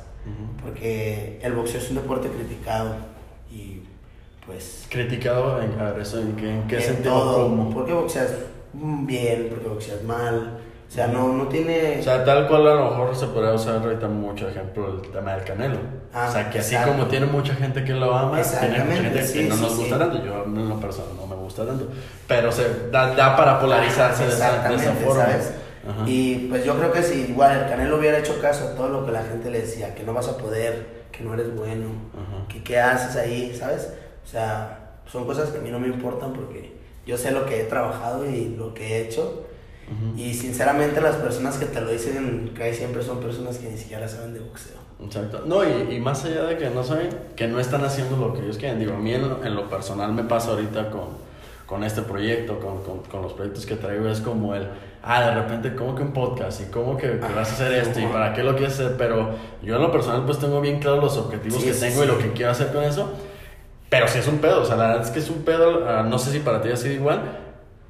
Porque 0.63 1.41
el 1.43 1.55
boxeo 1.55 1.81
es 1.81 1.89
un 1.91 1.97
deporte 1.97 2.29
criticado 2.29 2.95
y 3.51 3.83
pues... 4.45 4.87
Criticado 4.91 5.61
en, 5.63 5.73
eso, 6.01 6.21
¿en 6.21 6.37
qué, 6.37 6.51
en 6.51 6.69
qué 6.69 6.77
en 6.77 6.83
sentido? 6.83 7.15
todo. 7.15 7.49
¿Cómo? 7.49 7.71
¿Por 7.71 7.87
qué 7.87 7.93
boxeas 7.95 8.31
bien? 8.75 9.49
¿Por 9.49 9.61
qué 9.61 9.69
boxeas 9.69 10.03
mal? 10.05 10.59
O 10.91 10.93
sea, 10.93 11.07
no, 11.07 11.33
no 11.33 11.47
tiene... 11.47 12.01
O 12.01 12.03
sea, 12.03 12.25
tal 12.25 12.49
cual 12.49 12.67
a 12.67 12.75
lo 12.75 12.91
mejor 12.91 13.15
se 13.15 13.27
podría 13.29 13.53
usar 13.53 13.77
ahorita 13.77 14.09
mucho 14.09 14.49
ejemplo 14.49 15.01
el 15.01 15.09
tema 15.13 15.37
del 15.37 15.45
canelo. 15.45 15.79
Ah, 16.13 16.27
o 16.29 16.33
sea, 16.33 16.51
que 16.51 16.59
así 16.59 16.75
exacto. 16.75 16.97
como 16.97 17.07
tiene 17.07 17.27
mucha 17.27 17.55
gente 17.55 17.85
que 17.85 17.93
lo 17.93 18.13
ama, 18.13 18.43
tiene 18.43 18.83
mucha 18.83 19.03
gente 19.03 19.25
sí, 19.25 19.39
que 19.39 19.45
no 19.45 19.55
sí, 19.55 19.63
nos 19.63 19.73
sí. 19.73 19.79
gusta 19.83 19.99
tanto. 20.01 20.25
Yo 20.25 20.43
en 20.47 20.69
lo 20.69 20.81
personal 20.81 21.13
no 21.17 21.29
me 21.29 21.37
gusta 21.37 21.65
tanto. 21.65 21.87
Pero 22.27 22.51
se 22.51 22.91
da, 22.91 23.15
da 23.15 23.37
para 23.37 23.61
polarizarse 23.61 24.25
de 24.25 24.31
esa, 24.31 24.69
de 24.69 24.75
esa 24.75 24.93
forma. 24.95 25.27
¿sabes? 25.27 25.55
Ajá. 25.89 26.03
Y 26.09 26.49
pues 26.49 26.65
yo 26.65 26.77
creo 26.77 26.91
que 26.91 27.05
si 27.05 27.21
igual 27.21 27.57
el 27.57 27.69
Canelo 27.69 27.97
hubiera 27.97 28.19
hecho 28.19 28.41
caso 28.41 28.71
a 28.71 28.75
todo 28.75 28.89
lo 28.89 29.07
que 29.07 29.13
la 29.13 29.23
gente 29.23 29.49
le 29.49 29.61
decía, 29.61 29.95
que 29.95 30.03
no 30.03 30.13
vas 30.13 30.27
a 30.27 30.39
poder, 30.39 31.05
que 31.13 31.23
no 31.23 31.35
eres 31.35 31.55
bueno, 31.55 31.87
Ajá. 32.15 32.49
que 32.49 32.65
qué 32.65 32.81
haces 32.81 33.15
ahí, 33.15 33.57
¿sabes? 33.57 33.93
O 34.25 34.27
sea, 34.27 34.97
son 35.07 35.25
cosas 35.25 35.51
que 35.51 35.59
a 35.59 35.61
mí 35.61 35.71
no 35.71 35.79
me 35.79 35.87
importan 35.87 36.33
porque 36.33 36.73
yo 37.07 37.17
sé 37.17 37.31
lo 37.31 37.47
que 37.47 37.61
he 37.61 37.65
trabajado 37.67 38.29
y 38.29 38.57
lo 38.59 38.75
que 38.75 38.97
he 38.97 39.03
hecho. 39.03 39.47
Y 40.17 40.35
sinceramente 40.35 41.01
las 41.01 41.17
personas 41.17 41.57
que 41.57 41.67
te 41.67 41.81
lo 41.81 41.91
dicen 41.91 42.53
casi 42.57 42.75
siempre 42.75 43.03
son 43.03 43.19
personas 43.19 43.59
que 43.59 43.69
ni 43.69 43.77
siquiera 43.77 44.07
saben 44.07 44.35
de 44.35 44.41
boxeo. 44.41 44.79
Exacto. 45.05 45.43
No, 45.47 45.65
y, 45.65 45.95
y 45.95 46.01
más 46.01 46.25
allá 46.25 46.45
de 46.45 46.59
que 46.59 46.71
no 46.71 46.85
saben, 46.85 47.09
que 47.35 47.49
no 47.49 47.59
están 47.59 47.85
haciendo 47.85 48.17
lo 48.17 48.33
que 48.35 48.41
ellos 48.41 48.59
quieren. 48.59 48.79
Digo, 48.79 48.95
a 48.95 48.99
mí 48.99 49.13
en 49.13 49.29
lo, 49.29 49.45
en 49.45 49.55
lo 49.55 49.69
personal 49.69 50.13
me 50.13 50.25
pasa 50.25 50.51
ahorita 50.51 50.91
con, 50.91 51.09
con 51.67 51.85
este 51.85 52.03
proyecto, 52.03 52.59
con, 52.59 52.83
con, 52.83 52.99
con, 53.05 53.23
los 53.23 53.33
proyectos 53.33 53.65
que 53.65 53.77
traigo, 53.77 54.09
es 54.09 54.21
como 54.21 54.55
el, 54.55 54.67
ah, 55.03 55.23
de 55.23 55.35
repente, 55.35 55.75
¿cómo 55.75 55.95
que 55.95 56.03
un 56.03 56.13
podcast? 56.13 56.61
¿Y 56.61 56.65
cómo 56.65 56.97
que, 56.97 57.17
vas 57.17 57.51
a 57.51 57.53
hacer 57.53 57.73
esto? 57.75 58.01
¿Y 58.01 58.07
para 58.07 58.35
qué 58.35 58.43
lo 58.43 58.57
quieres 58.57 58.75
hacer? 58.75 58.97
Pero 58.99 59.31
yo 59.63 59.77
en 59.77 59.83
lo 59.83 59.91
personal 59.91 60.25
pues 60.25 60.39
tengo 60.39 60.61
bien 60.61 60.81
claro 60.81 61.01
los 61.01 61.17
objetivos 61.17 61.61
Sí, 61.61 61.69
que 61.69 61.75
sí, 61.75 61.81
tengo 61.81 62.05
y 62.05 62.07
lo 62.07 62.19
que 62.19 62.33
quiero 62.33 62.51
hacer 62.51 62.73
con 62.73 62.85
eso. 62.85 63.11
Pero 63.89 64.07
sí 64.07 64.19
es 64.19 64.29
un 64.29 64.39
pedo, 64.39 64.63
o 64.63 64.65
sea, 64.65 64.77
la 64.77 64.89
verdad 64.89 65.03
es 65.05 65.11
que 65.11 65.19
es 65.19 65.31
un 65.31 65.43
pedo, 65.43 65.89
ah, 65.89 66.03
no 66.03 66.19
sé 66.19 66.31
si 66.31 66.41
para 66.41 66.61
ti 66.61 66.71
ha 66.71 66.77
sido 66.77 66.95
igual, 66.95 67.23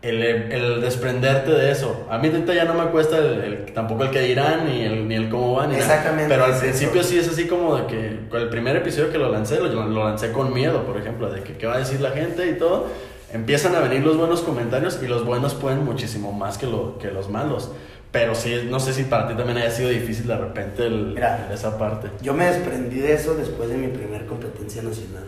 el, 0.03 0.22
el 0.22 0.80
desprenderte 0.80 1.51
de 1.51 1.70
eso. 1.72 2.07
A 2.11 2.18
mí 2.18 2.28
ahorita 2.28 2.55
ya 2.55 2.64
no 2.64 2.74
me 2.74 2.90
cuesta 2.90 3.18
el, 3.18 3.40
el- 3.40 3.72
tampoco 3.74 4.05
el 4.05 4.11
que 4.11 4.20
dirán, 4.20 4.66
ni 4.66 4.82
el, 4.82 5.07
ni 5.09 5.14
el 5.14 5.28
cómo 5.28 5.55
van, 5.55 5.68
ni 5.70 5.76
nada. 5.76 5.86
Exactamente, 5.86 6.28
Pero 6.32 6.44
al 6.46 6.53
es 6.53 6.59
principio 6.59 7.01
eso. 7.03 7.11
sí 7.11 7.18
es 7.18 7.28
así 7.28 7.46
como 7.46 7.76
de 7.76 7.86
que 7.86 8.18
el 8.38 8.48
primer 8.48 8.76
episodio 8.76 9.11
que 9.12 9.18
lo 9.18 9.30
lancé, 9.30 9.59
lo, 9.61 9.68
lo 9.68 10.05
lancé 10.09 10.32
con 10.32 10.53
miedo, 10.55 10.84
por 10.86 10.96
ejemplo, 10.96 11.30
de 11.30 11.42
que 11.42 11.57
qué 11.59 11.66
va 11.66 11.74
a 11.74 11.78
decir 11.78 12.01
la 12.01 12.11
gente 12.11 12.48
y 12.48 12.55
todo. 12.55 12.86
Empiezan 13.32 13.76
a 13.76 13.80
venir 13.80 14.03
los 14.05 14.16
buenos 14.16 14.40
comentarios 14.40 14.98
y 15.03 15.07
los 15.07 15.24
buenos 15.24 15.55
pueden 15.55 15.84
muchísimo 15.84 16.32
más 16.32 16.59
que, 16.59 16.66
lo, 16.66 16.98
que 16.98 17.11
los 17.12 17.28
malos. 17.28 17.70
Pero 18.11 18.34
sí, 18.34 18.66
no 18.68 18.80
sé 18.80 18.92
si 18.92 19.05
para 19.05 19.28
ti 19.28 19.34
también 19.34 19.59
haya 19.59 19.70
sido 19.70 19.88
difícil 19.88 20.26
de 20.26 20.36
repente 20.36 20.84
el- 20.86 21.12
Mira. 21.14 21.48
esa 21.55 21.78
parte. 21.78 22.09
Yo 22.22 22.34
me 22.34 22.46
desprendí 22.46 22.98
de 22.98 23.12
eso 23.12 23.34
después 23.34 23.68
de 23.68 23.76
mi 23.76 23.86
primer 23.86 24.26
competencia 24.26 24.82
nacional. 24.82 25.24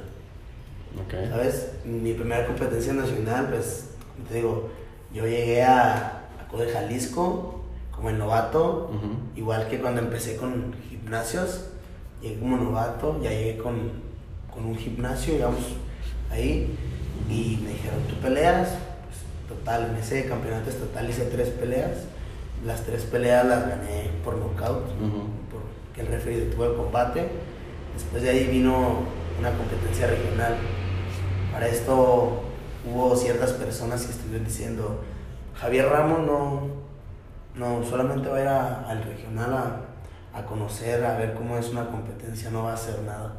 Ok. 1.07 1.15
¿Sabes? 1.31 1.69
Mi 1.85 2.13
primera 2.13 2.45
competencia 2.47 2.93
nacional, 2.93 3.47
pues, 3.51 3.91
como 4.15 4.29
te 4.29 4.35
digo, 4.35 4.71
yo 5.13 5.27
llegué 5.27 5.63
a, 5.63 6.23
a 6.41 6.49
Code 6.51 6.71
Jalisco 6.73 7.61
como 7.95 8.11
el 8.11 8.19
novato, 8.19 8.91
igual 9.37 9.69
que 9.69 9.79
cuando 9.79 10.01
empecé 10.01 10.37
con 10.37 10.75
gimnasios, 10.89 11.67
llegué 12.21 12.41
como 12.41 12.57
novato, 12.57 13.21
ya 13.23 13.31
llegué 13.31 13.59
con, 13.59 13.93
con 14.53 14.67
un 14.67 14.77
gimnasio, 14.77 15.35
digamos, 15.35 15.61
ahí, 16.31 16.77
y 17.29 17.61
me 17.63 17.71
dijeron, 17.71 18.01
¿tú 18.09 18.17
peleas? 18.17 18.71
Pues, 19.07 19.57
total, 19.59 19.91
en 19.91 19.97
ese 19.97 20.27
campeonato 20.27 20.71
estatal 20.71 21.09
hice 21.09 21.27
tres 21.27 21.51
peleas, 21.51 22.07
las 22.65 22.83
tres 22.83 23.03
peleas 23.03 23.45
las 23.45 23.69
gané 23.69 24.11
por 24.25 24.37
nocaut, 24.37 24.85
porque 25.51 26.01
el 26.01 26.07
referee 26.07 26.41
detuvo 26.47 26.65
el 26.65 26.75
combate. 26.75 27.29
Después 27.95 28.23
de 28.23 28.31
ahí 28.31 28.47
vino 28.47 29.01
una 29.39 29.51
competencia 29.51 30.07
regional. 30.07 30.57
Para 31.53 31.69
esto 31.69 32.43
hubo 32.87 33.15
ciertas 33.17 33.53
personas 33.53 34.05
que 34.05 34.13
estuvieron 34.13 34.45
diciendo, 34.47 35.01
Javier 35.61 35.89
Ramos 35.89 36.21
no, 36.27 36.63
no 37.55 37.85
solamente 37.85 38.29
va 38.29 38.37
a 38.39 38.41
ir 38.43 38.49
a- 38.49 38.89
al 38.91 39.03
regional 39.05 39.53
a, 39.55 40.39
a 40.39 40.45
conocer, 40.45 41.05
a 41.05 41.17
ver 41.17 41.35
cómo 41.35 41.59
es 41.59 41.69
una 41.71 41.87
competencia, 41.89 42.51
no 42.51 42.65
va 42.65 42.73
a 42.73 42.75
hacer 42.75 43.01
nada. 43.03 43.35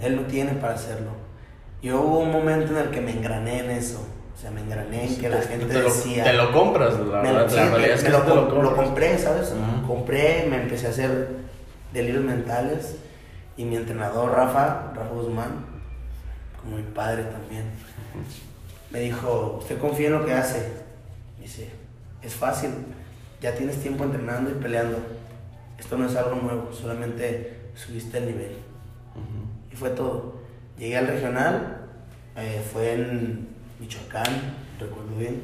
Él 0.00 0.14
no 0.16 0.22
tiene 0.22 0.52
para 0.52 0.74
hacerlo. 0.74 1.10
Yo 1.82 2.00
hubo 2.00 2.20
un 2.20 2.30
momento 2.30 2.72
en 2.72 2.78
el 2.78 2.90
que 2.90 3.00
me 3.00 3.10
engrané 3.12 3.60
en 3.64 3.70
eso. 3.70 3.98
O 4.34 4.38
sea, 4.38 4.50
me 4.50 4.60
engrané 4.60 5.06
en 5.06 5.16
que 5.18 5.28
la 5.28 5.40
gente 5.40 5.66
te 5.66 5.74
lo, 5.74 5.84
decía... 5.84 6.22
te 6.24 6.32
lo 6.34 6.52
compras, 6.52 6.94
la, 7.00 7.22
Me 7.22 7.32
verdad, 7.32 7.42
lo, 7.44 7.48
sí, 7.50 7.56
la 7.56 7.64
realidad 7.70 7.90
es 7.96 8.02
me 8.02 8.06
que 8.08 8.12
lo, 8.12 8.22
te 8.22 8.34
lo 8.34 8.62
lo 8.62 8.76
compré, 8.76 9.18
¿sabes? 9.18 9.54
Compré, 9.86 10.46
me 10.50 10.62
empecé 10.62 10.86
a 10.88 10.90
hacer 10.90 11.28
delirios 11.92 12.22
mentales 12.22 12.96
y 13.56 13.64
mi 13.64 13.76
entrenador 13.76 14.30
Rafa, 14.32 14.92
Rafa 14.94 15.14
Guzmán, 15.14 15.64
como 16.62 16.76
mi 16.76 16.82
padre 16.82 17.24
también, 17.24 17.64
me 18.96 19.02
dijo, 19.02 19.58
¿usted 19.58 19.78
confía 19.78 20.06
en 20.06 20.14
lo 20.14 20.24
que 20.24 20.32
hace? 20.32 20.58
Me 21.36 21.42
dice, 21.42 21.68
es 22.22 22.34
fácil, 22.34 22.70
ya 23.42 23.54
tienes 23.54 23.76
tiempo 23.82 24.04
entrenando 24.04 24.50
y 24.50 24.54
peleando. 24.54 24.96
Esto 25.78 25.98
no 25.98 26.06
es 26.06 26.16
algo 26.16 26.36
nuevo, 26.36 26.72
solamente 26.72 27.58
subiste 27.74 28.16
el 28.16 28.26
nivel. 28.26 28.56
Y 29.70 29.76
fue 29.76 29.90
todo. 29.90 30.36
Llegué 30.78 30.96
al 30.96 31.08
regional, 31.08 31.82
eh, 32.36 32.64
fue 32.72 32.94
en 32.94 33.48
Michoacán, 33.78 34.24
recuerdo 34.80 35.14
bien. 35.18 35.42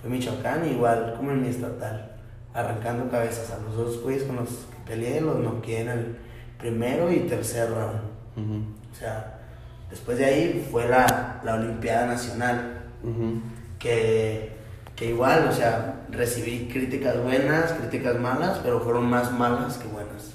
Fue 0.00 0.08
Michoacán, 0.08 0.66
igual 0.66 1.12
como 1.14 1.32
en 1.32 1.42
mi 1.42 1.48
estatal, 1.48 2.16
arrancando 2.54 3.10
cabezas. 3.10 3.50
A 3.50 3.58
los 3.58 3.76
dos 3.76 4.02
güeyes 4.02 4.22
con 4.22 4.36
los 4.36 4.48
que 4.48 4.76
peleé 4.86 5.20
los 5.20 5.40
noqueé 5.40 5.82
en 5.82 5.88
el 5.90 6.16
primero 6.58 7.12
y 7.12 7.20
tercer 7.20 7.68
round. 7.68 8.00
O 8.90 8.94
sea, 8.98 9.40
después 9.90 10.16
de 10.16 10.24
ahí 10.24 10.68
fue 10.70 10.88
la, 10.88 11.42
la 11.44 11.56
Olimpiada 11.56 12.06
Nacional, 12.06 12.83
Que, 13.78 14.52
que 14.96 15.06
igual, 15.06 15.48
o 15.48 15.52
sea, 15.52 16.06
recibí 16.10 16.68
críticas 16.72 17.22
buenas, 17.22 17.72
críticas 17.72 18.18
malas, 18.18 18.60
pero 18.62 18.80
fueron 18.80 19.08
más 19.08 19.32
malas 19.32 19.78
que 19.78 19.88
buenas. 19.88 20.32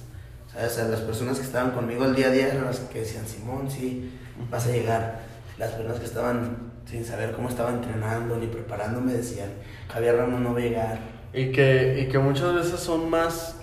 ¿Sabes? 0.51 0.73
O 0.73 0.75
sea, 0.75 0.85
las 0.85 1.01
personas 1.01 1.39
que 1.39 1.45
estaban 1.45 1.71
conmigo 1.71 2.05
el 2.05 2.15
día 2.15 2.27
a 2.27 2.31
día 2.31 2.47
eran 2.47 2.65
las 2.65 2.79
que 2.79 2.99
decían, 2.99 3.25
Simón, 3.27 3.69
sí, 3.69 4.11
vas 4.49 4.67
a 4.67 4.71
llegar. 4.71 5.19
Las 5.57 5.71
personas 5.71 5.99
que 5.99 6.05
estaban 6.05 6.69
sin 6.89 7.05
saber 7.05 7.33
cómo 7.33 7.49
estaba 7.49 7.69
entrenando 7.69 8.35
ni 8.37 8.47
preparándome 8.47 9.13
decían, 9.13 9.49
Javier 9.91 10.15
Ramos 10.15 10.41
no 10.41 10.53
va 10.53 10.59
a 10.59 10.63
llegar. 10.63 10.99
Y 11.33 11.51
que, 11.51 12.01
y 12.01 12.11
que 12.11 12.17
muchas 12.17 12.55
veces 12.55 12.79
son 12.79 13.09
más 13.09 13.58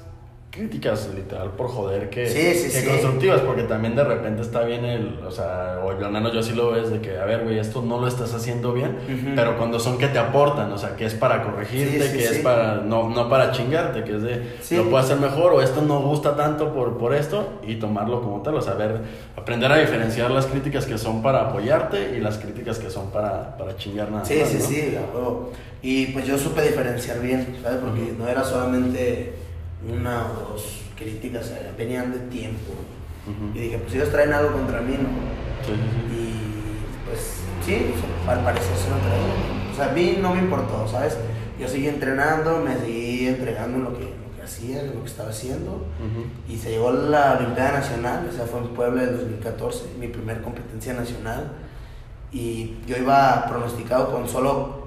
críticas, 0.56 1.08
literal, 1.14 1.50
por 1.52 1.68
joder, 1.68 2.10
que, 2.10 2.26
Sí, 2.26 2.54
sí, 2.54 2.64
que 2.72 2.80
sí. 2.82 2.88
constructivas, 2.88 3.40
porque 3.42 3.62
también 3.64 3.94
de 3.94 4.02
repente 4.04 4.42
está 4.42 4.62
bien 4.64 4.84
el, 4.84 5.20
o 5.26 5.30
sea, 5.30 5.78
o 5.84 5.90
al 5.90 6.10
menos 6.10 6.32
yo 6.32 6.42
sí 6.42 6.54
lo 6.54 6.72
ves 6.72 6.90
de 6.90 7.00
que, 7.00 7.18
a 7.18 7.24
ver, 7.24 7.44
güey, 7.44 7.58
esto 7.58 7.82
no 7.82 8.00
lo 8.00 8.08
estás 8.08 8.32
haciendo 8.34 8.72
bien, 8.72 8.96
pero 9.36 9.56
cuando 9.58 9.78
son 9.78 9.98
que 9.98 10.08
te 10.08 10.18
aportan, 10.18 10.72
o 10.72 10.78
sea, 10.78 10.96
que 10.96 11.04
es 11.06 11.14
para 11.14 11.42
corregirte, 11.42 12.10
que 12.12 12.24
es 12.24 12.38
para, 12.38 12.76
no, 12.76 13.08
no 13.10 13.28
para 13.28 13.52
chingarte, 13.52 14.02
que 14.02 14.16
es 14.16 14.22
de, 14.22 14.56
lo 14.76 14.84
puedo 14.84 14.98
hacer 14.98 15.18
mejor, 15.18 15.52
o 15.52 15.62
esto 15.62 15.82
no 15.82 16.00
gusta 16.00 16.34
tanto 16.36 16.72
por, 16.72 16.96
por 16.98 17.14
esto, 17.14 17.60
y 17.66 17.76
tomarlo 17.76 18.22
como 18.22 18.42
tal, 18.42 18.54
o 18.56 18.62
sea, 18.62 18.74
ver, 18.74 19.00
aprender 19.36 19.70
a 19.70 19.76
diferenciar 19.78 20.30
las 20.30 20.46
críticas 20.46 20.86
que 20.86 20.96
son 20.98 21.22
para 21.22 21.42
apoyarte 21.42 22.16
y 22.16 22.20
las 22.20 22.38
críticas 22.38 22.78
que 22.78 22.90
son 22.90 23.10
para, 23.10 23.56
para 23.56 23.76
chingar 23.76 24.10
nada 24.10 24.24
Sí, 24.24 24.38
más, 24.40 24.48
sí, 24.48 24.56
¿no? 24.58 24.66
sí. 24.66 24.96
Y 25.82 26.06
pues 26.06 26.26
yo 26.26 26.36
supe 26.38 26.62
diferenciar 26.62 27.20
bien, 27.20 27.58
¿sabes? 27.62 27.78
Porque 27.78 28.12
no 28.18 28.26
era 28.26 28.42
solamente 28.42 29.34
una 29.88 30.26
o 30.26 30.52
dos 30.52 30.82
críticas, 30.96 31.52
venían 31.76 32.12
de 32.12 32.18
tiempo. 32.30 32.72
Y 33.54 33.58
dije, 33.58 33.78
pues 33.78 33.94
ellos 33.94 34.10
traen 34.10 34.32
algo 34.32 34.52
contra 34.52 34.80
mí, 34.80 34.92
¿no? 34.92 35.08
Sí, 35.66 35.72
sí, 35.72 35.78
sí. 36.08 36.14
Y 36.14 37.06
pues 37.06 37.40
sí, 37.64 37.94
al 38.28 38.44
parecer 38.44 38.76
se 38.76 38.90
lo 38.90 38.96
traían. 38.98 39.72
O 39.72 39.74
sea, 39.74 39.90
a 39.90 39.92
mí 39.92 40.18
no 40.20 40.34
me 40.34 40.40
importó, 40.40 40.86
¿sabes? 40.86 41.16
Yo 41.58 41.66
seguí 41.68 41.88
entrenando, 41.88 42.60
me 42.60 42.76
seguí 42.76 43.26
entregando 43.26 43.78
en 43.78 43.84
lo 43.84 43.98
que, 43.98 44.04
lo 44.04 44.36
que 44.36 44.42
hacía, 44.44 44.80
en 44.80 44.94
lo 44.94 45.02
que 45.02 45.08
estaba 45.08 45.30
haciendo. 45.30 45.86
Y 46.48 46.56
se 46.56 46.70
llegó 46.70 46.92
la 46.92 47.36
Olimpiada 47.38 47.72
Nacional, 47.72 48.28
o 48.30 48.32
sea, 48.32 48.46
fue 48.46 48.60
en 48.60 48.68
Puebla 48.68 49.02
en 49.02 49.16
2014, 49.16 49.86
mi 49.98 50.06
primer 50.08 50.40
competencia 50.42 50.94
nacional. 50.94 51.52
Y 52.32 52.76
yo 52.86 52.96
iba 52.96 53.46
pronosticado 53.48 54.12
con 54.12 54.28
solo 54.28 54.85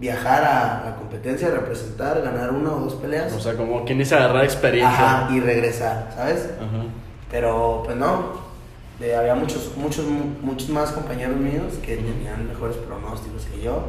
viajar 0.00 0.42
a 0.44 0.82
la 0.90 0.96
competencia, 0.96 1.50
representar, 1.50 2.22
ganar 2.22 2.50
una 2.52 2.72
o 2.72 2.80
dos 2.80 2.94
peleas. 2.94 3.32
O 3.34 3.38
sea, 3.40 3.54
como 3.56 3.84
quien 3.84 3.98
dice 3.98 4.14
agarrar 4.16 4.42
experiencia. 4.44 5.24
Ajá, 5.26 5.34
y 5.34 5.40
regresar, 5.40 6.10
¿sabes? 6.16 6.48
Ajá. 6.58 6.84
Pero 7.30 7.82
pues 7.84 7.96
no, 7.96 8.50
Eh, 9.02 9.16
había 9.16 9.34
muchos, 9.34 9.72
muchos, 9.78 10.04
mu- 10.04 10.36
muchos 10.42 10.68
más 10.68 10.90
compañeros 10.92 11.34
míos 11.38 11.72
que 11.82 11.96
tenían 11.96 12.46
mejores 12.46 12.76
pronósticos 12.76 13.46
que 13.46 13.62
yo. 13.62 13.84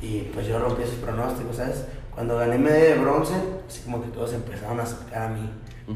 Y 0.00 0.22
pues 0.34 0.48
yo 0.48 0.58
rompí 0.58 0.82
esos 0.82 0.96
pronósticos, 0.96 1.56
¿sabes? 1.58 1.84
Cuando 2.12 2.36
gané 2.38 2.58
medalla 2.58 2.86
de 2.86 2.98
bronce, 2.98 3.34
así 3.68 3.82
como 3.82 4.02
que 4.02 4.08
todos 4.08 4.32
empezaron 4.32 4.80
a 4.80 4.82
acercar 4.82 5.22
a 5.22 5.28
mí. 5.28 5.48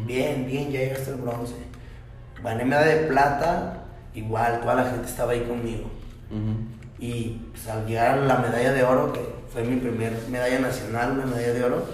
Bien, 0.07 0.47
bien, 0.47 0.71
ya 0.71 0.79
llegaste 0.79 1.11
al 1.11 1.17
bronce. 1.17 1.55
Gané 2.41 2.65
medalla 2.65 2.95
de 2.95 3.07
plata, 3.09 3.79
igual, 4.15 4.61
toda 4.61 4.75
la 4.77 4.85
gente 4.91 5.07
estaba 5.09 5.33
ahí 5.33 5.41
conmigo. 5.41 5.91
Y 6.99 7.41
pues, 7.53 7.69
al 7.69 7.87
llegar 7.87 8.19
a 8.19 8.25
la 8.25 8.39
medalla 8.39 8.73
de 8.73 8.83
oro, 8.83 9.13
que 9.13 9.21
fue 9.53 9.63
mi 9.65 9.77
primer 9.77 10.13
medalla 10.31 10.59
nacional, 10.61 11.13
una 11.13 11.27
medalla 11.27 11.53
de 11.53 11.65
oro, 11.65 11.85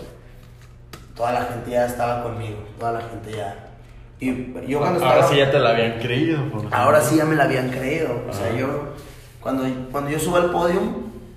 toda 1.16 1.32
la 1.32 1.44
gente 1.44 1.70
ya 1.70 1.86
estaba 1.86 2.22
conmigo, 2.22 2.59
toda 2.78 2.92
la 2.92 3.00
gente 3.03 3.32
ya. 3.36 3.68
Y 4.20 4.53
yo 4.68 4.78
cuando 4.78 5.00
Ahora 5.05 5.14
estaba... 5.20 5.28
sí 5.32 5.36
ya 5.38 5.50
te 5.50 5.59
la 5.59 5.70
habían 5.70 5.98
creído. 5.98 6.48
por. 6.50 6.66
Ahora 6.72 7.00
sí 7.00 7.16
ya 7.16 7.24
me 7.24 7.34
la 7.34 7.44
habían 7.44 7.70
creído. 7.70 8.22
O 8.28 8.32
sea, 8.32 8.46
Ajá. 8.46 8.57
yo, 8.57 8.68
cuando, 9.40 9.64
cuando 9.90 10.11
yo 10.11 10.18
subo 10.20 10.36
al 10.36 10.50
podio 10.53 10.80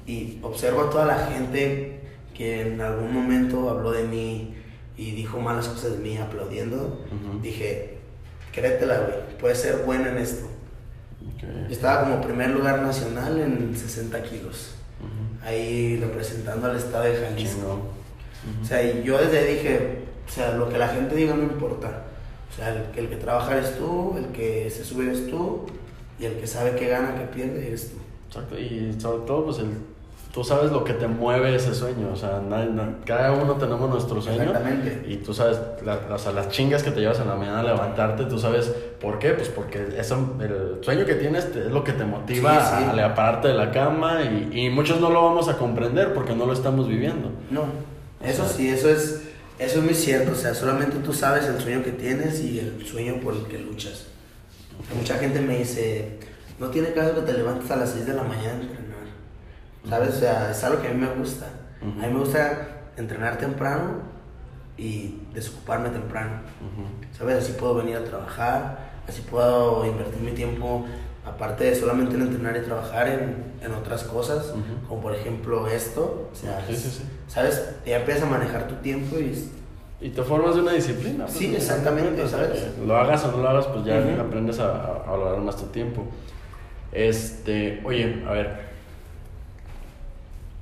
y 0.06 0.38
observo 0.44 0.82
a 0.84 0.90
toda 0.92 1.06
la 1.06 1.18
gente 1.28 2.02
que 2.36 2.62
en 2.62 2.82
algún 2.82 3.12
momento 3.14 3.70
habló 3.70 3.92
de 3.92 4.04
mí 4.04 4.56
y 4.98 5.12
dijo 5.12 5.40
malas 5.40 5.68
cosas 5.68 5.94
de 5.94 5.98
mí 5.98 6.18
aplaudiendo, 6.18 7.04
Ujú. 7.12 7.40
dije, 7.42 7.98
créetela, 8.54 9.00
güey, 9.00 9.38
puedes 9.40 9.58
ser 9.60 9.78
buena 9.78 10.10
en 10.10 10.18
esto. 10.18 10.48
Ok. 11.34 11.44
Yo 11.68 11.74
estaba 11.74 12.02
como 12.04 12.22
primer 12.22 12.50
lugar 12.52 12.82
nacional 12.82 13.40
en 13.40 13.76
60 13.76 14.22
kilos, 14.24 14.72
Ujú. 15.00 15.46
ahí 15.48 15.98
representando 16.00 16.68
al 16.68 16.78
estado 16.78 17.04
de 17.06 17.16
Jalisco. 17.18 17.58
Chingón. 17.60 17.96
O 18.62 18.66
sea, 18.66 18.84
y 18.84 19.04
yo 19.04 19.18
desde 19.18 19.44
dije, 19.46 20.00
o 20.28 20.32
sea, 20.32 20.52
lo 20.52 20.70
que 20.70 20.78
la 20.78 20.88
gente 20.90 21.16
diga 21.16 21.34
no 21.36 21.44
importa. 21.44 22.04
O 22.52 22.56
sea, 22.56 22.74
el, 22.74 22.84
que- 22.92 23.00
el 23.02 23.10
que 23.10 23.16
trabaja 23.18 23.58
eres 23.58 23.78
tú, 23.78 24.16
el 24.18 24.28
que 24.28 24.70
se 24.70 24.84
sube 24.86 25.06
eres 25.06 25.28
tú, 25.30 25.66
y 26.20 26.26
el 26.26 26.34
que 26.38 26.48
sabe 26.48 26.76
que 26.76 26.88
gana, 26.88 27.16
que 27.16 27.26
pierde, 27.26 27.68
eres 27.68 27.92
tú. 27.92 27.98
Exacto. 28.28 28.58
Y 28.58 28.96
sobre 29.00 29.26
todo, 29.26 29.46
pues 29.46 29.58
el 29.60 29.70
tú 30.32 30.44
sabes 30.44 30.70
lo 30.70 30.84
que 30.84 30.92
te 30.94 31.08
mueve 31.08 31.56
ese 31.56 31.74
sueño. 31.74 32.10
O 32.14 32.16
sea, 32.16 32.42
nadie- 32.48 32.70
cada 33.06 33.32
uno 33.32 33.54
tenemos 33.54 33.90
nuestro 33.90 34.22
sueño. 34.22 34.44
Exactamente. 34.44 35.06
Y 35.08 35.18
tú 35.18 35.34
sabes, 35.34 35.58
la- 35.86 36.00
o 36.14 36.18
sea, 36.18 36.34
las 36.34 36.50
chingas 36.50 36.84
que 36.84 36.92
te 36.92 37.00
llevas 37.00 37.20
en 37.20 37.30
la 37.30 37.36
mañana 37.36 37.62
a 37.62 37.64
levantarte, 37.64 38.26
tú 38.26 38.38
sabes 38.38 38.72
por 39.02 39.20
qué. 39.20 39.32
Pues 39.34 39.50
porque 39.50 39.88
eso, 39.98 40.36
el 40.42 40.84
sueño 40.84 41.06
que 41.06 41.16
tienes 41.16 41.46
es 41.46 41.68
lo 41.72 41.84
que 41.84 41.94
te 41.94 42.04
motiva 42.06 42.60
Sí, 42.66 42.84
sí. 42.94 43.00
a, 43.00 43.06
a 43.08 43.16
pararte 43.16 43.48
de 43.50 43.54
la 43.54 43.72
cama. 43.72 44.22
Y, 44.24 44.66
y 44.66 44.70
muchos 44.70 45.00
no 45.00 45.10
lo 45.10 45.24
vamos 45.24 45.48
a 45.50 45.58
comprender 45.58 46.14
porque 46.14 46.36
no 46.36 46.46
lo 46.46 46.54
estamos 46.54 46.88
viviendo. 46.88 47.32
No, 47.50 47.64
eso 48.24 48.48
sí, 48.48 48.70
eso 48.70 48.90
es, 48.90 49.24
eso 49.60 49.80
es 49.80 49.84
muy 49.86 49.94
cierto. 49.94 50.32
O 50.32 50.36
sea, 50.36 50.54
solamente 50.54 50.98
tú 50.98 51.14
sabes 51.14 51.46
el 51.46 51.60
sueño 51.60 51.84
que 51.84 51.92
tienes 51.92 52.40
y 52.42 52.60
el 52.60 52.86
sueño 52.86 53.16
por 53.22 53.34
el 53.36 53.44
que 53.46 53.60
luchas. 53.60 54.08
Mucha 54.96 55.16
gente 55.18 55.40
me 55.42 55.58
dice, 55.60 56.20
no 56.60 56.68
tiene 56.68 56.92
caso 56.94 57.16
que 57.16 57.22
te 57.22 57.34
levantes 57.34 57.70
a 57.72 57.76
las 57.78 57.92
6 57.92 58.06
de 58.08 58.14
la 58.14 58.24
mañana 58.24 58.50
a 58.50 58.62
entrenar. 58.62 58.86
¿Sabes? 59.90 60.10
O 60.16 60.20
sea, 60.20 60.52
es 60.52 60.64
algo 60.64 60.82
que 60.82 60.88
a 60.90 60.92
mí 60.92 60.98
me 61.00 61.14
gusta. 61.14 61.48
A 61.82 62.08
mí 62.08 62.14
me 62.14 62.20
gusta 62.20 62.68
entrenar 62.98 63.38
temprano 63.38 64.00
y 64.78 65.20
desocuparme 65.34 65.90
temprano. 65.90 66.40
¿Sabes? 67.18 67.38
Así 67.44 67.54
puedo 67.54 67.76
venir 67.76 67.96
a 67.98 68.04
trabajar, 68.04 68.85
así 69.08 69.22
puedo 69.22 69.86
invertir 69.86 70.22
mi 70.22 70.32
tiempo, 70.32 70.86
aparte 71.26 71.66
de 71.66 71.76
solamente 71.76 72.16
en 72.16 72.22
entrenar 72.24 72.56
y 72.58 72.62
trabajar, 72.62 73.08
en, 73.08 73.36
en 73.62 73.72
otras 73.74 74.04
cosas, 74.04 74.54
como 74.88 75.02
por 75.02 75.16
ejemplo 75.16 75.68
esto. 75.68 76.30
O 76.32 76.36
sea, 76.36 76.64
Sí, 76.68 76.76
sí, 76.76 76.90
sí. 76.90 77.04
¿sabes? 77.28 77.76
Ya 77.86 77.98
empiezas 78.00 78.24
a 78.24 78.28
manejar 78.28 78.68
tu 78.68 78.76
tiempo 78.76 79.18
y 79.20 79.50
Y 80.02 80.10
te 80.10 80.22
formas 80.24 80.56
de 80.56 80.62
una 80.62 80.74
disciplina. 80.74 81.26
pues, 81.26 81.38
Sí, 81.38 81.56
exactamente, 81.56 82.28
¿sabes? 82.28 82.66
Lo 82.86 82.96
hagas 82.98 83.24
o 83.26 83.32
no 83.32 83.38
lo 83.38 83.50
hagas, 83.50 83.66
pues 83.68 83.86
ya 83.86 83.98
aprendes 84.20 84.60
a, 84.60 85.02
a 85.06 85.12
valorar 85.12 85.40
más 85.40 85.56
tu 85.56 85.66
tiempo. 85.68 86.04
Este, 86.92 87.82
oye, 87.86 88.24
a 88.28 88.32
ver. 88.32 88.66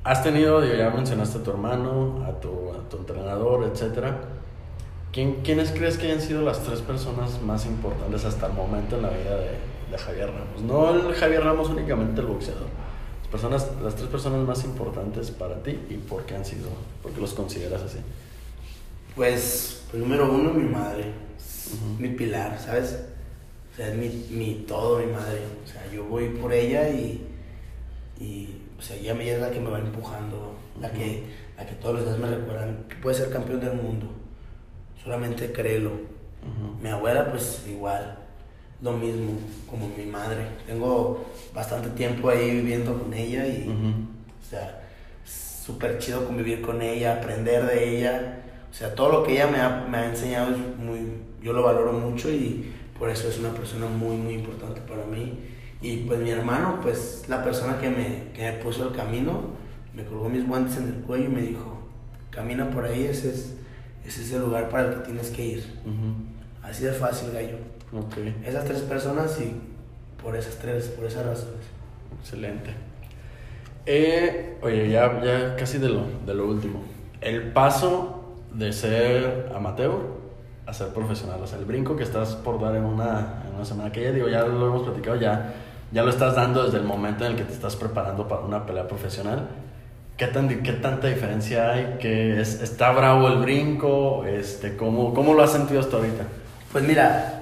Has 0.04 0.22
tenido, 0.22 0.64
ya 0.66 0.90
mencionaste 0.90 1.38
a 1.40 1.44
tu 1.44 1.52
hermano, 1.52 2.26
a 2.28 2.32
tu, 2.40 2.72
a 2.74 2.90
tu 2.90 2.98
entrenador, 2.98 3.64
etcétera. 3.72 4.18
¿Quién, 5.14 5.44
¿Quiénes 5.44 5.70
crees 5.70 6.00
que 6.00 6.08
hayan 6.08 6.20
sido 6.20 6.42
las 6.42 6.64
tres 6.64 6.82
personas 6.82 7.40
más 7.44 7.68
importantes 7.68 8.26
hasta 8.26 8.48
el 8.48 8.54
momento 8.54 8.96
en 8.96 9.04
la 9.04 9.10
vida 9.10 9.38
de, 9.38 9.52
de 9.92 9.98
Javier 9.98 10.32
Ramos? 10.32 10.64
No 10.64 10.90
el 10.90 11.14
Javier 11.14 11.44
Ramos 11.44 11.70
únicamente 11.70 12.20
el 12.22 12.26
boxeador. 12.26 12.66
Las, 13.22 13.28
personas, 13.30 13.70
las 13.84 13.96
tres 13.96 14.08
personas 14.08 14.40
más 14.48 14.66
importantes 14.66 15.30
para 15.30 15.62
ti 15.62 15.80
y 15.88 15.98
por 15.98 16.24
qué 16.26 16.36
han 16.36 16.44
sido, 16.44 16.68
por 17.04 17.12
qué 17.12 17.22
los 17.22 17.36
consideras 17.36 17.84
así. 17.84 18.00
Pues, 19.16 19.84
número 19.94 20.32
uno, 20.32 20.52
mi 20.52 20.68
madre. 20.68 21.12
Mi 22.00 22.10
pilar, 22.10 22.60
¿sabes? 22.60 23.06
O 23.72 23.76
sea, 23.76 23.90
es 23.90 23.96
mi, 23.96 24.10
mi 24.36 24.66
todo, 24.68 24.98
mi 24.98 25.12
madre. 25.12 25.42
O 25.64 25.68
sea, 25.68 25.84
yo 25.94 26.06
voy 26.06 26.30
por 26.30 26.52
ella 26.52 26.90
y, 26.90 27.24
y 28.20 28.62
o 28.80 28.82
sea, 28.82 28.96
ella 28.96 29.14
es 29.14 29.40
la 29.40 29.52
que 29.52 29.60
me 29.60 29.70
va 29.70 29.78
empujando, 29.78 30.56
la 30.82 30.92
que, 30.92 31.24
la 31.56 31.68
que 31.68 31.76
todos 31.76 31.98
los 31.98 32.06
días 32.06 32.18
me 32.18 32.36
recuerdan 32.36 32.86
que 32.90 32.96
puedes 32.96 33.20
ser 33.20 33.30
campeón 33.30 33.60
del 33.60 33.76
mundo. 33.76 34.23
Solamente 35.04 35.52
créelo. 35.52 35.90
Ujú. 35.92 36.82
Mi 36.82 36.90
abuela, 36.90 37.30
pues 37.30 37.64
igual, 37.70 38.18
lo 38.82 38.94
mismo, 38.94 39.34
como 39.70 39.90
mi 39.98 40.06
madre. 40.06 40.46
Tengo 40.66 41.26
bastante 41.54 41.90
tiempo 41.90 42.30
ahí 42.30 42.52
viviendo 42.52 42.98
con 42.98 43.14
ella 43.14 43.46
y, 43.48 43.68
Ujú. 43.70 43.90
o 44.42 44.50
sea, 44.50 44.82
súper 45.26 45.98
chido 46.00 46.26
convivir 46.26 46.62
con 46.62 46.82
ella, 46.82 47.18
aprender 47.18 47.66
de 47.66 47.98
ella. 47.98 48.40
O 48.70 48.74
sea, 48.74 48.96
todo 48.96 49.10
lo 49.12 49.24
que 49.24 49.34
ella 49.34 49.48
me 49.48 49.60
ha, 49.60 49.86
me 49.90 49.98
ha 49.98 50.10
enseñado 50.10 50.52
es 50.52 50.58
muy, 50.78 51.00
yo 51.42 51.54
lo 51.54 51.64
valoro 51.64 51.94
mucho 51.94 52.30
y 52.30 52.72
por 52.98 53.10
eso 53.10 53.28
es 53.28 53.38
una 53.40 53.54
persona 53.54 53.86
muy, 53.88 54.16
muy 54.16 54.34
importante 54.36 54.82
para 54.82 55.06
mí. 55.06 55.40
Y 55.82 55.98
pues 55.98 56.20
mi 56.20 56.30
hermano, 56.30 56.80
pues 56.82 57.26
la 57.28 57.44
persona 57.44 57.78
que 57.80 57.90
me, 57.90 58.32
que 58.34 58.42
me 58.44 58.54
puso 58.54 58.88
el 58.90 58.96
camino, 58.96 59.42
me 59.94 60.06
colgó 60.06 60.30
mis 60.30 60.48
guantes 60.48 60.78
en 60.78 60.88
el 60.88 60.94
cuello 61.02 61.26
y 61.26 61.30
me 61.30 61.42
dijo, 61.42 61.78
camina 62.32 62.70
por 62.70 62.86
ahí, 62.86 63.04
ese 63.04 63.30
es, 63.30 63.54
ese 64.06 64.22
es 64.24 64.32
el 64.34 64.42
lugar 64.42 64.70
para 64.70 64.88
el 64.90 64.94
que 64.96 65.00
tienes 65.06 65.30
que 65.30 65.46
ir. 65.46 65.80
Así 66.62 66.84
de 66.86 66.92
fácil, 66.94 67.32
gallo. 67.32 67.58
Ok, 67.94 68.18
Esas 68.46 68.66
tres 68.66 68.82
personas 68.82 69.40
y 69.40 69.54
por 70.22 70.36
esas 70.36 70.56
tres, 70.58 70.88
por 70.88 71.06
esas 71.06 71.26
razones. 71.26 71.66
excelente. 72.20 72.72
Eh, 73.86 74.58
oye, 74.62 74.90
ya, 74.90 75.22
ya 75.24 75.56
casi 75.56 75.78
de 75.78 75.90
lo, 75.90 76.04
de 76.26 76.34
lo 76.34 76.48
último. 76.48 76.82
El 77.22 77.52
paso 77.52 78.36
de 78.54 78.72
ser 78.72 79.52
amateur 79.54 79.92
a 80.66 80.74
ser 80.74 80.88
profesional, 80.90 81.42
o 81.42 81.48
sea, 81.48 81.60
el 81.60 81.66
brinco 81.66 81.96
que 81.98 82.04
estás 82.04 82.36
por 82.36 82.62
dar 82.62 82.76
en 82.76 82.86
una, 82.86 83.44
en 83.48 83.56
una 83.56 83.66
semana, 83.66 83.92
que 83.92 84.02
ya 84.02 84.12
digo, 84.12 84.30
ya 84.30 84.44
lo 84.46 84.68
hemos 84.68 84.84
platicado, 84.84 85.18
ya, 85.18 85.54
ya 85.92 86.04
lo 86.04 86.10
estás 86.10 86.36
dando 86.36 86.64
desde 86.64 86.78
el 86.78 86.86
momento 86.86 87.26
en 87.26 87.32
el 87.32 87.38
que 87.38 87.44
te 87.44 87.52
estás 87.54 87.76
preparando 87.76 88.28
para 88.28 88.42
una 88.42 88.66
pelea 88.66 88.88
profesional. 88.88 89.50
¿Qué, 90.18 90.28
tan, 90.28 90.48
qué 90.62 90.74
tanta 90.74 91.08
diferencia 91.08 91.72
hay? 91.72 91.98
¿Qué 92.00 92.40
es, 92.40 92.62
¿Está 92.62 92.92
bravo 92.92 93.28
el 93.30 93.40
brinco? 93.40 94.26
Este, 94.26 94.76
¿cómo, 94.78 95.14
¿Cómo 95.14 95.34
lo 95.34 95.44
has 95.44 95.52
sentido 95.52 95.80
hasta 95.80 95.98
ahorita? 95.98 96.24
Pues 96.72 96.84
mira, 96.84 97.42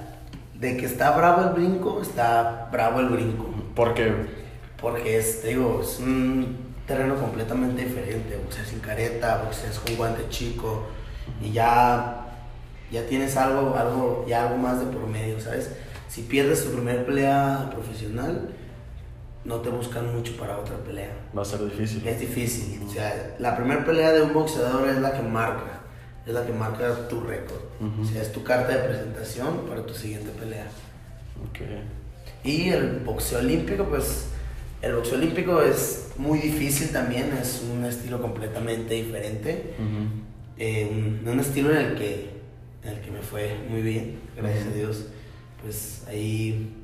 de 0.54 0.76
que 0.76 0.86
está 0.86 1.10
bravo 1.16 1.42
el 1.42 1.54
brinco, 1.54 2.00
está 2.00 2.68
bravo 2.72 3.00
el 3.00 3.08
brinco. 3.08 3.46
Porque 3.74 4.12
Porque 4.80 5.18
es, 5.18 5.44
digo, 5.44 5.80
es 5.82 5.98
un 6.00 6.56
terreno 6.86 7.16
completamente 7.16 7.84
diferente. 7.84 8.36
Boxeas 8.36 8.68
sin 8.68 8.80
careta, 8.80 9.42
boxeas 9.44 9.78
con 9.78 9.94
guante 9.96 10.28
chico 10.30 10.86
y 11.40 11.52
ya, 11.52 12.26
ya 12.90 13.06
tienes 13.06 13.36
algo, 13.36 13.76
algo, 13.76 14.24
ya 14.26 14.46
algo 14.46 14.56
más 14.56 14.80
de 14.80 14.86
por 14.86 15.06
medio, 15.06 15.40
¿sabes? 15.40 15.70
Si 16.08 16.22
pierdes 16.22 16.64
tu 16.64 16.72
primer 16.72 17.06
pelea 17.06 17.70
profesional, 17.72 18.48
no 19.44 19.56
te 19.56 19.70
buscan 19.70 20.14
mucho 20.14 20.36
para 20.36 20.58
otra 20.58 20.76
pelea. 20.76 21.10
va 21.36 21.42
a 21.42 21.44
ser 21.44 21.64
difícil. 21.64 22.06
Es 22.06 22.20
difícil. 22.20 22.80
O 22.86 22.90
sea, 22.90 23.36
la 23.38 23.56
primera 23.56 23.84
pelea 23.84 24.12
de 24.12 24.22
un 24.22 24.32
boxeador 24.32 24.88
es 24.88 24.98
la 24.98 25.12
que 25.12 25.22
marca. 25.22 25.80
Es 26.26 26.32
la 26.32 26.46
que 26.46 26.52
marca 26.52 27.08
tu 27.08 27.20
récord. 27.20 27.60
O 28.00 28.04
sea, 28.04 28.22
es 28.22 28.30
tu 28.30 28.44
carta 28.44 28.76
de 28.76 28.88
presentación 28.88 29.66
para 29.68 29.84
tu 29.84 29.92
siguiente 29.94 30.30
pelea. 30.30 30.66
Ok. 31.50 31.60
Y 32.44 32.68
el 32.68 33.00
boxeo 33.00 33.40
olímpico, 33.40 33.84
pues, 33.84 34.26
el 34.82 34.94
boxeo 34.94 35.16
olímpico 35.18 35.60
es 35.62 36.10
muy 36.16 36.38
difícil 36.38 36.90
también. 36.90 37.36
Es 37.40 37.62
un 37.68 37.84
estilo 37.84 38.22
completamente 38.22 38.94
diferente. 38.94 39.74
Ujú. 39.78 40.22
Eh, 40.58 40.88
un, 40.88 41.28
un 41.28 41.40
estilo 41.40 41.70
en 41.72 41.76
el 41.78 41.94
que, 41.96 42.30
en 42.84 42.90
el 42.90 43.00
que 43.00 43.10
me 43.10 43.22
fue 43.22 43.56
muy 43.68 43.82
bien, 43.82 44.20
gracias 44.36 44.66
a 44.68 44.70
Dios. 44.70 45.06
Pues 45.60 46.04
ahí 46.08 46.76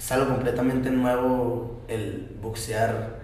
es 0.00 0.12
algo 0.12 0.28
completamente 0.34 0.90
nuevo 0.90 1.82
el 1.86 2.36
boxear 2.40 3.20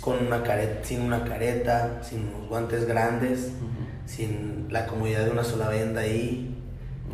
con 0.00 0.26
una 0.26 0.42
careta, 0.42 0.82
sin 0.82 1.02
una 1.02 1.24
careta, 1.24 2.00
sin 2.02 2.28
unos 2.34 2.48
guantes 2.48 2.84
grandes, 2.86 3.52
Ujú. 3.60 3.86
sin 4.06 4.66
la 4.70 4.86
comodidad 4.86 5.24
de 5.24 5.30
una 5.30 5.44
sola 5.44 5.68
venda 5.68 6.00
ahí. 6.00 6.50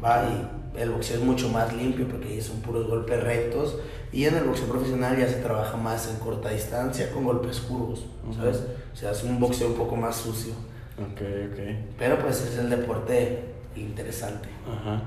Va, 0.03 0.25
y 0.25 0.81
el 0.81 0.91
boxeo 0.91 1.19
es 1.19 1.23
mucho 1.23 1.51
más 1.51 1.75
limpio 1.75 2.09
porque 2.09 2.29
ahí 2.29 2.41
son 2.41 2.61
puros 2.63 2.87
golpes 2.89 3.23
rectos. 3.23 3.77
Y 4.13 4.25
en 4.25 4.35
el 4.37 4.45
boxeo 4.45 4.67
profesional 4.67 5.19
ya 5.19 5.29
se 5.29 5.37
trabaja 5.43 5.77
más 5.77 6.09
en 6.09 6.17
corta 6.17 6.49
distancia 6.49 7.11
con 7.13 7.25
golpes 7.25 7.61
curvos, 7.61 8.07
¿sabes? 8.35 8.57
Ujú. 8.57 8.67
O 8.95 8.97
sea, 8.97 9.11
es 9.11 9.23
un 9.25 9.39
boxeo 9.39 9.69
un 9.69 9.75
poco 9.75 9.95
más 9.97 10.17
sucio. 10.17 10.53
Ok, 10.99 11.21
ok. 11.53 11.59
Pero 11.99 12.19
pues 12.19 12.41
es 12.41 12.57
el 12.59 12.71
deporte 12.71 13.45
interesante. 13.77 14.49
Ajá. 14.67 15.03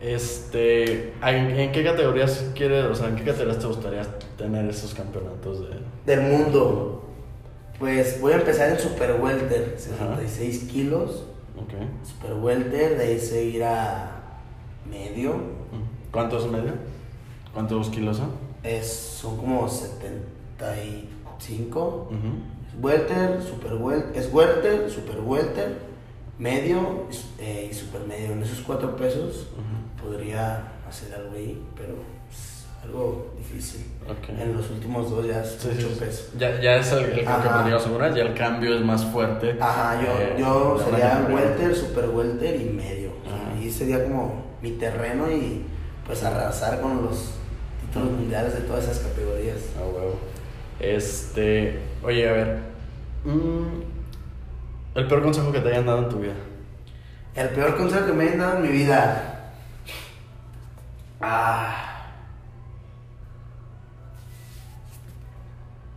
Este, 0.00 1.12
¿en, 1.22 1.50
en 1.58 1.72
qué 1.72 1.82
categorías 1.82 2.44
quieres, 2.54 2.84
o 2.84 2.94
sea, 2.94 3.08
en 3.08 3.16
qué 3.16 3.24
categorías 3.24 3.58
te 3.58 3.66
gustaría 3.66 4.02
tener 4.36 4.68
esos 4.68 4.92
campeonatos 4.94 5.60
de... 5.60 5.68
Del 6.04 6.20
mundo, 6.20 7.02
pues 7.78 8.20
voy 8.20 8.34
a 8.34 8.36
empezar 8.36 8.68
en 8.70 8.78
Super 8.78 9.18
Welter, 9.20 9.74
66 9.78 10.64
kilos. 10.70 11.24
Ok. 11.56 11.72
Super 12.04 12.34
Welter, 12.34 12.98
de 12.98 13.04
ahí 13.04 13.18
seguir 13.18 13.64
a 13.64 14.20
medio. 14.88 15.56
¿Cuántos 16.10 16.48
medio? 16.50 16.72
¿Cuántos 17.52 17.88
kilos 17.88 18.18
son? 18.18 18.30
Es, 18.62 18.86
son 18.86 19.36
como 19.38 19.68
75. 19.68 22.08
Ujú. 22.10 22.16
Es 22.68 22.74
Welter, 22.82 23.42
Super 23.42 23.74
Welter, 23.74 24.16
es 24.16 24.32
Welter, 24.32 24.90
Super 24.90 25.20
Welter, 25.20 25.76
medio 26.38 27.04
eh, 27.38 27.68
y 27.70 27.74
Super 27.74 28.06
medio. 28.06 28.32
En 28.32 28.42
esos 28.42 28.60
cuatro 28.60 28.96
pesos. 28.96 29.48
Podría 30.02 30.62
hacer 30.88 31.14
algo 31.14 31.32
ahí, 31.34 31.62
pero 31.76 31.94
es 32.30 32.66
algo 32.84 33.34
difícil. 33.36 33.86
En 34.28 34.56
los 34.56 34.70
últimos 34.70 35.10
dos 35.10 35.26
ya 35.26 35.42
es 35.42 35.56
Sí, 35.60 35.68
mucho 35.68 35.88
sí, 35.88 35.96
peso. 35.98 36.24
Ya, 36.38 36.60
ya 36.60 36.76
es 36.76 36.92
el, 36.92 37.04
el 37.04 37.10
que 37.10 37.22
vez, 37.22 38.14
ya 38.14 38.22
el 38.22 38.34
cambio 38.34 38.74
es 38.76 38.82
más 38.82 39.04
fuerte. 39.04 39.56
Ajá, 39.60 40.00
yo, 40.00 40.08
Eh, 40.12 40.36
yo 40.38 40.80
sería 40.84 41.26
welter, 41.30 41.74
super 41.74 42.08
welter 42.10 42.60
y 42.60 42.64
medio. 42.64 43.10
Ajá. 43.26 43.52
ahí 43.58 43.70
sería 43.70 44.04
como 44.04 44.44
mi 44.62 44.72
terreno 44.72 45.30
y 45.30 45.64
pues 46.06 46.22
arrasar 46.22 46.80
con 46.80 47.04
los 47.04 47.32
títulos 47.80 48.12
mundiales 48.12 48.54
de 48.54 48.60
todas 48.60 48.84
esas 48.84 49.00
categorías. 49.00 49.56
Ah, 49.76 49.82
huevo. 49.84 50.18
Este, 50.78 51.80
oye, 52.04 52.28
a 52.28 52.32
ver. 52.32 52.58
mm, 53.24 54.98
el 54.98 55.08
peor 55.08 55.22
consejo 55.22 55.50
que 55.52 55.60
te 55.60 55.68
hayan 55.70 55.86
dado 55.86 55.98
en 56.04 56.08
tu 56.08 56.18
vida. 56.20 56.34
El 57.34 57.48
peor 57.50 57.76
consejo 57.76 58.06
que 58.06 58.12
me 58.12 58.28
han 58.28 58.38
dado 58.38 58.56
en 58.56 58.62
mi 58.62 58.68
vida. 58.68 59.35
Ah. 61.20 61.92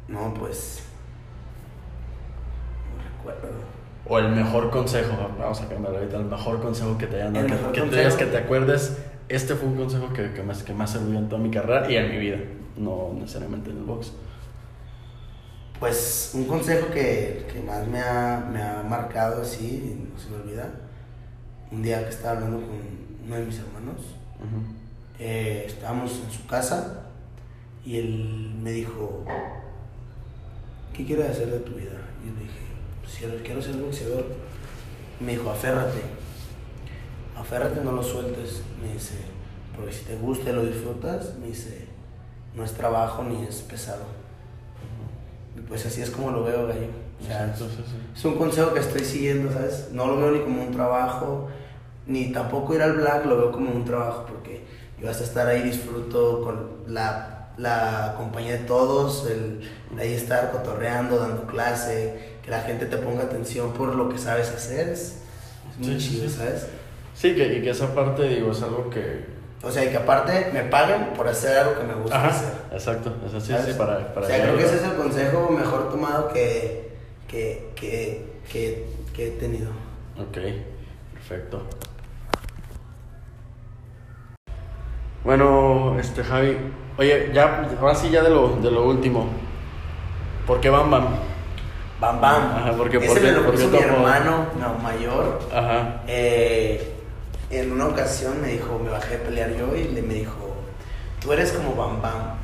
No, 0.07 0.33
pues. 0.33 0.83
O 4.07 4.17
el 4.17 4.31
mejor 4.31 4.71
consejo, 4.71 5.15
vamos 5.37 5.61
a 5.61 5.67
cambiar 5.69 5.93
ahorita, 5.95 6.17
el 6.17 6.25
mejor 6.25 6.61
consejo 6.61 6.97
que 6.97 7.05
te 7.05 7.17
hayan 7.17 7.33
dado. 7.33 7.45
Que, 7.45 7.53
te 7.53 7.59
consejo. 7.59 7.95
digas 7.95 8.15
que 8.15 8.25
te 8.25 8.37
acuerdes, 8.37 8.97
este 9.27 9.53
fue 9.55 9.69
un 9.69 9.75
consejo 9.75 10.11
que, 10.13 10.31
que, 10.33 10.41
más, 10.41 10.63
que 10.63 10.73
más 10.73 10.91
sirvió 10.91 11.19
en 11.19 11.29
toda 11.29 11.39
mi 11.41 11.51
carrera 11.51 11.89
y 11.91 11.95
en 11.95 12.09
mi 12.09 12.17
vida, 12.17 12.37
no 12.75 13.11
necesariamente 13.13 13.69
en 13.69 13.77
el 13.77 13.83
box. 13.83 14.13
Pues 15.79 16.31
un 16.33 16.45
consejo 16.45 16.87
que, 16.87 17.45
que 17.53 17.61
más 17.61 17.87
me 17.87 17.99
ha, 18.01 18.43
me 18.51 18.61
ha 18.63 18.81
marcado 18.81 19.43
así, 19.43 20.07
no 20.11 20.19
se 20.19 20.29
me 20.31 20.37
olvida, 20.37 20.71
un 21.71 21.83
día 21.83 22.03
que 22.03 22.09
estaba 22.09 22.37
hablando 22.37 22.57
con 22.65 22.79
uno 23.27 23.35
de 23.35 23.45
mis 23.45 23.59
hermanos, 23.59 24.15
Ujú. 24.39 24.78
Eh, 25.19 25.65
estábamos 25.67 26.11
en 26.25 26.31
su 26.31 26.45
casa 26.47 27.03
y 27.85 27.97
él 27.97 28.53
me 28.61 28.71
dijo, 28.71 29.25
¿qué 30.93 31.05
quieres 31.05 31.29
hacer 31.31 31.51
de 31.51 31.59
tu 31.59 31.73
vida? 31.73 31.91
Y 32.23 32.27
yo 32.27 32.33
le 32.35 32.41
dije, 32.41 32.59
"Pues, 33.01 33.41
quiero, 33.43 33.61
ser 33.61 33.75
boxeador. 33.75 34.25
Me 35.19 35.33
dijo, 35.33 35.49
aférrate, 35.49 36.01
aférrate, 37.37 37.81
no 37.83 37.91
lo 37.91 38.03
sueltes. 38.03 38.63
Me 38.81 38.93
dice, 38.93 39.15
porque 39.75 39.91
si 39.91 40.05
te 40.05 40.15
gusta 40.15 40.49
y 40.49 40.53
lo 40.53 40.65
disfrutas, 40.65 41.35
me 41.39 41.47
dice, 41.47 41.87
no 42.55 42.63
es 42.63 42.73
trabajo 42.73 43.23
ni 43.23 43.43
es 43.43 43.57
pesado. 43.61 44.03
Y 45.57 45.61
pues 45.61 45.85
así 45.85 46.01
es 46.01 46.09
como 46.09 46.31
lo 46.31 46.43
veo, 46.43 46.67
gallo. 46.67 46.87
O 47.21 47.25
sea, 47.25 47.47
Exacto, 47.47 47.67
sí, 47.69 47.83
sí. 47.85 47.97
es 48.15 48.25
un 48.25 48.35
consejo 48.35 48.73
que 48.73 48.79
estoy 48.79 49.03
siguiendo, 49.03 49.51
¿sabes? 49.51 49.89
No 49.91 50.07
lo 50.07 50.17
veo 50.17 50.31
ni 50.31 50.39
como 50.39 50.63
un 50.63 50.71
trabajo, 50.71 51.49
ni 52.07 52.31
tampoco 52.31 52.75
ir 52.75 52.81
al 52.81 52.93
black 52.93 53.25
lo 53.25 53.37
veo 53.37 53.51
como 53.51 53.71
un 53.71 53.83
trabajo, 53.83 54.25
porque 54.27 54.63
yo 55.01 55.09
hasta 55.09 55.23
estar 55.23 55.47
ahí 55.47 55.61
disfruto 55.63 56.41
con 56.41 56.93
la, 56.93 57.49
la 57.57 58.15
compañía 58.17 58.53
de 58.53 58.59
todos, 58.59 59.27
el, 59.29 59.61
el 59.93 59.99
ahí 59.99 60.13
estar 60.13 60.51
cotorreando, 60.51 61.17
dando 61.17 61.45
clase, 61.47 62.37
que 62.43 62.51
la 62.51 62.61
gente 62.61 62.85
te 62.85 62.97
ponga 62.97 63.23
atención 63.23 63.73
por 63.73 63.95
lo 63.95 64.09
que 64.09 64.17
sabes 64.17 64.49
hacer, 64.49 64.89
es, 64.89 65.17
es 65.71 65.77
muy 65.79 65.95
Sí, 65.95 65.97
chido, 65.97 66.29
sí. 66.29 66.35
¿sabes? 66.37 66.67
Sí, 67.13 67.35
que, 67.35 67.57
y 67.57 67.61
que 67.61 67.71
esa 67.71 67.93
parte, 67.93 68.23
digo, 68.23 68.51
es 68.51 68.61
algo 68.61 68.89
que... 68.89 69.25
O 69.61 69.69
sea, 69.71 69.83
y 69.83 69.89
que 69.89 69.97
aparte 69.97 70.51
me 70.53 70.63
paguen 70.63 71.07
por 71.15 71.27
hacer 71.27 71.57
algo 71.57 71.77
que 71.77 71.83
me 71.85 71.93
gusta 71.95 72.27
hacer. 72.27 72.53
exacto, 72.71 73.13
eso 73.25 73.41
sí, 73.41 73.47
¿sabes? 73.51 73.65
sí, 73.65 73.73
para... 73.73 74.13
para 74.13 74.25
o 74.25 74.29
sea, 74.29 74.41
creo 74.41 74.57
que 74.57 74.63
ese 74.63 74.75
es 74.77 74.83
el 74.83 74.93
consejo 74.95 75.49
mejor 75.51 75.89
tomado 75.91 76.29
que, 76.29 76.93
que, 77.27 77.71
que, 77.75 78.25
que, 78.49 78.87
que 79.13 79.27
he 79.27 79.31
tenido. 79.31 79.69
Ok, 80.17 80.37
perfecto. 81.13 81.63
Bueno, 85.23 85.97
este 85.99 86.23
Javi, 86.23 86.57
oye, 86.97 87.31
ya, 87.33 87.67
ahora 87.79 87.95
sí 87.95 88.09
ya 88.09 88.23
de 88.23 88.29
lo, 88.29 88.55
de 88.61 88.71
lo 88.71 88.85
último. 88.85 89.27
¿Por 90.47 90.59
qué 90.61 90.69
Bam 90.69 90.89
Bam? 90.89 91.05
Bam 91.99 92.21
Bam. 92.21 92.43
Ajá, 92.57 92.73
porque- 92.77 92.97
Ese 92.97 93.07
porque- 93.07 93.21
me 93.21 93.31
lo 93.33 93.51
puso 93.51 93.67
mi 93.67 93.77
topo- 93.77 93.83
hermano 93.83 94.45
no, 94.59 94.73
mayor. 94.81 95.39
Ajá. 95.53 96.01
Eh, 96.07 96.93
en 97.51 97.71
una 97.71 97.87
ocasión 97.87 98.41
me 98.41 98.47
dijo, 98.49 98.79
me 98.83 98.89
bajé 98.89 99.15
a 99.15 99.19
pelear 99.23 99.51
yo 99.57 99.75
y 99.75 99.83
le 99.89 100.01
me 100.01 100.13
dijo, 100.13 100.55
tú 101.19 101.33
eres 101.33 101.51
como 101.51 101.75
Bam 101.75 102.01
Bam, 102.01 102.35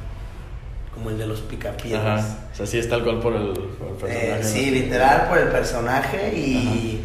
como 0.93 1.09
el 1.09 1.17
de 1.17 1.28
los 1.28 1.39
picapiedras. 1.41 2.26
Ajá. 2.26 2.38
O 2.51 2.55
sea, 2.55 2.67
sí 2.67 2.78
es 2.78 2.89
tal 2.89 3.03
cual 3.03 3.19
por 3.19 3.34
el, 3.34 3.53
por 3.53 3.88
el 3.88 3.95
personaje. 3.95 4.28
Eh, 4.32 4.38
¿no? 4.41 4.47
sí, 4.47 4.71
literal 4.71 5.28
por 5.30 5.38
el 5.38 5.47
personaje 5.47 6.34
y 6.38 7.01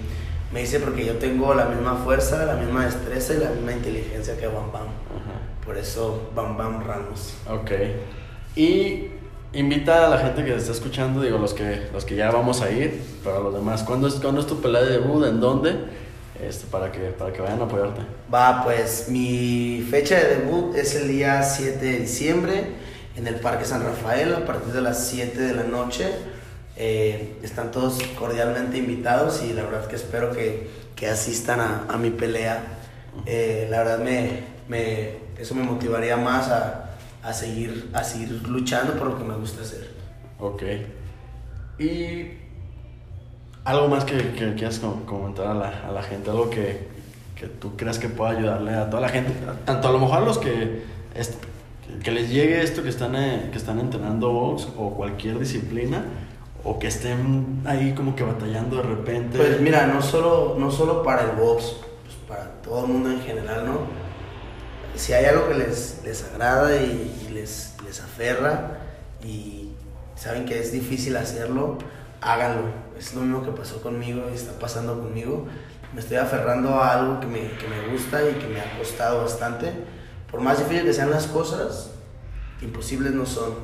me 0.53 0.61
dice 0.61 0.81
porque 0.81 1.07
yo 1.07 1.15
tengo 1.17 1.55
la 1.55 1.67
misma 1.67 1.95
fuerza, 2.05 2.45
la 2.45 2.55
misma 2.55 2.85
destreza 2.85 3.35
y 3.35 3.39
la 3.39 3.51
misma 3.51 3.73
inteligencia 3.73 4.37
que 4.37 4.47
Bam 4.49 4.73
Bam. 4.73 4.87
Por 5.65 5.77
eso 5.77 6.31
Bam 6.35 6.57
Bam 6.57 6.83
Ramos. 6.85 7.35
Ok. 7.49 7.71
Y 8.57 9.07
invita 9.53 10.07
a 10.07 10.09
la 10.11 10.19
gente 10.19 10.45
que 10.45 10.53
te 10.53 10.59
está 10.59 10.73
escuchando, 10.73 11.21
digo, 11.23 11.39
los 11.39 11.55
que, 11.55 11.89
los 11.93 12.05
que 12.05 12.17
ya 12.17 12.31
vamos 12.31 12.61
a 12.63 12.71
ir, 12.71 13.01
para 13.25 13.41
los 13.41 13.55
demás, 13.55 13.83
¿cuándo 13.83 14.09
es, 14.09 14.15
¿cuándo 14.15 14.41
es 14.41 14.47
tu 14.47 14.61
pelea 14.61 14.83
de 14.83 14.99
debut? 14.99 15.25
¿En 15.27 15.41
dónde? 15.41 15.75
Este, 16.43 16.67
para, 16.67 16.91
que, 16.91 17.01
para 17.11 17.33
que 17.33 17.43
vayan 17.43 17.61
a 17.61 17.65
apoyarte. 17.65 18.01
Va, 18.33 18.65
pues 18.65 19.09
mi 19.09 19.87
fecha 19.91 20.17
de 20.17 20.37
debut 20.37 20.75
es 20.75 20.95
el 20.95 21.09
día 21.09 21.43
7 21.43 21.85
de 21.85 21.99
diciembre 21.99 22.65
en 23.17 23.27
el 23.27 23.37
Parque 23.37 23.65
San 23.65 23.83
Rafael 23.83 24.35
a 24.35 24.47
partir 24.47 24.73
de 24.73 24.81
las 24.81 25.07
7 25.09 25.39
de 25.39 25.55
la 25.55 25.65
noche. 25.65 26.07
Eh, 26.77 27.35
están 27.43 27.71
todos 27.71 28.03
cordialmente 28.19 28.79
invitados 28.79 29.43
y 29.43 29.53
la 29.53 29.65
verdad 29.65 29.87
que 29.87 29.97
espero 29.97 30.33
que, 30.33 30.71
que 30.97 31.09
asistan 31.09 31.61
a, 31.61 31.85
a 31.89 31.99
mi 31.99 32.11
pelea. 32.11 32.63
Eh, 33.27 33.67
la 33.71 33.79
verdad 33.79 33.99
me, 33.99 34.45
me, 34.69 35.19
eso 35.41 35.55
me 35.55 35.63
motivaría 35.63 36.17
más 36.17 36.49
a, 36.49 36.91
a, 37.23 37.33
seguir, 37.33 37.91
a 37.93 38.03
seguir 38.05 38.31
luchando 38.49 38.95
por 38.95 39.09
lo 39.09 39.19
que 39.19 39.25
me 39.25 39.35
gusta 39.35 39.63
hacer. 39.63 39.91
Ok. 40.39 40.63
Y 41.79 42.33
algo 43.65 43.89
más 43.89 44.05
que, 44.05 44.17
que 44.33 44.55
quieras 44.55 44.79
com- 44.79 45.05
comentar 45.05 45.47
a 45.49 45.55
la, 45.55 45.69
a 45.89 45.93
la 45.93 46.03
gente, 46.03 46.31
algo 46.31 46.51
que, 46.51 46.89
que 47.37 47.47
tú 47.47 47.77
creas 47.77 47.99
que 47.99 48.09
pueda 48.09 48.31
ayudarle 48.33 48.75
a 48.75 48.89
toda 48.89 49.03
la 49.03 49.09
gente, 49.09 49.33
tanto 49.65 49.89
a 49.89 49.93
lo 49.93 49.99
mejor 49.99 50.19
a 50.19 50.21
los 50.21 50.39
que, 50.39 50.83
que 52.03 52.11
les 52.11 52.31
llegue 52.31 52.63
esto 52.63 52.83
que 52.83 52.89
están, 52.89 53.17
eh, 53.17 53.49
que 53.51 53.59
están 53.59 53.79
entrenando 53.81 54.31
box 54.33 54.69
o 54.77 54.95
cualquier 54.95 55.39
disciplina, 55.39 56.05
o 56.65 56.79
que 56.79 56.89
estén 56.89 57.63
ahí 57.65 57.93
como 57.95 58.15
que 58.15 58.23
batallando 58.23 58.77
de 58.77 58.83
repente. 58.83 59.39
Pues 59.39 59.61
mira, 59.61 59.87
no 59.87 60.03
solo, 60.03 60.57
no 60.59 60.71
solo 60.71 61.03
para 61.03 61.23
el 61.31 61.37
box, 61.37 61.77
pues 62.05 62.17
para 62.29 62.51
todo 62.63 62.85
el 62.85 62.93
mundo 62.93 63.11
en 63.11 63.21
general, 63.23 63.65
¿no? 63.67 64.00
Si 64.97 65.13
hay 65.13 65.25
algo 65.25 65.49
que 65.49 65.55
les, 65.55 66.01
les 66.05 66.25
agrada 66.25 66.77
y, 66.77 67.29
les, 67.33 67.75
les 67.85 68.01
aferra 68.01 68.79
y 69.25 69.73
saben 70.17 70.45
que 70.45 70.59
es 70.59 70.73
difícil 70.73 71.17
hacerlo, 71.17 71.79
háganlo. 72.21 72.65
Es 72.99 73.15
lo 73.15 73.23
mismo 73.23 73.45
que 73.45 73.53
pasó 73.53 73.81
conmigo 73.83 74.25
y 74.31 74.35
está 74.35 74.53
pasando 74.59 74.99
conmigo. 74.99 75.47
Me 75.95 76.01
estoy 76.01 76.19
aferrando 76.19 76.75
a 76.75 76.93
algo 76.99 77.21
que 77.21 77.27
me, 77.27 77.51
que 77.57 77.67
me 77.67 77.93
gusta 77.93 78.23
y 78.29 78.35
que 78.35 78.47
me 78.47 78.61
ha 78.61 78.79
costado 78.79 79.23
bastante. 79.23 79.73
Por 80.31 80.41
más 80.41 80.59
difícil 80.59 80.85
que 80.85 80.93
sean 80.93 81.11
las 81.11 81.27
cosas, 81.27 81.91
imposibles 82.63 83.13
no 83.13 83.27
son, 83.27 83.55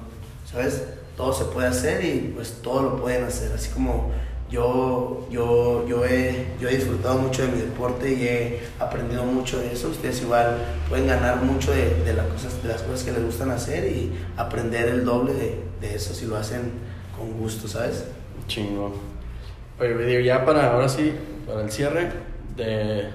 ¿sabes? 0.51 0.85
Todo 1.17 1.33
se 1.33 1.45
puede 1.47 1.69
hacer 1.69 2.05
y 2.05 2.33
pues 2.35 2.61
todo 2.63 2.83
lo 2.83 2.97
pueden 3.01 3.25
hacer. 3.25 3.53
Así 3.53 3.71
como 3.71 4.11
yo, 4.51 5.27
yo, 5.31 5.87
yo, 5.89 6.05
he, 6.05 6.55
yo 6.61 6.69
he 6.69 6.77
disfrutado 6.77 7.19
mucho 7.19 7.43
de 7.43 7.49
mi 7.49 7.59
deporte 7.59 8.13
y 8.13 8.23
he 8.23 8.61
aprendido 8.79 9.25
mucho 9.25 9.59
de 9.59 9.73
eso, 9.73 9.89
ustedes 9.89 10.23
igual 10.23 10.59
pueden 10.89 11.09
ganar 11.09 11.43
mucho 11.43 11.73
de, 11.73 11.95
de, 12.05 12.13
las, 12.13 12.27
cosas, 12.27 12.63
de 12.63 12.69
las 12.69 12.83
cosas 12.83 13.03
que 13.03 13.13
les 13.13 13.25
gustan 13.25 13.51
hacer 13.51 13.91
y 13.91 14.13
aprender 14.37 14.89
el 14.89 15.05
doble 15.05 15.35
de, 15.35 15.61
de 15.81 15.95
eso 15.95 16.15
si 16.15 16.27
lo 16.27 16.37
hacen 16.37 16.73
con 17.17 17.33
gusto, 17.41 17.67
¿sabes? 17.67 18.05
Chingo. 18.47 18.93
Oye, 19.81 20.25
ya 20.25 20.45
para, 20.45 20.73
ahora 20.73 20.89
sí, 20.89 21.13
para 21.47 21.63
el 21.63 21.71
cierre, 21.71 22.11
de, 22.57 23.09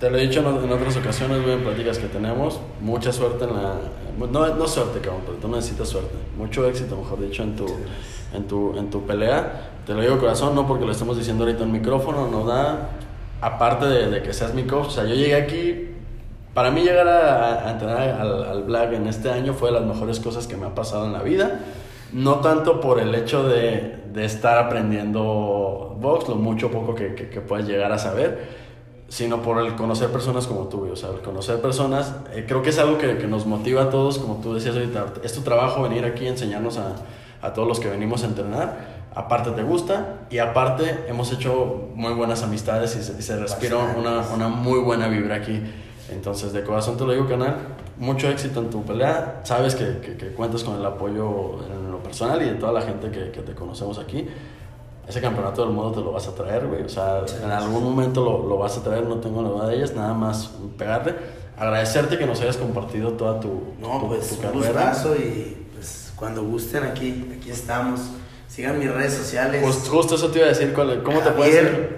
te 0.00 0.10
lo 0.10 0.18
he 0.18 0.22
dicho 0.22 0.40
en, 0.40 0.64
en 0.64 0.72
otras 0.72 0.96
ocasiones, 0.96 1.42
güey, 1.42 1.54
en 1.54 1.62
pláticas 1.62 1.98
que 1.98 2.06
tenemos, 2.06 2.58
mucha 2.80 3.12
suerte 3.12 3.44
en 3.44 3.54
la... 3.54 3.74
No, 4.18 4.54
no 4.54 4.68
suerte, 4.68 5.00
cabrón, 5.00 5.22
pero 5.26 5.38
tú 5.38 5.48
necesitas 5.48 5.88
suerte. 5.88 6.14
Mucho 6.38 6.66
éxito, 6.68 6.96
mejor 6.96 7.20
dicho, 7.20 7.42
en 7.42 7.56
tu, 7.56 7.66
en 8.34 8.46
tu, 8.46 8.76
en 8.76 8.90
tu 8.90 9.06
pelea. 9.06 9.70
Te 9.86 9.94
lo 9.94 10.00
digo 10.00 10.18
corazón, 10.18 10.54
no 10.54 10.66
porque 10.66 10.84
lo 10.84 10.92
estemos 10.92 11.16
diciendo 11.16 11.44
ahorita 11.44 11.64
en 11.64 11.72
micrófono, 11.72 12.28
no 12.28 12.44
da... 12.44 12.90
Aparte 13.40 13.86
de, 13.86 14.08
de 14.08 14.22
que 14.22 14.32
seas 14.32 14.54
mi 14.54 14.62
coach, 14.62 14.86
o 14.86 14.90
sea, 14.90 15.04
yo 15.04 15.14
llegué 15.14 15.34
aquí... 15.34 15.90
Para 16.54 16.70
mí 16.70 16.82
llegar 16.82 17.08
a, 17.08 17.66
a 17.66 17.70
entrenar 17.72 18.20
al, 18.20 18.44
al 18.44 18.62
Black 18.62 18.92
en 18.92 19.08
este 19.08 19.30
año 19.30 19.54
fue 19.54 19.70
de 19.70 19.80
las 19.80 19.84
mejores 19.84 20.20
cosas 20.20 20.46
que 20.46 20.56
me 20.56 20.66
ha 20.66 20.74
pasado 20.74 21.04
en 21.06 21.12
la 21.12 21.22
vida. 21.22 21.60
No 22.12 22.36
tanto 22.36 22.80
por 22.80 23.00
el 23.00 23.12
hecho 23.14 23.48
de, 23.48 24.04
de 24.12 24.24
estar 24.24 24.56
aprendiendo 24.58 25.96
box, 26.00 26.28
lo 26.28 26.36
mucho 26.36 26.68
o 26.68 26.70
poco 26.70 26.94
que, 26.94 27.16
que, 27.16 27.28
que 27.28 27.40
puedas 27.40 27.66
llegar 27.66 27.90
a 27.90 27.98
saber, 27.98 28.48
sino 29.08 29.42
por 29.42 29.58
el 29.58 29.74
conocer 29.74 30.10
personas 30.10 30.46
como 30.46 30.68
tú, 30.68 30.88
o 30.92 30.96
sea, 30.96 31.10
el 31.10 31.20
conocer 31.20 31.60
personas, 31.60 32.14
eh, 32.32 32.44
creo 32.46 32.62
que 32.62 32.70
es 32.70 32.78
algo 32.78 32.98
que, 32.98 33.18
que, 33.18 33.26
nos 33.26 33.46
motiva 33.46 33.82
a 33.82 33.90
todos, 33.90 34.18
como 34.18 34.36
tú 34.36 34.54
decías 34.54 34.76
ahorita, 34.76 35.06
es 35.24 35.32
tu 35.32 35.40
trabajo 35.40 35.82
venir 35.82 36.04
aquí 36.04 36.26
a 36.26 36.30
enseñarnos 36.30 36.78
a, 36.78 36.94
a 37.44 37.52
todos 37.52 37.68
los 37.68 37.78
que 37.78 37.88
venimos 37.88 38.22
a 38.22 38.26
entrenar, 38.26 39.04
aparte 39.14 39.50
te 39.50 39.62
gusta 39.62 40.26
y 40.30 40.38
aparte 40.38 41.04
hemos 41.08 41.30
hecho 41.32 41.90
muy 41.94 42.14
buenas 42.14 42.42
amistades 42.42 42.96
y 42.96 43.02
se, 43.02 43.18
y 43.18 43.22
se 43.22 43.36
respira 43.36 43.76
una, 43.76 44.20
una 44.34 44.48
muy 44.48 44.80
buena 44.80 45.08
vibra 45.08 45.36
aquí. 45.36 45.60
Entonces, 46.10 46.52
de 46.52 46.62
corazón 46.64 46.96
te 46.96 47.04
lo 47.04 47.12
digo, 47.12 47.28
canal, 47.28 47.56
mucho 47.98 48.28
éxito 48.28 48.60
en 48.60 48.70
tu 48.70 48.82
pelea. 48.82 49.40
Sabes 49.44 49.74
que, 49.74 49.98
que, 49.98 50.16
que, 50.16 50.28
cuentas 50.28 50.64
con 50.64 50.76
el 50.76 50.84
apoyo 50.84 51.62
en 51.64 51.90
lo 51.90 51.98
personal 51.98 52.40
y 52.42 52.46
de 52.46 52.54
toda 52.54 52.72
la 52.72 52.82
gente 52.82 53.10
que, 53.10 53.30
que, 53.30 53.40
te 53.40 53.54
conocemos 53.54 53.98
aquí. 53.98 54.26
Ese 55.06 55.20
campeonato 55.20 55.64
del 55.64 55.74
mundo 55.74 55.92
te 55.92 56.00
lo 56.00 56.12
vas 56.12 56.26
a 56.28 56.34
traer, 56.34 56.66
güey. 56.66 56.82
O 56.82 56.88
sea, 56.88 57.22
sí, 57.26 57.36
en 57.42 57.50
algún 57.50 57.84
momento 57.84 58.24
lo, 58.24 58.48
lo, 58.48 58.58
vas 58.58 58.76
a 58.78 58.82
traer, 58.82 59.04
no 59.04 59.16
tengo 59.16 59.42
duda 59.42 59.66
de 59.66 59.76
ellas. 59.76 59.94
Nada 59.94 60.14
más 60.14 60.50
pegarle. 60.78 61.14
Agradecerte 61.58 62.18
que 62.18 62.26
nos 62.26 62.40
hayas 62.40 62.56
compartido 62.56 63.12
toda 63.12 63.38
tu, 63.38 63.62
no, 63.80 64.00
tu, 64.00 64.08
pues, 64.08 64.28
tu 64.28 64.34
un 64.34 64.40
carrera. 64.40 64.88
gustazo 64.90 65.16
y 65.16 65.63
cuando 66.16 66.42
gusten 66.44 66.84
aquí, 66.84 67.30
aquí 67.36 67.50
estamos. 67.50 68.00
Sigan 68.48 68.78
mis 68.78 68.92
redes 68.92 69.14
sociales. 69.14 69.62
Pues 69.62 69.88
justo 69.88 70.14
eso 70.14 70.30
te 70.30 70.38
iba 70.38 70.46
a 70.46 70.50
decir, 70.50 70.72
¿cómo 70.72 70.88
Javier, 70.88 71.24
te 71.24 71.30
puedes 71.30 71.54
decir? 71.54 71.96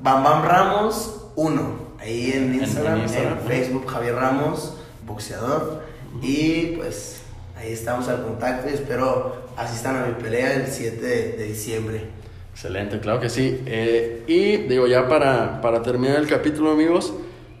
Bam 0.00 0.24
Bam 0.24 0.44
Ramos 0.44 1.26
1. 1.36 1.92
Ahí 2.00 2.32
en 2.34 2.54
Instagram, 2.54 2.94
en, 2.94 2.98
en, 2.98 3.04
Instagram, 3.04 3.38
en 3.38 3.46
Facebook, 3.46 3.86
Javier 3.86 4.14
Ramos, 4.14 4.76
boxeador. 5.06 5.82
Y 6.20 6.76
pues 6.76 7.22
ahí 7.56 7.72
estamos 7.72 8.08
al 8.08 8.22
contacto 8.22 8.68
y 8.68 8.74
espero 8.74 9.42
asistan 9.56 9.96
a 9.96 10.06
mi 10.06 10.14
pelea 10.14 10.54
el 10.54 10.66
7 10.66 11.00
de, 11.00 11.32
de 11.32 11.44
diciembre. 11.44 12.22
Excelente, 12.52 13.00
claro 13.00 13.20
que 13.20 13.28
sí. 13.28 13.62
Eh, 13.66 14.24
y 14.26 14.56
digo, 14.68 14.86
ya 14.86 15.08
para, 15.08 15.60
para 15.60 15.82
terminar 15.82 16.16
el 16.16 16.26
capítulo, 16.26 16.70
amigos, 16.70 17.12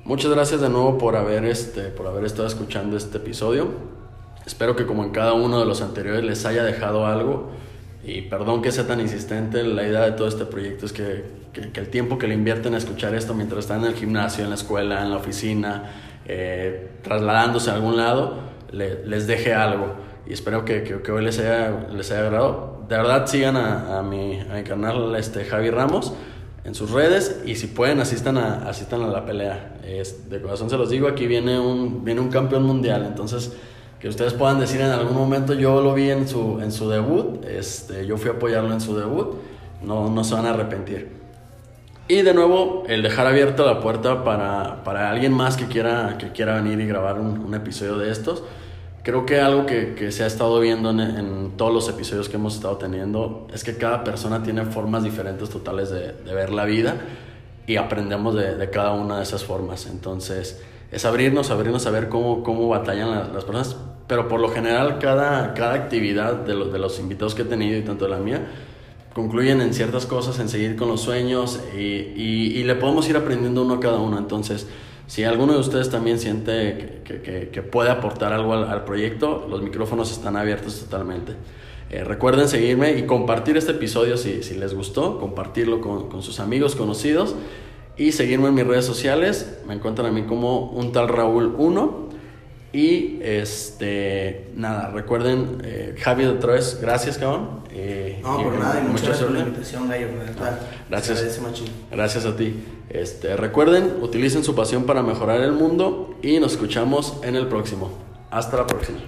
muchas 0.04 0.30
gracias 0.30 0.60
de 0.60 0.68
nuevo 0.68 0.98
por 0.98 1.16
haber, 1.16 1.44
este, 1.44 1.84
por 1.84 2.06
haber 2.06 2.24
estado 2.24 2.46
escuchando 2.46 2.96
este 2.96 3.18
episodio. 3.18 3.68
Espero 4.46 4.76
que 4.76 4.86
como 4.86 5.04
en 5.04 5.10
cada 5.10 5.32
uno 5.34 5.60
de 5.60 5.66
los 5.66 5.82
anteriores 5.82 6.24
les 6.24 6.44
haya 6.46 6.64
dejado 6.64 7.06
algo. 7.06 7.50
Y 8.04 8.22
perdón 8.22 8.62
que 8.62 8.72
sea 8.72 8.86
tan 8.86 9.00
insistente, 9.00 9.62
la 9.62 9.86
idea 9.86 10.00
de 10.02 10.12
todo 10.12 10.26
este 10.26 10.44
proyecto 10.44 10.86
es 10.86 10.92
que, 10.92 11.24
que, 11.52 11.78
el 11.78 11.88
tiempo 11.88 12.18
que 12.18 12.26
le 12.26 12.34
invierten 12.34 12.74
a 12.74 12.78
escuchar 12.78 13.14
esto 13.14 13.32
mientras 13.32 13.60
están 13.60 13.80
en 13.80 13.86
el 13.86 13.94
gimnasio, 13.94 14.42
en 14.42 14.50
la 14.50 14.56
escuela, 14.56 15.02
en 15.02 15.10
la 15.10 15.18
oficina, 15.18 15.92
eh, 16.26 16.90
trasladándose 17.02 17.70
a 17.70 17.74
algún 17.74 17.96
lado, 17.96 18.40
les 18.72 19.26
deje 19.28 19.54
algo. 19.54 19.94
Y 20.26 20.32
espero 20.32 20.64
que, 20.64 20.82
que, 20.82 21.12
hoy 21.12 21.24
les 21.24 21.38
haya, 21.38 21.88
les 21.92 22.10
haya 22.10 22.22
agradado. 22.22 22.84
De 22.88 22.96
verdad, 22.96 23.26
sigan 23.26 23.56
a, 23.56 23.98
a, 23.98 24.02
mi, 24.02 24.40
a 24.40 24.54
mi 24.54 24.62
canal 24.64 25.14
este, 25.14 25.44
Javi 25.44 25.70
Ramos 25.70 26.12
en 26.64 26.74
sus 26.74 26.90
redes 26.90 27.42
y 27.44 27.56
si 27.56 27.66
pueden 27.66 28.00
asistan 28.00 28.38
a, 28.38 28.68
asistan 28.68 29.02
a 29.02 29.08
la 29.08 29.24
pelea. 29.24 29.80
Es, 29.84 30.30
de 30.30 30.40
corazón 30.40 30.70
se 30.70 30.76
los 30.76 30.90
digo, 30.90 31.08
aquí 31.08 31.26
viene 31.26 31.58
un, 31.58 32.04
viene 32.04 32.20
un 32.20 32.28
campeón 32.28 32.62
mundial, 32.62 33.04
entonces 33.06 33.52
que 34.02 34.08
ustedes 34.08 34.32
puedan 34.32 34.58
decir 34.58 34.80
en 34.80 34.90
algún 34.90 35.16
momento, 35.16 35.54
yo 35.54 35.80
lo 35.80 35.94
vi 35.94 36.10
en 36.10 36.26
su, 36.26 36.58
en 36.60 36.72
su 36.72 36.90
debut, 36.90 37.44
este, 37.44 38.04
yo 38.04 38.16
fui 38.16 38.30
a 38.30 38.34
apoyarlo 38.34 38.72
en 38.72 38.80
su 38.80 38.96
debut, 38.96 39.36
no, 39.80 40.10
no 40.10 40.24
se 40.24 40.34
van 40.34 40.44
a 40.44 40.50
arrepentir. 40.50 41.12
Y 42.08 42.22
de 42.22 42.34
nuevo, 42.34 42.82
el 42.88 43.04
dejar 43.04 43.28
abierta 43.28 43.62
la 43.62 43.78
puerta 43.78 44.24
para, 44.24 44.82
para 44.82 45.08
alguien 45.08 45.32
más 45.32 45.56
que 45.56 45.66
quiera, 45.66 46.16
que 46.18 46.32
quiera 46.32 46.56
venir 46.56 46.80
y 46.80 46.86
grabar 46.88 47.20
un, 47.20 47.38
un 47.38 47.54
episodio 47.54 47.96
de 47.96 48.10
estos. 48.10 48.42
Creo 49.04 49.24
que 49.24 49.40
algo 49.40 49.66
que, 49.66 49.94
que 49.94 50.10
se 50.10 50.24
ha 50.24 50.26
estado 50.26 50.58
viendo 50.58 50.90
en, 50.90 50.98
en, 50.98 51.52
todos 51.56 51.72
los 51.72 51.88
episodios 51.88 52.28
que 52.28 52.34
hemos 52.34 52.56
estado 52.56 52.78
teniendo 52.78 53.46
es 53.54 53.62
que 53.62 53.76
cada 53.76 54.02
persona 54.02 54.42
tiene 54.42 54.64
formas 54.64 55.04
diferentes 55.04 55.48
totales 55.48 55.90
de, 55.90 56.10
de 56.10 56.34
ver 56.34 56.50
la 56.50 56.64
vida 56.64 56.96
y 57.68 57.76
aprendemos 57.76 58.34
de, 58.34 58.56
de, 58.56 58.68
cada 58.68 58.94
una 58.94 59.18
de 59.18 59.22
esas 59.22 59.44
formas. 59.44 59.86
Entonces, 59.86 60.60
es 60.90 61.04
abrirnos, 61.04 61.52
abrirnos 61.52 61.86
a 61.86 61.90
ver 61.90 62.08
cómo, 62.08 62.42
cómo 62.42 62.68
batallan 62.68 63.12
las, 63.12 63.32
las 63.32 63.44
personas 63.44 63.76
pero 64.12 64.28
por 64.28 64.40
lo 64.40 64.50
general 64.50 64.98
cada, 64.98 65.54
cada 65.54 65.72
actividad 65.72 66.34
de, 66.34 66.52
los 66.52 66.70
de 66.70 66.78
los 66.78 67.00
invitados 67.00 67.34
que 67.34 67.40
he 67.40 67.44
tenido 67.46 67.78
y 67.78 67.80
tanto 67.80 68.04
de 68.04 68.10
la 68.10 68.18
mía 68.18 68.46
concluyen 69.14 69.62
en 69.62 69.72
ciertas 69.72 70.04
cosas, 70.04 70.38
en 70.38 70.50
seguir 70.50 70.76
con 70.76 70.88
los 70.88 71.00
sueños 71.00 71.58
y, 71.74 71.80
y, 71.80 72.62
le 72.62 72.74
podemos 72.74 73.08
ir 73.08 73.16
aprendiendo 73.16 73.62
uno 73.62 73.72
a 73.72 73.80
cada 73.80 74.00
uno. 74.00 74.18
Entonces, 74.18 74.66
si 75.06 75.24
alguno 75.24 75.54
de 75.54 75.60
ustedes 75.60 75.88
también 75.88 76.18
siente 76.18 77.00
que, 77.04 77.22
que, 77.22 77.48
que 77.48 77.62
puede 77.62 77.88
aportar 77.88 78.34
algo 78.34 78.52
al, 78.52 78.64
al, 78.64 78.84
proyecto, 78.84 79.46
los 79.48 79.62
micrófonos 79.62 80.12
están 80.12 80.36
abiertos 80.36 80.78
totalmente. 80.80 81.32
Eh, 81.88 82.04
recuerden 82.04 82.48
seguirme 82.48 82.92
y 82.98 83.06
compartir 83.06 83.56
este 83.56 83.72
episodio 83.72 84.18
si, 84.18 84.42
si 84.42 84.58
les 84.58 84.74
gustó, 84.74 85.18
compartirlo 85.20 85.80
con, 85.80 86.10
con, 86.10 86.22
sus 86.22 86.38
amigos, 86.38 86.76
conocidos 86.76 87.34
y 87.96 88.12
seguirme 88.12 88.48
en 88.48 88.54
mis 88.56 88.66
redes 88.66 88.84
sociales. 88.84 89.60
Me 89.66 89.72
encuentran 89.72 90.06
a 90.08 90.12
mí 90.12 90.24
como 90.24 90.70
un 90.70 90.92
tal 90.92 91.08
Raúl 91.08 91.54
1 91.56 92.11
y 92.72 93.18
este, 93.22 94.46
nada, 94.56 94.90
recuerden, 94.90 95.60
eh, 95.62 95.94
Javi 96.00 96.24
otra 96.24 96.54
vez, 96.54 96.78
gracias, 96.80 97.18
cabrón. 97.18 97.60
Eh, 97.70 98.20
no, 98.22 98.42
por 98.42 98.58
nada, 98.58 98.80
y 98.80 98.88
muchas 98.88 99.08
gracias 99.08 99.26
por 99.26 99.36
la 99.36 99.40
invitación, 99.40 99.88
Gallo. 99.88 100.08
gracias. 100.88 101.40
Gracias 101.90 102.24
a 102.24 102.34
ti. 102.34 102.54
Este, 102.88 103.36
recuerden, 103.36 103.96
utilicen 104.00 104.42
su 104.42 104.54
pasión 104.54 104.84
para 104.84 105.02
mejorar 105.02 105.42
el 105.42 105.52
mundo 105.52 106.14
y 106.22 106.40
nos 106.40 106.52
escuchamos 106.52 107.18
en 107.22 107.36
el 107.36 107.46
próximo. 107.46 107.90
Hasta 108.30 108.56
la 108.56 108.66
próxima. 108.66 108.98